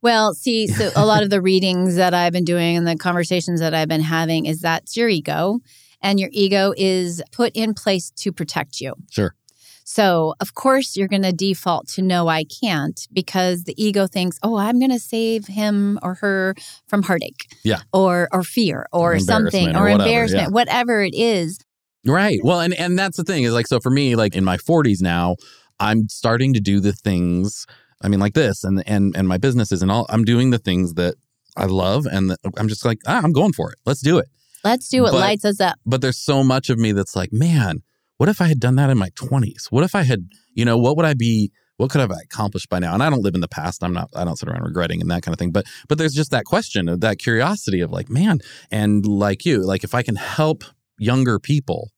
Well, 0.00 0.34
see, 0.34 0.68
so 0.68 0.90
a 0.94 1.04
lot 1.04 1.22
of 1.22 1.30
the 1.30 1.42
readings 1.50 1.96
that 1.96 2.14
I've 2.14 2.32
been 2.32 2.44
doing 2.44 2.76
and 2.76 2.86
the 2.86 2.96
conversations 2.96 3.60
that 3.60 3.74
I've 3.74 3.88
been 3.88 4.00
having 4.00 4.46
is 4.46 4.60
that's 4.60 4.96
your 4.96 5.08
ego. 5.08 5.58
And 6.00 6.20
your 6.20 6.30
ego 6.32 6.72
is 6.76 7.20
put 7.32 7.50
in 7.56 7.74
place 7.74 8.10
to 8.18 8.30
protect 8.30 8.80
you. 8.80 8.94
Sure. 9.10 9.34
So, 9.82 10.34
of 10.40 10.52
course, 10.52 10.98
you're 10.98 11.08
going 11.08 11.22
to 11.22 11.32
default 11.32 11.88
to 11.94 12.02
no, 12.02 12.28
I 12.28 12.44
can't, 12.44 13.08
because 13.10 13.64
the 13.64 13.74
ego 13.82 14.06
thinks, 14.06 14.38
oh, 14.42 14.58
I'm 14.58 14.78
going 14.78 14.90
to 14.90 14.98
save 14.98 15.46
him 15.46 15.98
or 16.02 16.14
her 16.16 16.54
from 16.88 17.02
heartache. 17.02 17.46
Yeah. 17.64 17.80
Or, 17.90 18.28
or 18.30 18.42
fear 18.42 18.86
or, 18.92 19.18
something 19.18 19.74
or, 19.74 19.78
or 19.78 19.82
whatever, 19.84 20.02
embarrassment, 20.02 20.48
yeah. 20.48 20.52
whatever 20.52 21.02
it 21.02 21.14
is. 21.14 21.58
Right. 22.06 22.38
Well, 22.42 22.60
and 22.60 22.74
and 22.74 22.98
that's 22.98 23.16
the 23.16 23.24
thing 23.24 23.44
is 23.44 23.52
like 23.52 23.66
so 23.66 23.80
for 23.80 23.90
me, 23.90 24.14
like 24.16 24.34
in 24.36 24.44
my 24.44 24.56
40s 24.56 25.00
now, 25.02 25.36
I'm 25.80 26.08
starting 26.08 26.54
to 26.54 26.60
do 26.60 26.80
the 26.80 26.92
things. 26.92 27.66
I 28.02 28.08
mean, 28.08 28.20
like 28.20 28.34
this, 28.34 28.64
and 28.64 28.82
and 28.86 29.16
and 29.16 29.26
my 29.26 29.38
businesses 29.38 29.82
and 29.82 29.90
all. 29.90 30.06
I'm 30.08 30.24
doing 30.24 30.50
the 30.50 30.58
things 30.58 30.94
that 30.94 31.14
I 31.56 31.64
love, 31.66 32.06
and 32.06 32.30
that 32.30 32.38
I'm 32.56 32.68
just 32.68 32.84
like, 32.84 32.98
ah, 33.06 33.20
I'm 33.22 33.32
going 33.32 33.52
for 33.52 33.70
it. 33.72 33.78
Let's 33.84 34.00
do 34.00 34.18
it. 34.18 34.28
Let's 34.64 34.88
do 34.88 35.02
what 35.02 35.12
But- 35.12 35.20
lights 35.20 35.44
us 35.44 35.60
up. 35.60 35.76
But 35.86 36.00
there's 36.00 36.18
so 36.18 36.42
much 36.44 36.70
of 36.70 36.78
me 36.78 36.92
that's 36.92 37.14
like, 37.16 37.32
man, 37.32 37.82
what 38.16 38.28
if 38.28 38.40
I 38.40 38.46
had 38.48 38.60
done 38.60 38.76
that 38.76 38.90
in 38.90 38.98
my 38.98 39.10
20s? 39.10 39.66
What 39.70 39.84
if 39.84 39.94
I 39.94 40.02
had, 40.02 40.28
you 40.54 40.64
know, 40.64 40.76
what 40.76 40.96
would 40.96 41.06
I 41.06 41.14
be? 41.14 41.52
What 41.76 41.90
could 41.90 42.00
I 42.00 42.02
have 42.02 42.10
accomplished 42.10 42.68
by 42.68 42.80
now? 42.80 42.92
And 42.92 43.00
I 43.02 43.08
don't 43.08 43.22
live 43.22 43.36
in 43.36 43.40
the 43.40 43.46
past. 43.48 43.84
I'm 43.84 43.92
not. 43.92 44.10
I 44.16 44.24
don't 44.24 44.36
sit 44.36 44.48
around 44.48 44.64
regretting 44.64 45.00
and 45.00 45.08
that 45.12 45.22
kind 45.22 45.32
of 45.32 45.38
thing. 45.38 45.52
But 45.52 45.66
but 45.88 45.96
there's 45.98 46.12
just 46.14 46.32
that 46.32 46.44
question 46.44 46.88
of 46.88 47.00
that 47.02 47.18
curiosity 47.18 47.80
of 47.80 47.92
like, 47.92 48.08
man, 48.10 48.40
and 48.70 49.06
like 49.06 49.44
you, 49.44 49.64
like 49.64 49.84
if 49.84 49.94
I 49.94 50.02
can 50.02 50.16
help 50.16 50.64
younger 50.98 51.38
people 51.38 51.90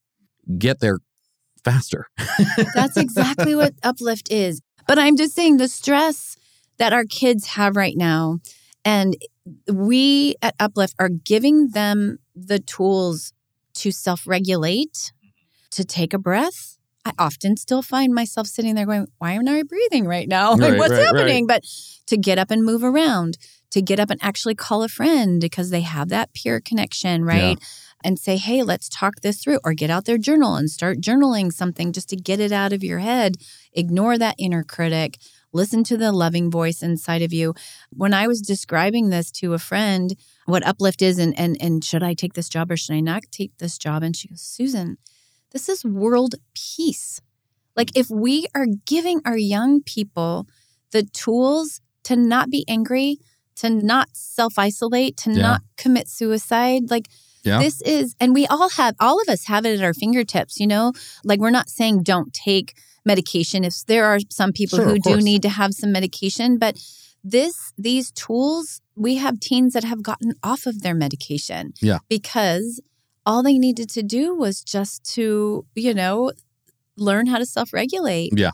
get 0.58 0.80
there 0.80 0.98
faster. 1.64 2.06
That's 2.74 2.96
exactly 2.96 3.54
what 3.54 3.74
uplift 3.82 4.30
is. 4.30 4.60
But 4.86 4.98
I'm 4.98 5.16
just 5.16 5.34
saying 5.34 5.58
the 5.58 5.68
stress 5.68 6.36
that 6.78 6.92
our 6.92 7.04
kids 7.04 7.46
have 7.48 7.76
right 7.76 7.96
now, 7.96 8.38
and 8.84 9.16
we 9.70 10.34
at 10.42 10.54
Uplift 10.58 10.94
are 10.98 11.08
giving 11.10 11.68
them 11.68 12.18
the 12.34 12.58
tools 12.58 13.32
to 13.74 13.92
self 13.92 14.26
regulate, 14.26 15.12
to 15.72 15.84
take 15.84 16.12
a 16.14 16.18
breath. 16.18 16.78
I 17.04 17.12
often 17.18 17.56
still 17.56 17.82
find 17.82 18.14
myself 18.14 18.46
sitting 18.46 18.74
there 18.74 18.86
going, 18.86 19.06
Why 19.18 19.32
am 19.32 19.48
I 19.48 19.62
breathing 19.62 20.06
right 20.06 20.28
now? 20.28 20.54
Like, 20.56 20.78
what's 20.78 20.92
right, 20.92 21.06
happening? 21.06 21.46
But 21.46 21.64
to 22.06 22.16
get 22.16 22.38
up 22.38 22.50
and 22.50 22.64
move 22.64 22.82
around, 22.82 23.38
to 23.70 23.80
get 23.80 24.00
up 24.00 24.10
and 24.10 24.22
actually 24.22 24.54
call 24.54 24.82
a 24.82 24.88
friend 24.88 25.40
because 25.40 25.70
they 25.70 25.82
have 25.82 26.08
that 26.08 26.32
peer 26.34 26.60
connection, 26.60 27.24
right? 27.24 27.58
And 28.02 28.18
say, 28.18 28.36
hey, 28.36 28.62
let's 28.62 28.88
talk 28.88 29.20
this 29.20 29.42
through, 29.42 29.60
or 29.64 29.74
get 29.74 29.90
out 29.90 30.04
their 30.06 30.18
journal 30.18 30.54
and 30.54 30.70
start 30.70 31.00
journaling 31.00 31.52
something 31.52 31.92
just 31.92 32.08
to 32.10 32.16
get 32.16 32.40
it 32.40 32.52
out 32.52 32.72
of 32.72 32.82
your 32.82 32.98
head. 33.00 33.36
Ignore 33.72 34.18
that 34.18 34.36
inner 34.38 34.64
critic. 34.64 35.18
Listen 35.52 35.82
to 35.84 35.96
the 35.96 36.12
loving 36.12 36.50
voice 36.50 36.82
inside 36.82 37.22
of 37.22 37.32
you. 37.32 37.54
When 37.90 38.14
I 38.14 38.26
was 38.26 38.40
describing 38.40 39.10
this 39.10 39.30
to 39.32 39.52
a 39.52 39.58
friend, 39.58 40.14
what 40.46 40.66
uplift 40.66 41.02
is, 41.02 41.18
and 41.18 41.38
and 41.38 41.56
and 41.60 41.84
should 41.84 42.02
I 42.02 42.14
take 42.14 42.34
this 42.34 42.48
job 42.48 42.70
or 42.70 42.76
should 42.76 42.94
I 42.94 43.00
not 43.00 43.22
take 43.30 43.56
this 43.58 43.76
job? 43.76 44.02
And 44.02 44.16
she 44.16 44.28
goes, 44.28 44.40
Susan, 44.40 44.96
this 45.50 45.68
is 45.68 45.84
world 45.84 46.36
peace. 46.54 47.20
Like 47.76 47.90
if 47.96 48.08
we 48.10 48.46
are 48.54 48.66
giving 48.86 49.20
our 49.24 49.36
young 49.36 49.82
people 49.82 50.46
the 50.92 51.02
tools 51.02 51.80
to 52.04 52.16
not 52.16 52.48
be 52.50 52.64
angry, 52.68 53.18
to 53.56 53.70
not 53.70 54.08
self 54.12 54.58
isolate, 54.58 55.16
to 55.18 55.30
Yeah. 55.30 55.42
not 55.42 55.60
commit 55.76 56.08
suicide, 56.08 56.90
like 56.90 57.08
Yeah. 57.42 57.58
this 57.58 57.80
is, 57.82 58.14
and 58.20 58.34
we 58.34 58.46
all 58.46 58.68
have, 58.70 58.94
all 59.00 59.20
of 59.20 59.28
us 59.28 59.46
have 59.46 59.64
it 59.64 59.78
at 59.78 59.84
our 59.84 59.94
fingertips, 59.94 60.60
you 60.60 60.66
know? 60.66 60.92
Like 61.24 61.40
we're 61.40 61.50
not 61.50 61.68
saying 61.68 62.02
don't 62.02 62.32
take 62.32 62.74
medication 63.04 63.64
if 63.64 63.84
there 63.86 64.04
are 64.06 64.18
some 64.28 64.52
people 64.52 64.78
Sure, 64.78 64.88
who 64.88 64.98
do 64.98 65.16
need 65.16 65.42
to 65.42 65.48
have 65.48 65.72
some 65.72 65.92
medication, 65.92 66.58
but 66.58 66.78
this, 67.24 67.72
these 67.76 68.10
tools, 68.12 68.80
we 68.94 69.16
have 69.16 69.40
teens 69.40 69.72
that 69.74 69.84
have 69.84 70.02
gotten 70.02 70.34
off 70.42 70.66
of 70.66 70.82
their 70.82 70.94
medication. 70.94 71.72
Yeah. 71.80 71.98
Because 72.08 72.80
all 73.26 73.42
they 73.42 73.58
needed 73.58 73.90
to 73.90 74.02
do 74.02 74.34
was 74.34 74.62
just 74.62 75.04
to, 75.14 75.66
you 75.74 75.94
know, 75.94 76.32
learn 76.96 77.26
how 77.26 77.38
to 77.38 77.46
self 77.46 77.72
regulate. 77.72 78.32
Yeah. 78.36 78.50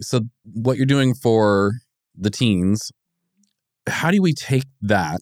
So 0.00 0.22
what 0.44 0.76
you're 0.76 0.86
doing 0.86 1.14
for 1.14 1.72
the 2.16 2.30
teens 2.30 2.90
how 3.86 4.10
do 4.10 4.20
we 4.22 4.32
take 4.32 4.64
that 4.82 5.20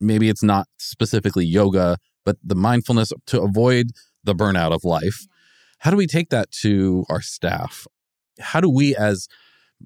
maybe 0.00 0.28
it's 0.28 0.42
not 0.42 0.66
specifically 0.78 1.44
yoga 1.44 1.98
but 2.24 2.36
the 2.44 2.54
mindfulness 2.54 3.12
to 3.26 3.40
avoid 3.40 3.90
the 4.24 4.34
burnout 4.34 4.72
of 4.72 4.84
life 4.84 5.26
how 5.78 5.90
do 5.90 5.96
we 5.96 6.06
take 6.06 6.30
that 6.30 6.50
to 6.50 7.04
our 7.08 7.20
staff 7.20 7.86
how 8.40 8.60
do 8.60 8.70
we 8.70 8.94
as 8.96 9.28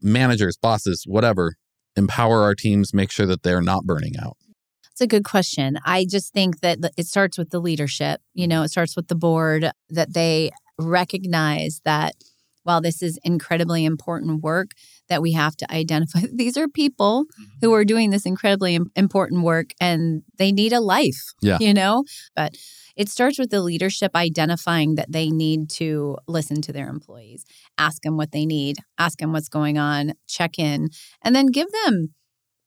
managers 0.01 0.57
bosses 0.57 1.05
whatever 1.07 1.57
empower 1.97 2.43
our 2.43 2.55
teams 2.55 2.95
make 2.95 3.11
sure 3.11 3.27
that 3.27 3.43
they're 3.43 3.63
not 3.63 3.85
burning 3.85 4.15
out 4.19 4.37
It's 4.91 5.01
a 5.01 5.07
good 5.07 5.25
question. 5.25 5.79
I 5.85 6.07
just 6.09 6.33
think 6.33 6.61
that 6.61 6.79
it 6.97 7.07
starts 7.07 7.39
with 7.39 7.51
the 7.51 7.61
leadership. 7.61 8.21
You 8.35 8.47
know, 8.47 8.63
it 8.63 8.69
starts 8.69 8.97
with 8.97 9.09
the 9.09 9.15
board 9.15 9.71
that 9.91 10.13
they 10.15 10.51
recognize 10.79 11.81
that 11.85 12.15
while 12.65 12.81
this 12.81 13.03
is 13.03 13.19
incredibly 13.25 13.85
important 13.85 14.43
work, 14.43 14.71
that 15.13 15.23
we 15.23 15.33
have 15.33 15.57
to 15.59 15.73
identify 15.73 16.21
these 16.33 16.57
are 16.57 16.69
people 16.69 17.25
mm-hmm. 17.25 17.45
who 17.61 17.73
are 17.75 17.85
doing 17.85 18.11
this 18.11 18.27
incredibly 18.27 18.79
important 18.97 19.43
work 19.43 19.71
and 19.81 20.23
they 20.39 20.51
need 20.51 20.73
a 20.73 20.81
life. 20.81 21.33
Yeah. 21.41 21.59
You 21.61 21.75
know, 21.75 22.05
but 22.35 22.57
it 22.97 23.09
starts 23.09 23.39
with 23.39 23.51
the 23.51 23.63
leadership 23.63 24.13
identifying 24.15 24.97
that 24.97 25.13
they 25.13 25.31
need 25.31 25.71
to 25.71 26.19
listen 26.27 26.61
to 26.63 26.73
their 26.73 26.89
employees, 26.89 27.45
ask 27.79 28.03
them 28.03 28.17
what 28.17 28.33
they 28.33 28.45
need, 28.45 28.79
ask 28.99 29.19
them 29.19 29.33
what's 29.33 29.49
going 29.49 29.79
on, 29.79 30.13
check 30.27 30.59
in, 30.59 30.89
and 31.23 31.35
then 31.35 31.47
give 31.47 31.69
them 31.85 32.15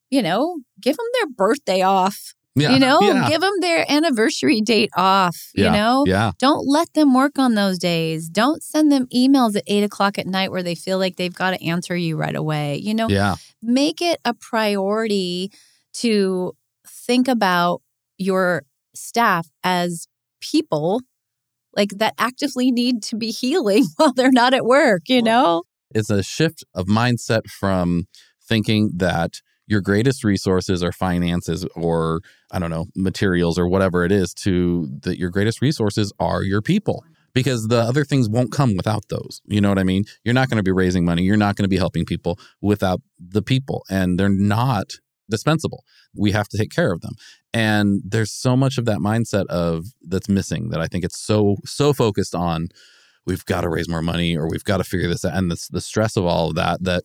you 0.09 0.21
know, 0.21 0.59
give 0.81 0.95
them 0.95 1.05
their 1.13 1.27
birthday 1.29 1.81
off. 1.81 2.33
Yeah 2.55 2.71
You 2.71 2.79
know, 2.79 3.01
yeah 3.01 3.29
give 3.29 3.41
them 3.41 3.53
their 3.61 3.89
anniversary 3.89 4.61
date 4.61 4.91
off. 4.95 5.51
Yeah. 5.53 5.65
You 5.65 5.71
know, 5.71 6.03
yeah 6.07 6.31
don't 6.39 6.67
let 6.67 6.93
them 6.93 7.13
work 7.13 7.37
on 7.37 7.55
those 7.55 7.77
days. 7.77 8.29
Don't 8.29 8.63
send 8.63 8.91
them 8.91 9.07
emails 9.13 9.55
at 9.55 9.63
eight 9.67 9.83
o'clock 9.83 10.17
at 10.17 10.27
night 10.27 10.51
where 10.51 10.63
they 10.63 10.75
feel 10.75 10.97
like 10.97 11.15
they've 11.17 11.33
got 11.33 11.51
to 11.51 11.63
answer 11.65 11.95
you 11.95 12.17
right 12.17 12.35
away. 12.35 12.77
You 12.77 12.93
know, 12.93 13.09
yeah 13.09 13.35
make 13.61 14.01
it 14.01 14.19
a 14.25 14.33
priority 14.33 15.51
to 15.93 16.53
think 16.87 17.27
about 17.27 17.81
your 18.17 18.63
staff 18.93 19.47
as 19.63 20.07
people 20.39 21.01
like 21.75 21.89
that 21.97 22.13
actively 22.17 22.71
need 22.71 23.03
to 23.03 23.15
be 23.17 23.31
healing 23.31 23.85
while 23.97 24.13
they're 24.13 24.31
not 24.31 24.53
at 24.53 24.65
work, 24.65 25.03
you 25.07 25.21
know? 25.21 25.63
it's 25.95 26.09
a 26.09 26.21
shift 26.21 26.63
of 26.73 26.85
mindset 26.87 27.47
from 27.47 28.05
thinking 28.47 28.91
that 28.97 29.41
your 29.67 29.81
greatest 29.81 30.23
resources 30.23 30.83
are 30.83 30.91
finances 30.91 31.65
or 31.75 32.21
I 32.51 32.59
don't 32.59 32.69
know 32.69 32.85
materials 32.95 33.57
or 33.57 33.67
whatever 33.67 34.05
it 34.05 34.11
is 34.11 34.33
to 34.43 34.87
that 35.01 35.17
your 35.17 35.29
greatest 35.29 35.61
resources 35.61 36.13
are 36.19 36.43
your 36.43 36.61
people 36.61 37.03
because 37.33 37.67
the 37.67 37.79
other 37.79 38.05
things 38.05 38.29
won't 38.29 38.51
come 38.51 38.75
without 38.77 39.09
those. 39.09 39.41
You 39.45 39.61
know 39.61 39.69
what 39.69 39.79
I 39.79 39.83
mean? 39.83 40.05
You're 40.23 40.33
not 40.33 40.49
going 40.49 40.57
to 40.57 40.63
be 40.63 40.71
raising 40.71 41.05
money, 41.05 41.23
you're 41.23 41.37
not 41.37 41.55
going 41.55 41.63
to 41.63 41.69
be 41.69 41.77
helping 41.77 42.05
people 42.05 42.39
without 42.61 43.01
the 43.19 43.41
people 43.41 43.83
and 43.89 44.19
they're 44.19 44.29
not 44.29 44.93
dispensable. 45.29 45.83
We 46.15 46.31
have 46.31 46.47
to 46.49 46.57
take 46.57 46.71
care 46.71 46.91
of 46.91 47.01
them. 47.01 47.13
And 47.53 48.01
there's 48.05 48.31
so 48.31 48.55
much 48.55 48.77
of 48.77 48.85
that 48.85 48.99
mindset 48.99 49.45
of 49.47 49.85
that's 50.01 50.29
missing 50.29 50.69
that 50.69 50.79
I 50.79 50.87
think 50.87 51.03
it's 51.03 51.19
so 51.19 51.57
so 51.65 51.93
focused 51.93 52.35
on 52.35 52.67
we've 53.25 53.45
got 53.45 53.61
to 53.61 53.69
raise 53.69 53.89
more 53.89 54.03
money 54.03 54.37
or 54.37 54.47
we've 54.47 54.63
got 54.63 54.77
to 54.77 54.83
figure 54.83 55.07
this 55.07 55.25
out 55.25 55.35
and 55.35 55.49
the, 55.49 55.57
the 55.71 55.81
stress 55.81 56.15
of 56.15 56.25
all 56.25 56.49
of 56.49 56.55
that 56.55 56.83
that 56.83 57.03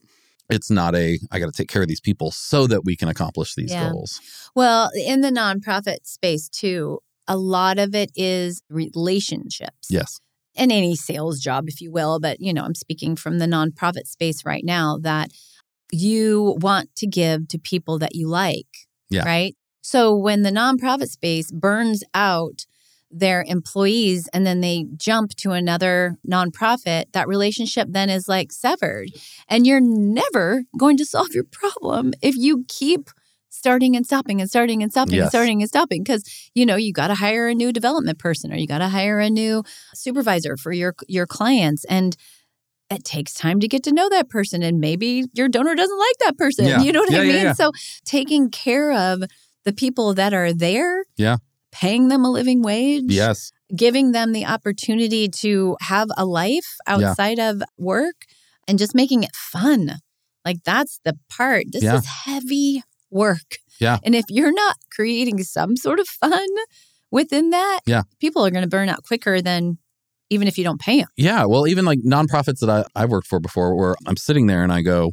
it's 0.51 0.71
not 0.71 0.95
a 0.95 1.19
i 1.31 1.39
got 1.39 1.47
to 1.47 1.53
take 1.53 1.69
care 1.69 1.83
of 1.83 1.89
these 1.89 2.01
people 2.01 2.31
so 2.31 2.67
that 2.67 2.85
we 2.85 2.97
can 2.97 3.09
accomplish 3.09 3.55
these 3.55 3.71
Yeah. 3.73 3.91
goals 3.91 4.21
Well, 4.55 4.91
in 4.95 5.21
the 5.21 5.31
nonprofit 5.31 6.07
space 6.07 6.49
too, 6.49 6.99
a 7.29 7.37
lot 7.37 7.79
of 7.79 7.95
it 7.95 8.11
is 8.17 8.63
relationships. 8.69 9.89
yes 9.91 10.21
And 10.57 10.73
any 10.73 10.97
sales 10.97 11.39
job, 11.41 11.69
if 11.69 11.81
you 11.81 11.91
will. 11.93 12.19
But, 12.21 12.41
you 12.41 12.53
know, 12.53 12.65
I'm 12.65 12.75
speaking 12.75 13.15
from 13.17 13.39
the 13.39 13.47
nonprofit 13.47 14.07
space 14.07 14.45
right 14.45 14.65
now 14.65 14.99
that 15.03 15.31
you 15.93 16.57
want 16.61 16.95
to 16.97 17.07
give 17.07 17.49
to 17.49 17.59
people 17.59 17.99
that 18.01 18.15
you 18.15 18.27
like. 18.29 18.67
Yeah. 19.11 19.25
Right. 19.25 19.55
So 19.83 20.15
when 20.17 20.43
the 20.43 20.51
nonprofit 20.51 21.09
space 21.09 21.51
burns 21.53 22.03
out 22.15 22.67
their 23.11 23.45
employees 23.47 24.29
and 24.33 24.47
then 24.47 24.61
they 24.61 24.87
jump 24.97 25.35
to 25.37 25.51
another 25.53 26.17
nonprofit, 26.29 27.05
that 27.13 27.27
relationship 27.29 27.89
then 27.91 28.09
is 28.09 28.29
like 28.29 28.53
severed. 28.53 29.09
And 29.49 29.67
you're 29.67 29.81
never 29.81 30.65
going 30.79 30.97
to 30.99 31.05
solve 31.05 31.29
your 31.35 31.45
problem 31.45 32.13
if 32.23 32.37
you 32.37 32.65
keep 32.69 33.11
starting 33.53 33.97
and 33.97 34.07
stopping 34.07 34.41
and 34.41 34.49
starting 34.49 34.81
and 34.83 34.93
stopping 34.93 35.15
and 35.19 35.29
starting 35.29 35.61
and 35.61 35.69
stopping 35.69 36.03
because 36.05 36.23
you 36.55 36.65
know 36.65 36.77
you 36.77 36.93
got 36.93 37.09
to 37.09 37.15
hire 37.15 37.49
a 37.49 37.55
new 37.55 37.73
development 37.73 38.19
person 38.19 38.53
or 38.53 38.57
you 38.57 38.67
got 38.67 38.79
to 38.79 38.89
hire 38.89 39.19
a 39.19 39.29
new 39.29 39.65
supervisor 39.93 40.57
for 40.57 40.73
your 40.73 40.95
your 41.09 41.27
clients 41.27 41.85
and 41.87 42.17
it 42.91 43.05
takes 43.05 43.35
time 43.35 43.59
to 43.61 43.67
get 43.69 43.83
to 43.83 43.93
know 43.93 44.09
that 44.09 44.29
person 44.29 44.63
and 44.63 44.79
maybe 44.81 45.25
your 45.35 45.49
donor 45.49 45.75
doesn't 45.75 45.99
like 45.99 46.17
that 46.21 46.39
person 46.39 46.65
Yeah. 46.65 46.81
you 46.85 46.93
know 46.93 47.01
what 47.01 47.11
i 47.13 47.17
Yeah, 47.17 47.23
yeah, 47.23 47.33
mean 47.33 47.45
yeah. 47.47 47.53
so 47.55 47.73
taking 48.05 48.51
care 48.51 48.93
of 48.93 49.25
the 49.65 49.73
people 49.73 50.15
that 50.15 50.33
are 50.33 50.53
there 50.53 51.05
Yeah. 51.17 51.39
Paying 51.73 52.09
them 52.09 52.25
a 52.25 52.31
living 52.31 52.63
wage 52.63 53.05
Yes. 53.09 53.53
giving 53.75 54.13
them 54.13 54.33
the 54.33 54.45
opportunity 54.47 55.29
to 55.29 55.77
have 55.81 56.09
a 56.17 56.25
life 56.25 56.77
outside 56.87 57.39
of 57.39 57.63
work 57.79 58.17
and 58.67 58.79
just 58.79 58.95
making 58.95 59.23
it 59.23 59.35
fun. 59.35 59.99
Like 60.45 60.59
that's 60.65 61.01
the 61.05 61.17
part. 61.29 61.67
This 61.73 61.83
Yeah. 61.85 61.97
is 61.99 62.07
heavy 62.07 62.83
work. 63.11 63.59
Yeah. 63.81 63.99
And 64.05 64.15
if 64.15 64.25
you're 64.29 64.53
not 64.53 64.77
creating 64.95 65.43
some 65.45 65.77
sort 65.77 66.01
of 66.01 66.09
fun 66.09 66.49
within 67.11 67.51
that, 67.51 67.81
Yeah. 67.87 68.03
people 68.21 68.45
are 68.45 68.51
going 68.51 68.63
to 68.65 68.69
burn 68.69 68.89
out 68.89 69.03
quicker 69.05 69.41
than 69.41 69.79
even 70.31 70.47
if 70.47 70.57
you 70.59 70.65
don't 70.65 70.81
pay 70.81 70.99
them. 71.01 71.09
Yeah. 71.17 71.45
Well, 71.45 71.67
even 71.67 71.85
like 71.85 71.99
nonprofits 72.07 72.61
that 72.61 72.71
I, 72.71 72.85
I've 72.95 73.11
worked 73.11 73.27
for 73.27 73.41
before, 73.41 73.75
where 73.77 73.95
I'm 74.07 74.17
sitting 74.17 74.47
there 74.47 74.63
and 74.63 74.73
I 74.73 74.83
go, 74.83 75.13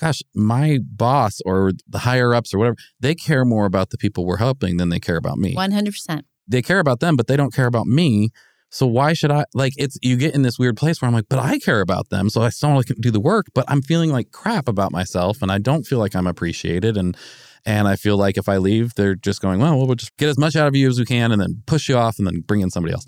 gosh, 0.00 0.22
my 0.34 0.78
boss 0.82 1.40
or 1.44 1.72
the 1.86 1.98
higher 1.98 2.34
ups 2.34 2.54
or 2.54 2.58
whatever, 2.58 2.76
they 3.00 3.14
care 3.14 3.44
more 3.44 3.66
about 3.66 3.90
the 3.90 3.98
people 3.98 4.24
we're 4.24 4.38
helping 4.38 4.76
than 4.76 4.88
they 4.88 5.00
care 5.00 5.16
about 5.16 5.38
me. 5.38 5.54
100%. 5.54 6.22
They 6.46 6.62
care 6.62 6.78
about 6.78 7.00
them, 7.00 7.16
but 7.16 7.26
they 7.26 7.36
don't 7.36 7.52
care 7.52 7.66
about 7.66 7.86
me. 7.86 8.30
So 8.70 8.86
why 8.86 9.14
should 9.14 9.30
I 9.30 9.44
like 9.54 9.72
it's 9.78 9.96
you 10.02 10.16
get 10.16 10.34
in 10.34 10.42
this 10.42 10.58
weird 10.58 10.76
place 10.76 11.00
where 11.00 11.08
I'm 11.08 11.14
like, 11.14 11.28
but 11.28 11.38
I 11.38 11.58
care 11.58 11.80
about 11.80 12.10
them. 12.10 12.28
So 12.28 12.42
I 12.42 12.50
still 12.50 12.70
want 12.70 12.86
to 12.86 12.94
do 12.94 13.10
the 13.10 13.20
work, 13.20 13.46
but 13.54 13.64
I'm 13.66 13.80
feeling 13.80 14.10
like 14.10 14.30
crap 14.30 14.68
about 14.68 14.92
myself 14.92 15.40
and 15.40 15.50
I 15.50 15.58
don't 15.58 15.84
feel 15.84 15.98
like 15.98 16.14
I'm 16.14 16.26
appreciated. 16.26 16.96
And 16.96 17.16
and 17.64 17.88
I 17.88 17.96
feel 17.96 18.16
like 18.16 18.36
if 18.36 18.48
I 18.48 18.58
leave, 18.58 18.94
they're 18.94 19.14
just 19.14 19.40
going, 19.40 19.60
well, 19.60 19.76
we'll 19.78 19.94
just 19.94 20.16
get 20.16 20.28
as 20.28 20.38
much 20.38 20.54
out 20.54 20.68
of 20.68 20.76
you 20.76 20.88
as 20.88 20.98
we 20.98 21.06
can 21.06 21.32
and 21.32 21.40
then 21.40 21.62
push 21.66 21.88
you 21.88 21.96
off 21.96 22.18
and 22.18 22.26
then 22.26 22.40
bring 22.40 22.60
in 22.60 22.70
somebody 22.70 22.92
else. 22.94 23.04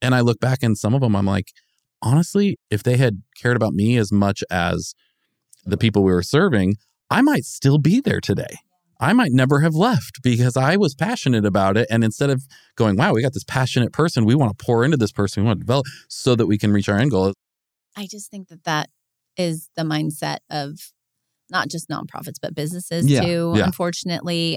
And 0.00 0.14
I 0.14 0.20
look 0.20 0.40
back 0.40 0.62
and 0.62 0.76
some 0.76 0.94
of 0.94 1.00
them, 1.00 1.14
I'm 1.14 1.26
like, 1.26 1.52
honestly, 2.02 2.58
if 2.70 2.82
they 2.82 2.96
had 2.96 3.22
cared 3.40 3.56
about 3.56 3.74
me 3.74 3.96
as 3.96 4.10
much 4.10 4.42
as 4.50 4.94
the 5.64 5.76
people 5.76 6.02
we 6.02 6.12
were 6.12 6.22
serving, 6.22 6.76
I 7.10 7.22
might 7.22 7.44
still 7.44 7.78
be 7.78 8.00
there 8.00 8.20
today. 8.20 8.56
I 9.00 9.12
might 9.12 9.32
never 9.32 9.60
have 9.60 9.74
left 9.74 10.22
because 10.22 10.56
I 10.56 10.76
was 10.76 10.94
passionate 10.94 11.44
about 11.44 11.76
it. 11.76 11.88
And 11.90 12.04
instead 12.04 12.30
of 12.30 12.46
going, 12.76 12.96
wow, 12.96 13.12
we 13.12 13.22
got 13.22 13.32
this 13.32 13.42
passionate 13.44 13.92
person, 13.92 14.24
we 14.24 14.36
want 14.36 14.56
to 14.56 14.64
pour 14.64 14.84
into 14.84 14.96
this 14.96 15.10
person, 15.10 15.42
we 15.42 15.48
want 15.48 15.58
to 15.58 15.64
develop 15.64 15.86
so 16.08 16.36
that 16.36 16.46
we 16.46 16.56
can 16.56 16.72
reach 16.72 16.88
our 16.88 16.98
end 16.98 17.10
goal. 17.10 17.32
I 17.96 18.06
just 18.06 18.30
think 18.30 18.48
that 18.48 18.62
that 18.64 18.90
is 19.36 19.68
the 19.76 19.82
mindset 19.82 20.38
of 20.50 20.92
not 21.50 21.68
just 21.68 21.88
nonprofits, 21.88 22.36
but 22.40 22.54
businesses 22.54 23.10
Yeah, 23.10 23.22
too. 23.22 23.52
yeah. 23.56 23.64
Unfortunately, 23.66 24.56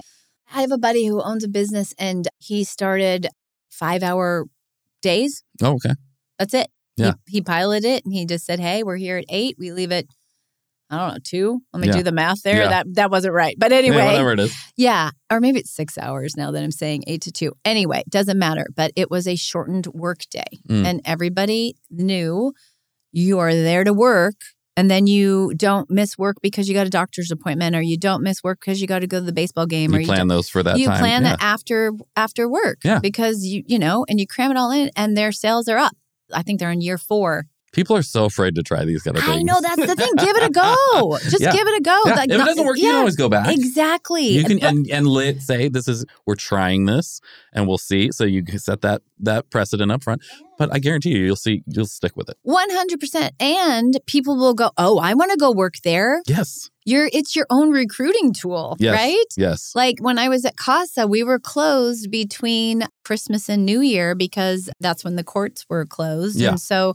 I 0.53 0.61
have 0.61 0.71
a 0.71 0.77
buddy 0.77 1.07
who 1.07 1.21
owns 1.23 1.43
a 1.43 1.47
business 1.49 1.93
and 1.97 2.27
he 2.37 2.63
started 2.63 3.27
five 3.69 4.03
hour 4.03 4.45
days. 5.01 5.43
Oh, 5.61 5.73
okay. 5.73 5.95
That's 6.37 6.53
it. 6.53 6.67
Yeah. 6.97 7.13
He, 7.25 7.37
he 7.37 7.41
piloted 7.41 7.85
it 7.85 8.05
and 8.05 8.13
he 8.13 8.25
just 8.25 8.45
said, 8.45 8.59
Hey, 8.59 8.83
we're 8.83 8.95
here 8.97 9.17
at 9.17 9.25
eight. 9.27 9.55
We 9.57 9.71
leave 9.71 9.91
at, 9.91 10.05
I 10.89 10.97
don't 10.97 11.13
know, 11.13 11.17
two. 11.23 11.61
Let 11.73 11.81
me 11.81 11.87
Yeah. 11.87 11.93
do 11.97 12.03
the 12.03 12.11
math 12.11 12.43
there. 12.43 12.57
Yeah. 12.63 12.69
That 12.69 12.93
that 12.93 13.11
wasn't 13.11 13.33
right. 13.33 13.55
But 13.57 13.71
anyway, 13.71 13.97
Yeah, 13.97 14.05
whatever 14.05 14.33
it 14.33 14.39
is. 14.39 14.55
yeah, 14.77 15.09
or 15.31 15.39
maybe 15.39 15.59
it's 15.59 15.71
six 15.71 15.97
hours 15.97 16.35
now 16.37 16.51
that 16.51 16.63
I'm 16.63 16.71
saying 16.71 17.03
eight 17.07 17.21
to 17.23 17.31
two. 17.31 17.53
Anyway, 17.65 18.03
doesn't 18.09 18.37
matter. 18.37 18.67
But 18.75 18.91
it 18.95 19.09
was 19.09 19.27
a 19.27 19.35
shortened 19.35 19.87
work 19.87 20.19
day. 20.29 20.59
Mm. 20.69 20.85
And 20.85 21.01
everybody 21.05 21.75
knew 21.89 22.53
you 23.11 23.39
are 23.39 23.53
there 23.53 23.83
to 23.83 23.93
work. 23.93 24.35
And 24.77 24.91
then 24.91 25.07
you 25.07 25.53
don't 25.55 25.89
miss 25.89 26.17
work 26.17 26.35
because 26.41 26.67
you 26.67 26.73
got 26.75 26.85
a 26.85 26.89
doctor's 26.89 27.31
appointment, 27.31 27.77
or 27.77 27.81
you 27.81 27.97
don't 27.97 28.21
miss 28.21 28.43
work 28.43 28.59
because 28.59 28.81
you 28.81 28.87
got 28.87 28.99
to 28.99 29.07
go 29.07 29.19
to 29.19 29.25
the 29.25 29.31
baseball 29.31 29.65
game, 29.65 29.91
or 29.91 29.99
You 29.99 30.01
you 30.01 30.07
plan 30.07 30.27
those 30.27 30.49
for 30.49 30.61
that 30.63 30.77
you 30.77 30.87
time. 30.87 30.99
plan 30.99 31.23
that 31.23 31.41
after 31.41 31.93
after 32.17 32.49
work 32.49 32.79
Yeah. 32.83 32.99
because 32.99 33.45
you 33.45 33.63
you 33.65 33.79
know 33.79 34.05
and 34.09 34.19
you 34.19 34.27
cram 34.27 34.51
it 34.51 34.57
all 34.57 34.71
in 34.71 34.91
and 34.97 35.15
their 35.15 35.31
sales 35.31 35.69
are 35.69 35.77
up 35.77 35.93
i 36.33 36.41
think 36.43 36.59
they're 36.59 36.71
in 36.71 36.81
year 36.81 36.97
four 36.97 37.45
People 37.75 37.95
are 37.97 38.01
so 38.01 38.25
afraid 38.25 38.55
to 38.55 38.63
try 38.63 38.85
these 38.85 39.03
kind 39.03 39.17
of 39.17 39.23
things. 39.23 39.37
i 39.37 39.41
know 39.43 39.59
that's 39.61 39.85
the 39.85 39.95
thing 39.95 40.11
give 40.17 40.35
it 40.37 40.43
a 40.43 40.49
go 40.49 41.17
just 41.23 41.41
Yeah. 41.41 41.51
give 41.51 41.67
it 41.67 41.77
a 41.77 41.81
go 41.81 41.99
Yeah. 42.05 42.13
Like, 42.15 42.29
if 42.31 42.41
it 42.41 42.45
doesn't 42.45 42.65
work, 42.65 42.77
you 42.77 42.89
can 42.89 42.95
always 42.95 43.15
go 43.17 43.29
back. 43.29 43.49
exactly 43.53 44.27
You 44.29 44.43
can 44.45 44.59
But- 44.59 44.69
and 44.69 44.87
and 44.89 45.07
let 45.07 45.41
say 45.41 45.67
this 45.67 45.87
is 45.87 46.05
we're 46.25 46.35
trying 46.35 46.85
this 46.85 47.19
and 47.53 47.67
we'll 47.67 47.77
see. 47.77 48.11
So 48.11 48.23
you 48.23 48.43
can 48.43 48.59
set 48.59 48.81
that 48.81 49.01
that 49.19 49.49
precedent 49.49 49.91
up 49.91 50.03
front. 50.03 50.21
But 50.57 50.73
I 50.73 50.79
guarantee 50.79 51.09
you, 51.11 51.25
you'll 51.25 51.35
see 51.35 51.63
you'll 51.67 51.85
stick 51.85 52.15
with 52.15 52.29
it. 52.29 52.37
100% 52.47 53.31
and 53.41 53.99
people 54.07 54.37
will 54.37 54.53
go 54.53 54.71
oh 54.77 54.97
i 54.99 55.13
want 55.13 55.31
to 55.31 55.37
go 55.37 55.51
work 55.51 55.75
there 55.83 56.21
Yes. 56.27 56.69
you're 56.85 57.09
it's 57.11 57.35
your 57.35 57.45
own 57.49 57.71
recruiting 57.71 58.33
tool 58.33 58.75
Yes. 58.79 58.93
right 58.95 59.25
Yes. 59.37 59.71
Like 59.75 59.97
when 59.99 60.17
I 60.17 60.29
was 60.29 60.45
at 60.45 60.55
CASA, 60.57 61.07
we 61.07 61.21
were 61.23 61.39
closed 61.39 62.09
between 62.09 62.83
Christmas 63.03 63.49
and 63.49 63.65
New 63.65 63.81
Year 63.81 64.15
because 64.15 64.69
that's 64.79 65.03
when 65.03 65.15
the 65.17 65.23
courts 65.23 65.65
were 65.69 65.85
closed. 65.85 66.39
Yeah. 66.39 66.49
And 66.51 66.59
so 66.59 66.93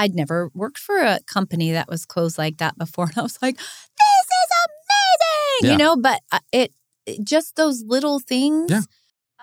I'd 0.00 0.14
never 0.14 0.50
worked 0.54 0.78
for 0.78 0.98
a 0.98 1.18
company 1.26 1.72
that 1.72 1.88
was 1.88 2.06
closed 2.06 2.38
like 2.38 2.58
that 2.58 2.78
before. 2.78 3.06
And 3.06 3.18
I 3.18 3.22
was 3.22 3.38
like, 3.42 3.56
this 3.56 4.26
is 4.42 4.50
amazing, 4.66 5.60
Yeah. 5.62 5.72
you 5.72 5.78
know, 5.78 5.96
but 5.96 6.20
uh, 6.32 6.38
it, 6.52 6.72
it 7.06 7.24
just 7.24 7.56
those 7.56 7.82
little 7.86 8.18
things. 8.20 8.70
Yeah. 8.70 8.82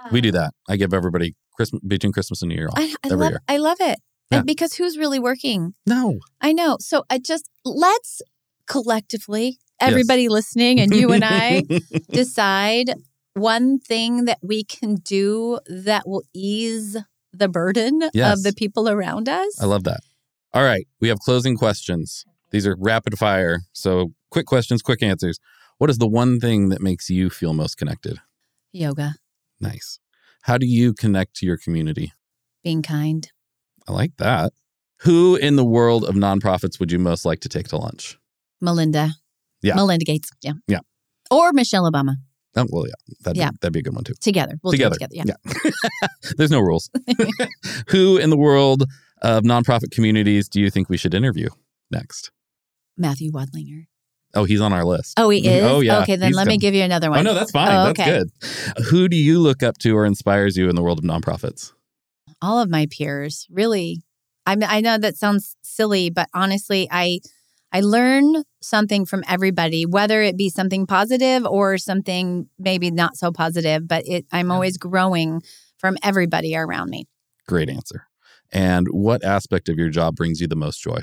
uh, 0.03 0.09
We 0.11 0.21
do 0.21 0.31
that. 0.31 0.53
I 0.69 0.77
give 0.77 0.93
everybody 0.93 1.35
Christmas 1.55 1.81
between 1.87 2.11
Christmas 2.13 2.41
and 2.41 2.49
New 2.49 2.55
Year 2.55 2.67
off. 2.69 2.75
I, 2.77 2.83
I 3.03 3.07
every 3.07 3.17
love, 3.17 3.31
year. 3.31 3.41
I 3.47 3.57
love 3.57 3.77
it. 3.81 3.99
Yeah. 4.31 4.37
And 4.39 4.47
because 4.47 4.73
who's 4.75 4.97
really 4.97 5.19
working? 5.19 5.73
no. 5.85 6.19
I 6.41 6.51
know. 6.53 6.77
So 6.79 7.03
I 7.09 7.17
just, 7.19 7.49
let's 7.65 8.21
collectively, 8.67 9.59
everybody 9.79 10.29
listening 10.29 10.79
and 10.79 10.93
you 10.95 11.11
and 11.11 11.23
I, 11.25 11.63
decide 12.11 12.93
one 13.33 13.79
thing 13.79 14.25
that 14.25 14.39
we 14.41 14.63
can 14.63 14.95
do 14.95 15.59
that 15.67 16.07
will 16.07 16.23
ease 16.33 16.97
the 17.33 17.49
burden 17.49 18.01
Yes. 18.13 18.37
of 18.37 18.43
the 18.43 18.53
people 18.53 18.87
around 18.89 19.27
us. 19.29 19.61
I 19.61 19.65
love 19.65 19.83
that. 19.85 19.99
All 20.55 20.63
right. 20.63 20.87
We 21.01 21.09
have 21.09 21.19
closing 21.19 21.57
questions. 21.57 22.23
These 22.51 22.65
are 22.65 22.75
rapid 22.79 23.17
fire. 23.19 23.59
So 23.73 24.13
quick 24.31 24.45
questions, 24.45 24.81
quick 24.81 25.03
answers. 25.03 25.37
What 25.79 25.89
is 25.89 25.97
the 25.97 26.07
one 26.07 26.39
thing 26.39 26.69
that 26.69 26.81
makes 26.81 27.09
you 27.09 27.29
feel 27.29 27.53
most 27.53 27.77
connected? 27.77 28.19
yoga, 28.71 29.15
Nice. 29.59 29.99
How 30.43 30.57
do 30.57 30.65
you 30.65 30.93
connect 30.93 31.35
to 31.37 31.45
your 31.45 31.57
community? 31.57 32.11
being 32.63 32.81
kind. 32.81 33.31
I 33.87 33.91
like 33.93 34.13
that. 34.17 34.51
Who 35.01 35.35
in 35.35 35.55
the 35.55 35.63
world 35.65 36.03
of 36.03 36.15
nonprofits 36.15 36.79
would 36.79 36.91
you 36.91 36.97
most 36.99 37.25
like 37.25 37.41
to 37.41 37.49
take 37.49 37.67
to 37.67 37.77
lunch? 37.77 38.17
Melinda. 38.61 39.11
Yeah. 39.61 39.75
Melinda 39.75 40.03
Gates. 40.05 40.31
Yeah. 40.41 40.53
Yeah. 40.67 40.79
Or 41.29 41.51
Michelle 41.53 41.89
Obama. 41.91 42.15
Oh, 42.55 42.65
well, 42.71 42.87
yeah. 42.87 42.93
That'd, 43.23 43.37
Yeah. 43.37 43.51
Be, 43.51 43.57
that'd 43.61 43.73
be 43.73 43.79
a 43.79 43.83
good 43.83 43.93
one, 43.93 44.03
too. 44.05 44.13
Together. 44.21 44.57
We'll 44.63 44.71
together. 44.71 44.95
do 44.97 45.05
it 45.05 45.09
together. 45.11 45.37
Yeah. 45.53 46.07
There's 46.37 46.51
no 46.51 46.59
rules. 46.61 46.89
Who 47.89 48.17
in 48.17 48.29
the 48.29 48.37
world 48.37 48.85
of 49.21 49.43
nonprofit 49.43 49.91
communities 49.91 50.47
do 50.49 50.59
you 50.59 50.69
think 50.69 50.89
we 50.89 50.97
should 50.97 51.13
interview 51.13 51.49
next? 51.91 52.31
Matthew 52.97 53.31
Wadlinger. 53.31 53.85
Oh, 54.33 54.43
he's 54.43 54.59
on 54.59 54.73
our 54.73 54.83
list. 54.83 55.13
Oh, 55.17 55.29
he 55.29 55.47
is? 55.47 55.63
Oh, 55.63 55.79
yeah. 55.79 56.01
Okay, 56.01 56.17
then 56.17 56.29
He's 56.29 56.35
let 56.35 56.47
me 56.47 56.57
give 56.57 56.73
you 56.73 56.83
another 56.83 57.09
one. 57.09 57.19
Oh, 57.19 57.23
no, 57.23 57.33
that's 57.33 57.51
fine. 57.51 57.69
Oh, 57.69 57.93
That's 57.93 58.09
good. 58.09 58.85
Who 58.89 59.07
do 59.07 59.15
you 59.15 59.39
look 59.39 59.63
up 59.63 59.77
to 59.79 59.95
or 59.95 60.05
inspires 60.05 60.57
you 60.57 60.67
in 60.69 60.75
the 60.75 60.83
world 60.83 60.99
of 60.99 61.05
nonprofits? 61.05 61.71
all 62.41 62.59
of 62.59 62.69
my 62.69 62.85
peers 62.91 63.47
really 63.49 64.01
i 64.45 64.55
mean 64.55 64.67
i 64.69 64.81
know 64.81 64.97
that 64.97 65.15
sounds 65.15 65.55
silly 65.63 66.09
but 66.09 66.27
honestly 66.33 66.85
i 66.91 67.17
i 67.71 67.79
learn 67.79 68.43
something 68.61 69.05
from 69.05 69.23
everybody 69.27 69.85
whether 69.85 70.21
it 70.21 70.37
be 70.37 70.49
something 70.49 70.85
positive 70.85 71.45
or 71.45 71.77
something 71.77 72.47
maybe 72.59 72.91
not 72.91 73.15
so 73.15 73.31
positive 73.31 73.87
but 73.87 74.03
it 74.05 74.25
i'm 74.33 74.51
always 74.51 74.77
growing 74.77 75.41
from 75.79 75.97
everybody 76.03 76.55
around 76.55 76.89
me 76.89 77.05
Great 77.47 77.69
answer. 77.69 78.07
And 78.55 78.87
what 78.91 79.21
aspect 79.23 79.67
of 79.67 79.77
your 79.77 79.89
job 79.89 80.15
brings 80.15 80.39
you 80.39 80.47
the 80.47 80.55
most 80.55 80.81
joy? 80.81 81.01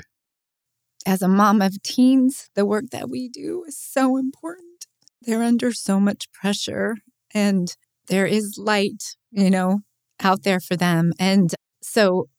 as 1.05 1.21
a 1.21 1.27
mom 1.27 1.61
of 1.61 1.81
teens 1.83 2.49
the 2.55 2.65
work 2.65 2.85
that 2.93 3.09
we 3.09 3.27
do 3.27 3.65
is 3.67 3.77
so 3.77 4.15
important 4.15 4.85
they're 5.23 5.43
under 5.43 5.73
so 5.73 5.99
much 5.99 6.31
pressure 6.31 6.95
and 7.33 7.75
there 8.07 8.25
is 8.25 8.57
light 8.57 9.03
you 9.29 9.49
know 9.49 9.79
out 10.21 10.43
there 10.43 10.61
for 10.61 10.77
them 10.77 11.11
and 11.19 11.55
so 11.81 12.29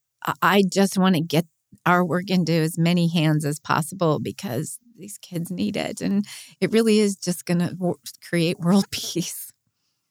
I- 0.41 0.63
just 0.73 0.97
want 0.97 1.15
to 1.15 1.21
get 1.21 1.45
our 1.85 2.03
work 2.03 2.31
into 2.31 2.55
as 2.55 2.79
many 2.79 3.07
hands 3.13 3.45
as 3.45 3.61
possible 3.61 4.19
because 4.19 4.79
these 4.97 5.19
kids 5.19 5.51
need 5.51 5.77
it 5.77 6.01
and 6.01 6.25
it 6.59 6.73
really 6.73 7.01
is 7.01 7.17
just 7.17 7.45
going 7.45 7.61
to 7.61 7.77
create 8.27 8.59
world 8.61 8.87
peace 8.91 9.53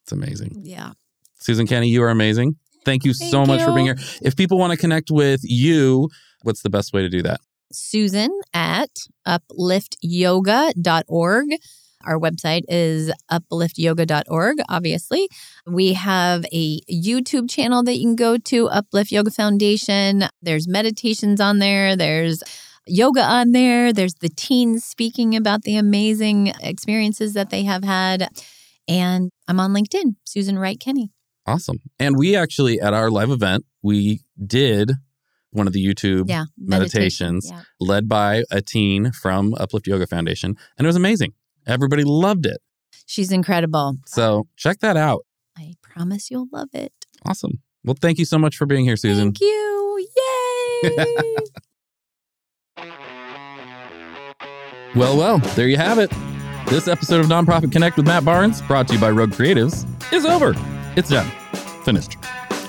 It's 0.03 0.11
amazing. 0.11 0.51
yeah 0.63 0.91
Susan 1.39 1.65
Kenny, 1.65 1.89
you 1.89 2.03
are 2.03 2.09
amazing. 2.09 2.55
Thank 2.85 3.05
you 3.05 3.13
so 3.13 3.45
Thank 3.45 3.47
much 3.47 3.61
for 3.61 3.73
being 3.73 3.85
here. 3.87 3.97
If 4.21 4.35
people 4.35 4.57
want 4.57 4.71
to 4.71 4.77
connect 4.77 5.11
with 5.11 5.41
you, 5.43 6.09
what's 6.41 6.61
the 6.61 6.69
best 6.69 6.93
way 6.93 7.01
to 7.01 7.09
do 7.09 7.21
that? 7.23 7.41
Susan 7.71 8.29
at 8.53 8.89
upliftyoga.org. 9.27 11.47
Our 12.05 12.19
website 12.19 12.63
is 12.67 13.13
upliftyoga.org, 13.31 14.57
obviously. 14.67 15.29
We 15.65 15.93
have 15.93 16.43
a 16.51 16.81
YouTube 16.81 17.49
channel 17.49 17.81
that 17.83 17.95
you 17.95 18.03
can 18.03 18.15
go 18.15 18.37
to, 18.37 18.67
Uplift 18.67 19.09
Yoga 19.11 19.31
Foundation. 19.31 20.25
There's 20.41 20.67
meditations 20.67 21.39
on 21.39 21.59
there, 21.59 21.95
there's 21.95 22.43
yoga 22.85 23.21
on 23.21 23.53
there, 23.53 23.93
there's 23.93 24.15
the 24.15 24.27
teens 24.27 24.83
speaking 24.83 25.33
about 25.35 25.61
the 25.63 25.77
amazing 25.77 26.47
experiences 26.61 27.31
that 27.33 27.49
they 27.49 27.63
have 27.63 27.85
had. 27.85 28.27
And 28.87 29.31
I'm 29.47 29.61
on 29.61 29.73
LinkedIn, 29.73 30.15
Susan 30.25 30.59
Wright 30.59 30.79
Kenny. 30.79 31.11
Awesome. 31.45 31.79
And 31.99 32.17
we 32.17 32.35
actually, 32.35 32.79
at 32.79 32.93
our 32.93 33.11
live 33.11 33.29
event, 33.29 33.65
we 33.81 34.21
did 34.45 34.91
one 35.51 35.67
of 35.67 35.73
the 35.73 35.85
YouTube 35.85 36.29
Yeah. 36.29 36.45
meditations 36.57 37.49
meditation, 37.51 37.67
led 37.79 38.07
by 38.09 38.43
a 38.49 38.61
teen 38.61 39.11
from 39.11 39.53
Uplift 39.55 39.85
Yoga 39.87 40.07
Foundation. 40.07 40.55
And 40.77 40.85
it 40.85 40.87
was 40.87 40.95
amazing. 40.95 41.33
Everybody 41.67 42.03
loved 42.03 42.45
it. 42.45 42.57
She's 43.05 43.31
incredible. 43.31 43.97
So 44.05 44.47
check 44.55 44.79
that 44.79 44.97
out. 44.97 45.25
I 45.57 45.73
promise 45.81 46.31
you'll 46.31 46.47
love 46.51 46.69
it. 46.73 46.91
Awesome. 47.25 47.61
Well, 47.83 47.95
thank 47.99 48.17
you 48.17 48.25
so 48.25 48.39
much 48.39 48.55
for 48.57 48.65
being 48.65 48.85
here, 48.85 48.95
Susan. 48.95 49.33
Thank 49.33 49.41
you. 49.41 50.07
Yay. 50.83 50.95
Well, 54.95 55.17
well, 55.17 55.39
there 55.55 55.67
you 55.67 55.77
have 55.77 55.97
it. 55.97 56.11
This 56.67 56.87
episode 56.87 57.19
of 57.21 57.25
Nonprofit 57.25 57.71
Connect 57.71 57.97
with 57.97 58.05
Matt 58.05 58.23
Barnes, 58.23 58.61
brought 58.61 58.87
to 58.89 58.93
you 58.93 58.99
by 58.99 59.09
Rogue 59.09 59.31
Creatives, 59.31 59.87
is 60.13 60.23
over. 60.23 60.53
It's 60.95 61.09
done. 61.09 61.27
Finished. 61.83 62.13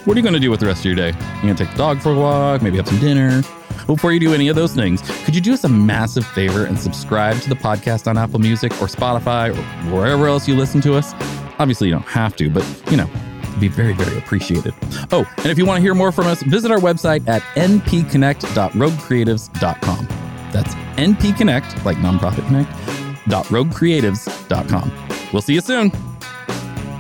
What 0.05 0.16
are 0.16 0.20
you 0.20 0.22
going 0.22 0.35
to 0.35 0.41
do 0.41 0.51
with 0.51 0.61
the 0.61 0.66
rest 0.66 0.81
of 0.81 0.87
your 0.87 0.95
day? 0.97 1.12
You're 1.37 1.43
going 1.43 1.57
to 1.57 1.64
take 1.64 1.72
the 1.72 1.79
dog 1.79 2.01
for 2.01 2.12
a 2.12 2.18
walk, 2.18 2.62
maybe 2.62 2.77
have 2.77 2.89
some 2.89 2.99
dinner? 2.99 3.43
Before 3.87 4.12
you 4.12 4.20
do 4.20 4.33
any 4.35 4.49
of 4.49 4.57
those 4.57 4.75
things, 4.75 5.03
could 5.25 5.35
you 5.35 5.41
do 5.41 5.53
us 5.53 5.64
a 5.64 5.68
massive 5.68 6.27
favor 6.27 6.64
and 6.64 6.79
subscribe 6.79 7.39
to 7.41 7.49
the 7.49 7.55
podcast 7.55 8.07
on 8.07 8.16
Apple 8.16 8.39
Music 8.39 8.72
or 8.72 8.87
Spotify 8.87 9.55
or 9.55 9.62
wherever 9.95 10.27
else 10.27 10.49
you 10.49 10.57
listen 10.57 10.81
to 10.83 10.95
us? 10.95 11.12
Obviously, 11.59 11.89
you 11.89 11.93
don't 11.93 12.07
have 12.07 12.35
to, 12.37 12.49
but 12.51 12.64
you 12.91 12.97
know, 12.97 13.09
it'd 13.43 13.61
be 13.61 13.68
very, 13.68 13.93
very 13.93 14.16
appreciated. 14.18 14.75
Oh, 15.12 15.31
and 15.39 15.47
if 15.47 15.59
you 15.59 15.66
want 15.66 15.79
to 15.79 15.83
hear 15.83 15.95
more 15.95 16.12
from 16.12 16.27
us, 16.27 16.43
visit 16.43 16.70
our 16.70 16.79
website 16.79 17.27
at 17.29 17.43
npconnect.roguecreatives.com. 17.57 20.09
That's 20.53 20.75
npconnect, 20.75 21.85
like 21.85 21.97
nonprofit 21.99 22.47
connect, 22.47 22.70
roguecreatives.com. 23.27 24.93
We'll 25.33 25.43
see 25.43 25.55
you 25.55 25.61
soon. 25.61 25.91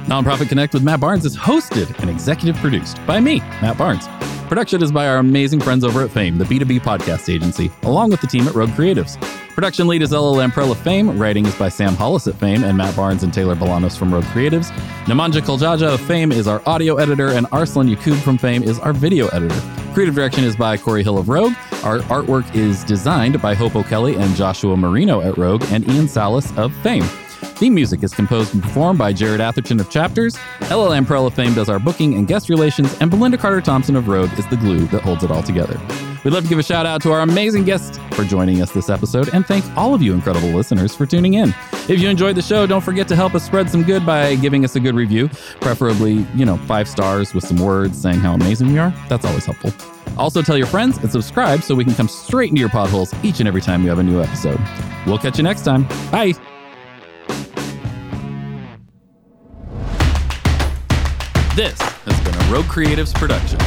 Nonprofit 0.04 0.50
Connect 0.50 0.74
with 0.74 0.82
Matt 0.82 1.00
Barnes 1.00 1.24
is 1.24 1.34
hosted 1.34 1.98
and 2.00 2.10
executive 2.10 2.56
produced 2.56 2.98
by 3.06 3.20
me, 3.20 3.38
Matt 3.62 3.78
Barnes. 3.78 4.06
Production 4.48 4.82
is 4.82 4.92
by 4.92 5.08
our 5.08 5.16
amazing 5.16 5.60
friends 5.60 5.82
over 5.82 6.02
at 6.02 6.10
Fame, 6.10 6.36
the 6.36 6.44
B2B 6.44 6.80
podcast 6.80 7.32
agency, 7.32 7.72
along 7.84 8.10
with 8.10 8.20
the 8.20 8.26
team 8.26 8.46
at 8.46 8.54
Rogue 8.54 8.68
Creatives. 8.70 9.18
Production 9.54 9.86
lead 9.88 10.02
is 10.02 10.12
Ella 10.12 10.36
Lamprell 10.36 10.70
of 10.70 10.78
Fame. 10.78 11.18
Writing 11.18 11.46
is 11.46 11.54
by 11.54 11.70
Sam 11.70 11.94
Hollis 11.94 12.26
at 12.26 12.34
Fame 12.34 12.64
and 12.64 12.76
Matt 12.76 12.94
Barnes 12.94 13.22
and 13.22 13.32
Taylor 13.32 13.56
Balanos 13.56 13.96
from 13.96 14.12
Rogue 14.12 14.24
Creatives. 14.24 14.70
Nemanja 15.06 15.40
Koljaja 15.40 15.94
of 15.94 16.00
Fame 16.02 16.32
is 16.32 16.46
our 16.46 16.60
audio 16.66 16.96
editor, 16.96 17.28
and 17.28 17.46
Arslan 17.50 17.88
Yakub 17.88 18.18
from 18.18 18.36
Fame 18.36 18.62
is 18.62 18.78
our 18.80 18.92
video 18.92 19.28
editor. 19.28 19.58
Creative 19.94 20.14
direction 20.14 20.44
is 20.44 20.54
by 20.54 20.76
Corey 20.76 21.02
Hill 21.02 21.16
of 21.16 21.30
Rogue. 21.30 21.54
Our 21.82 22.00
artwork 22.00 22.54
is 22.54 22.84
designed 22.84 23.40
by 23.40 23.54
Hope 23.54 23.74
O'Kelly 23.74 24.16
and 24.16 24.36
Joshua 24.36 24.76
Marino 24.76 25.22
at 25.22 25.38
Rogue, 25.38 25.64
and 25.70 25.88
Ian 25.88 26.08
Salas 26.08 26.52
of 26.58 26.74
Fame. 26.82 27.04
Theme 27.44 27.74
music 27.74 28.02
is 28.02 28.12
composed 28.12 28.54
and 28.54 28.62
performed 28.62 28.98
by 28.98 29.12
Jared 29.12 29.40
Atherton 29.40 29.78
of 29.80 29.90
Chapters. 29.90 30.36
Ella 30.62 30.88
Lamprell 30.88 31.26
of 31.26 31.34
Fame 31.34 31.54
does 31.54 31.68
our 31.68 31.78
booking 31.78 32.14
and 32.14 32.26
guest 32.26 32.48
relations, 32.48 32.96
and 33.00 33.10
Belinda 33.10 33.38
Carter 33.38 33.60
Thompson 33.60 33.96
of 33.96 34.08
Rogue 34.08 34.32
is 34.38 34.46
the 34.48 34.56
glue 34.56 34.86
that 34.86 35.02
holds 35.02 35.22
it 35.22 35.30
all 35.30 35.42
together. 35.42 35.80
We'd 36.24 36.32
love 36.32 36.44
to 36.44 36.48
give 36.48 36.58
a 36.58 36.62
shout 36.62 36.86
out 36.86 37.02
to 37.02 37.12
our 37.12 37.20
amazing 37.20 37.64
guests 37.64 37.98
for 38.12 38.24
joining 38.24 38.62
us 38.62 38.72
this 38.72 38.88
episode, 38.88 39.28
and 39.34 39.46
thank 39.46 39.64
all 39.76 39.94
of 39.94 40.02
you 40.02 40.14
incredible 40.14 40.48
listeners 40.48 40.94
for 40.94 41.04
tuning 41.06 41.34
in. 41.34 41.54
If 41.88 42.00
you 42.00 42.08
enjoyed 42.08 42.36
the 42.36 42.42
show, 42.42 42.66
don't 42.66 42.80
forget 42.80 43.06
to 43.08 43.16
help 43.16 43.34
us 43.34 43.44
spread 43.44 43.68
some 43.68 43.82
good 43.82 44.06
by 44.06 44.34
giving 44.36 44.64
us 44.64 44.74
a 44.74 44.80
good 44.80 44.94
review, 44.94 45.28
preferably, 45.60 46.26
you 46.34 46.46
know, 46.46 46.56
five 46.56 46.88
stars 46.88 47.34
with 47.34 47.44
some 47.46 47.58
words 47.58 48.00
saying 48.00 48.20
how 48.20 48.32
amazing 48.32 48.72
we 48.72 48.78
are. 48.78 48.92
That's 49.08 49.24
always 49.26 49.44
helpful. 49.44 49.72
Also, 50.16 50.42
tell 50.42 50.56
your 50.56 50.66
friends 50.66 50.96
and 50.98 51.10
subscribe 51.10 51.62
so 51.62 51.74
we 51.74 51.84
can 51.84 51.94
come 51.94 52.08
straight 52.08 52.48
into 52.48 52.60
your 52.60 52.70
potholes 52.70 53.12
each 53.22 53.40
and 53.40 53.48
every 53.48 53.60
time 53.60 53.82
we 53.82 53.88
have 53.88 53.98
a 53.98 54.02
new 54.02 54.22
episode. 54.22 54.60
We'll 55.06 55.18
catch 55.18 55.36
you 55.36 55.44
next 55.44 55.62
time. 55.62 55.86
Bye. 56.10 56.53
This 61.54 61.80
has 61.80 62.20
been 62.24 62.34
a 62.34 62.52
Rogue 62.52 62.64
Creatives 62.64 63.14
production. 63.14 63.60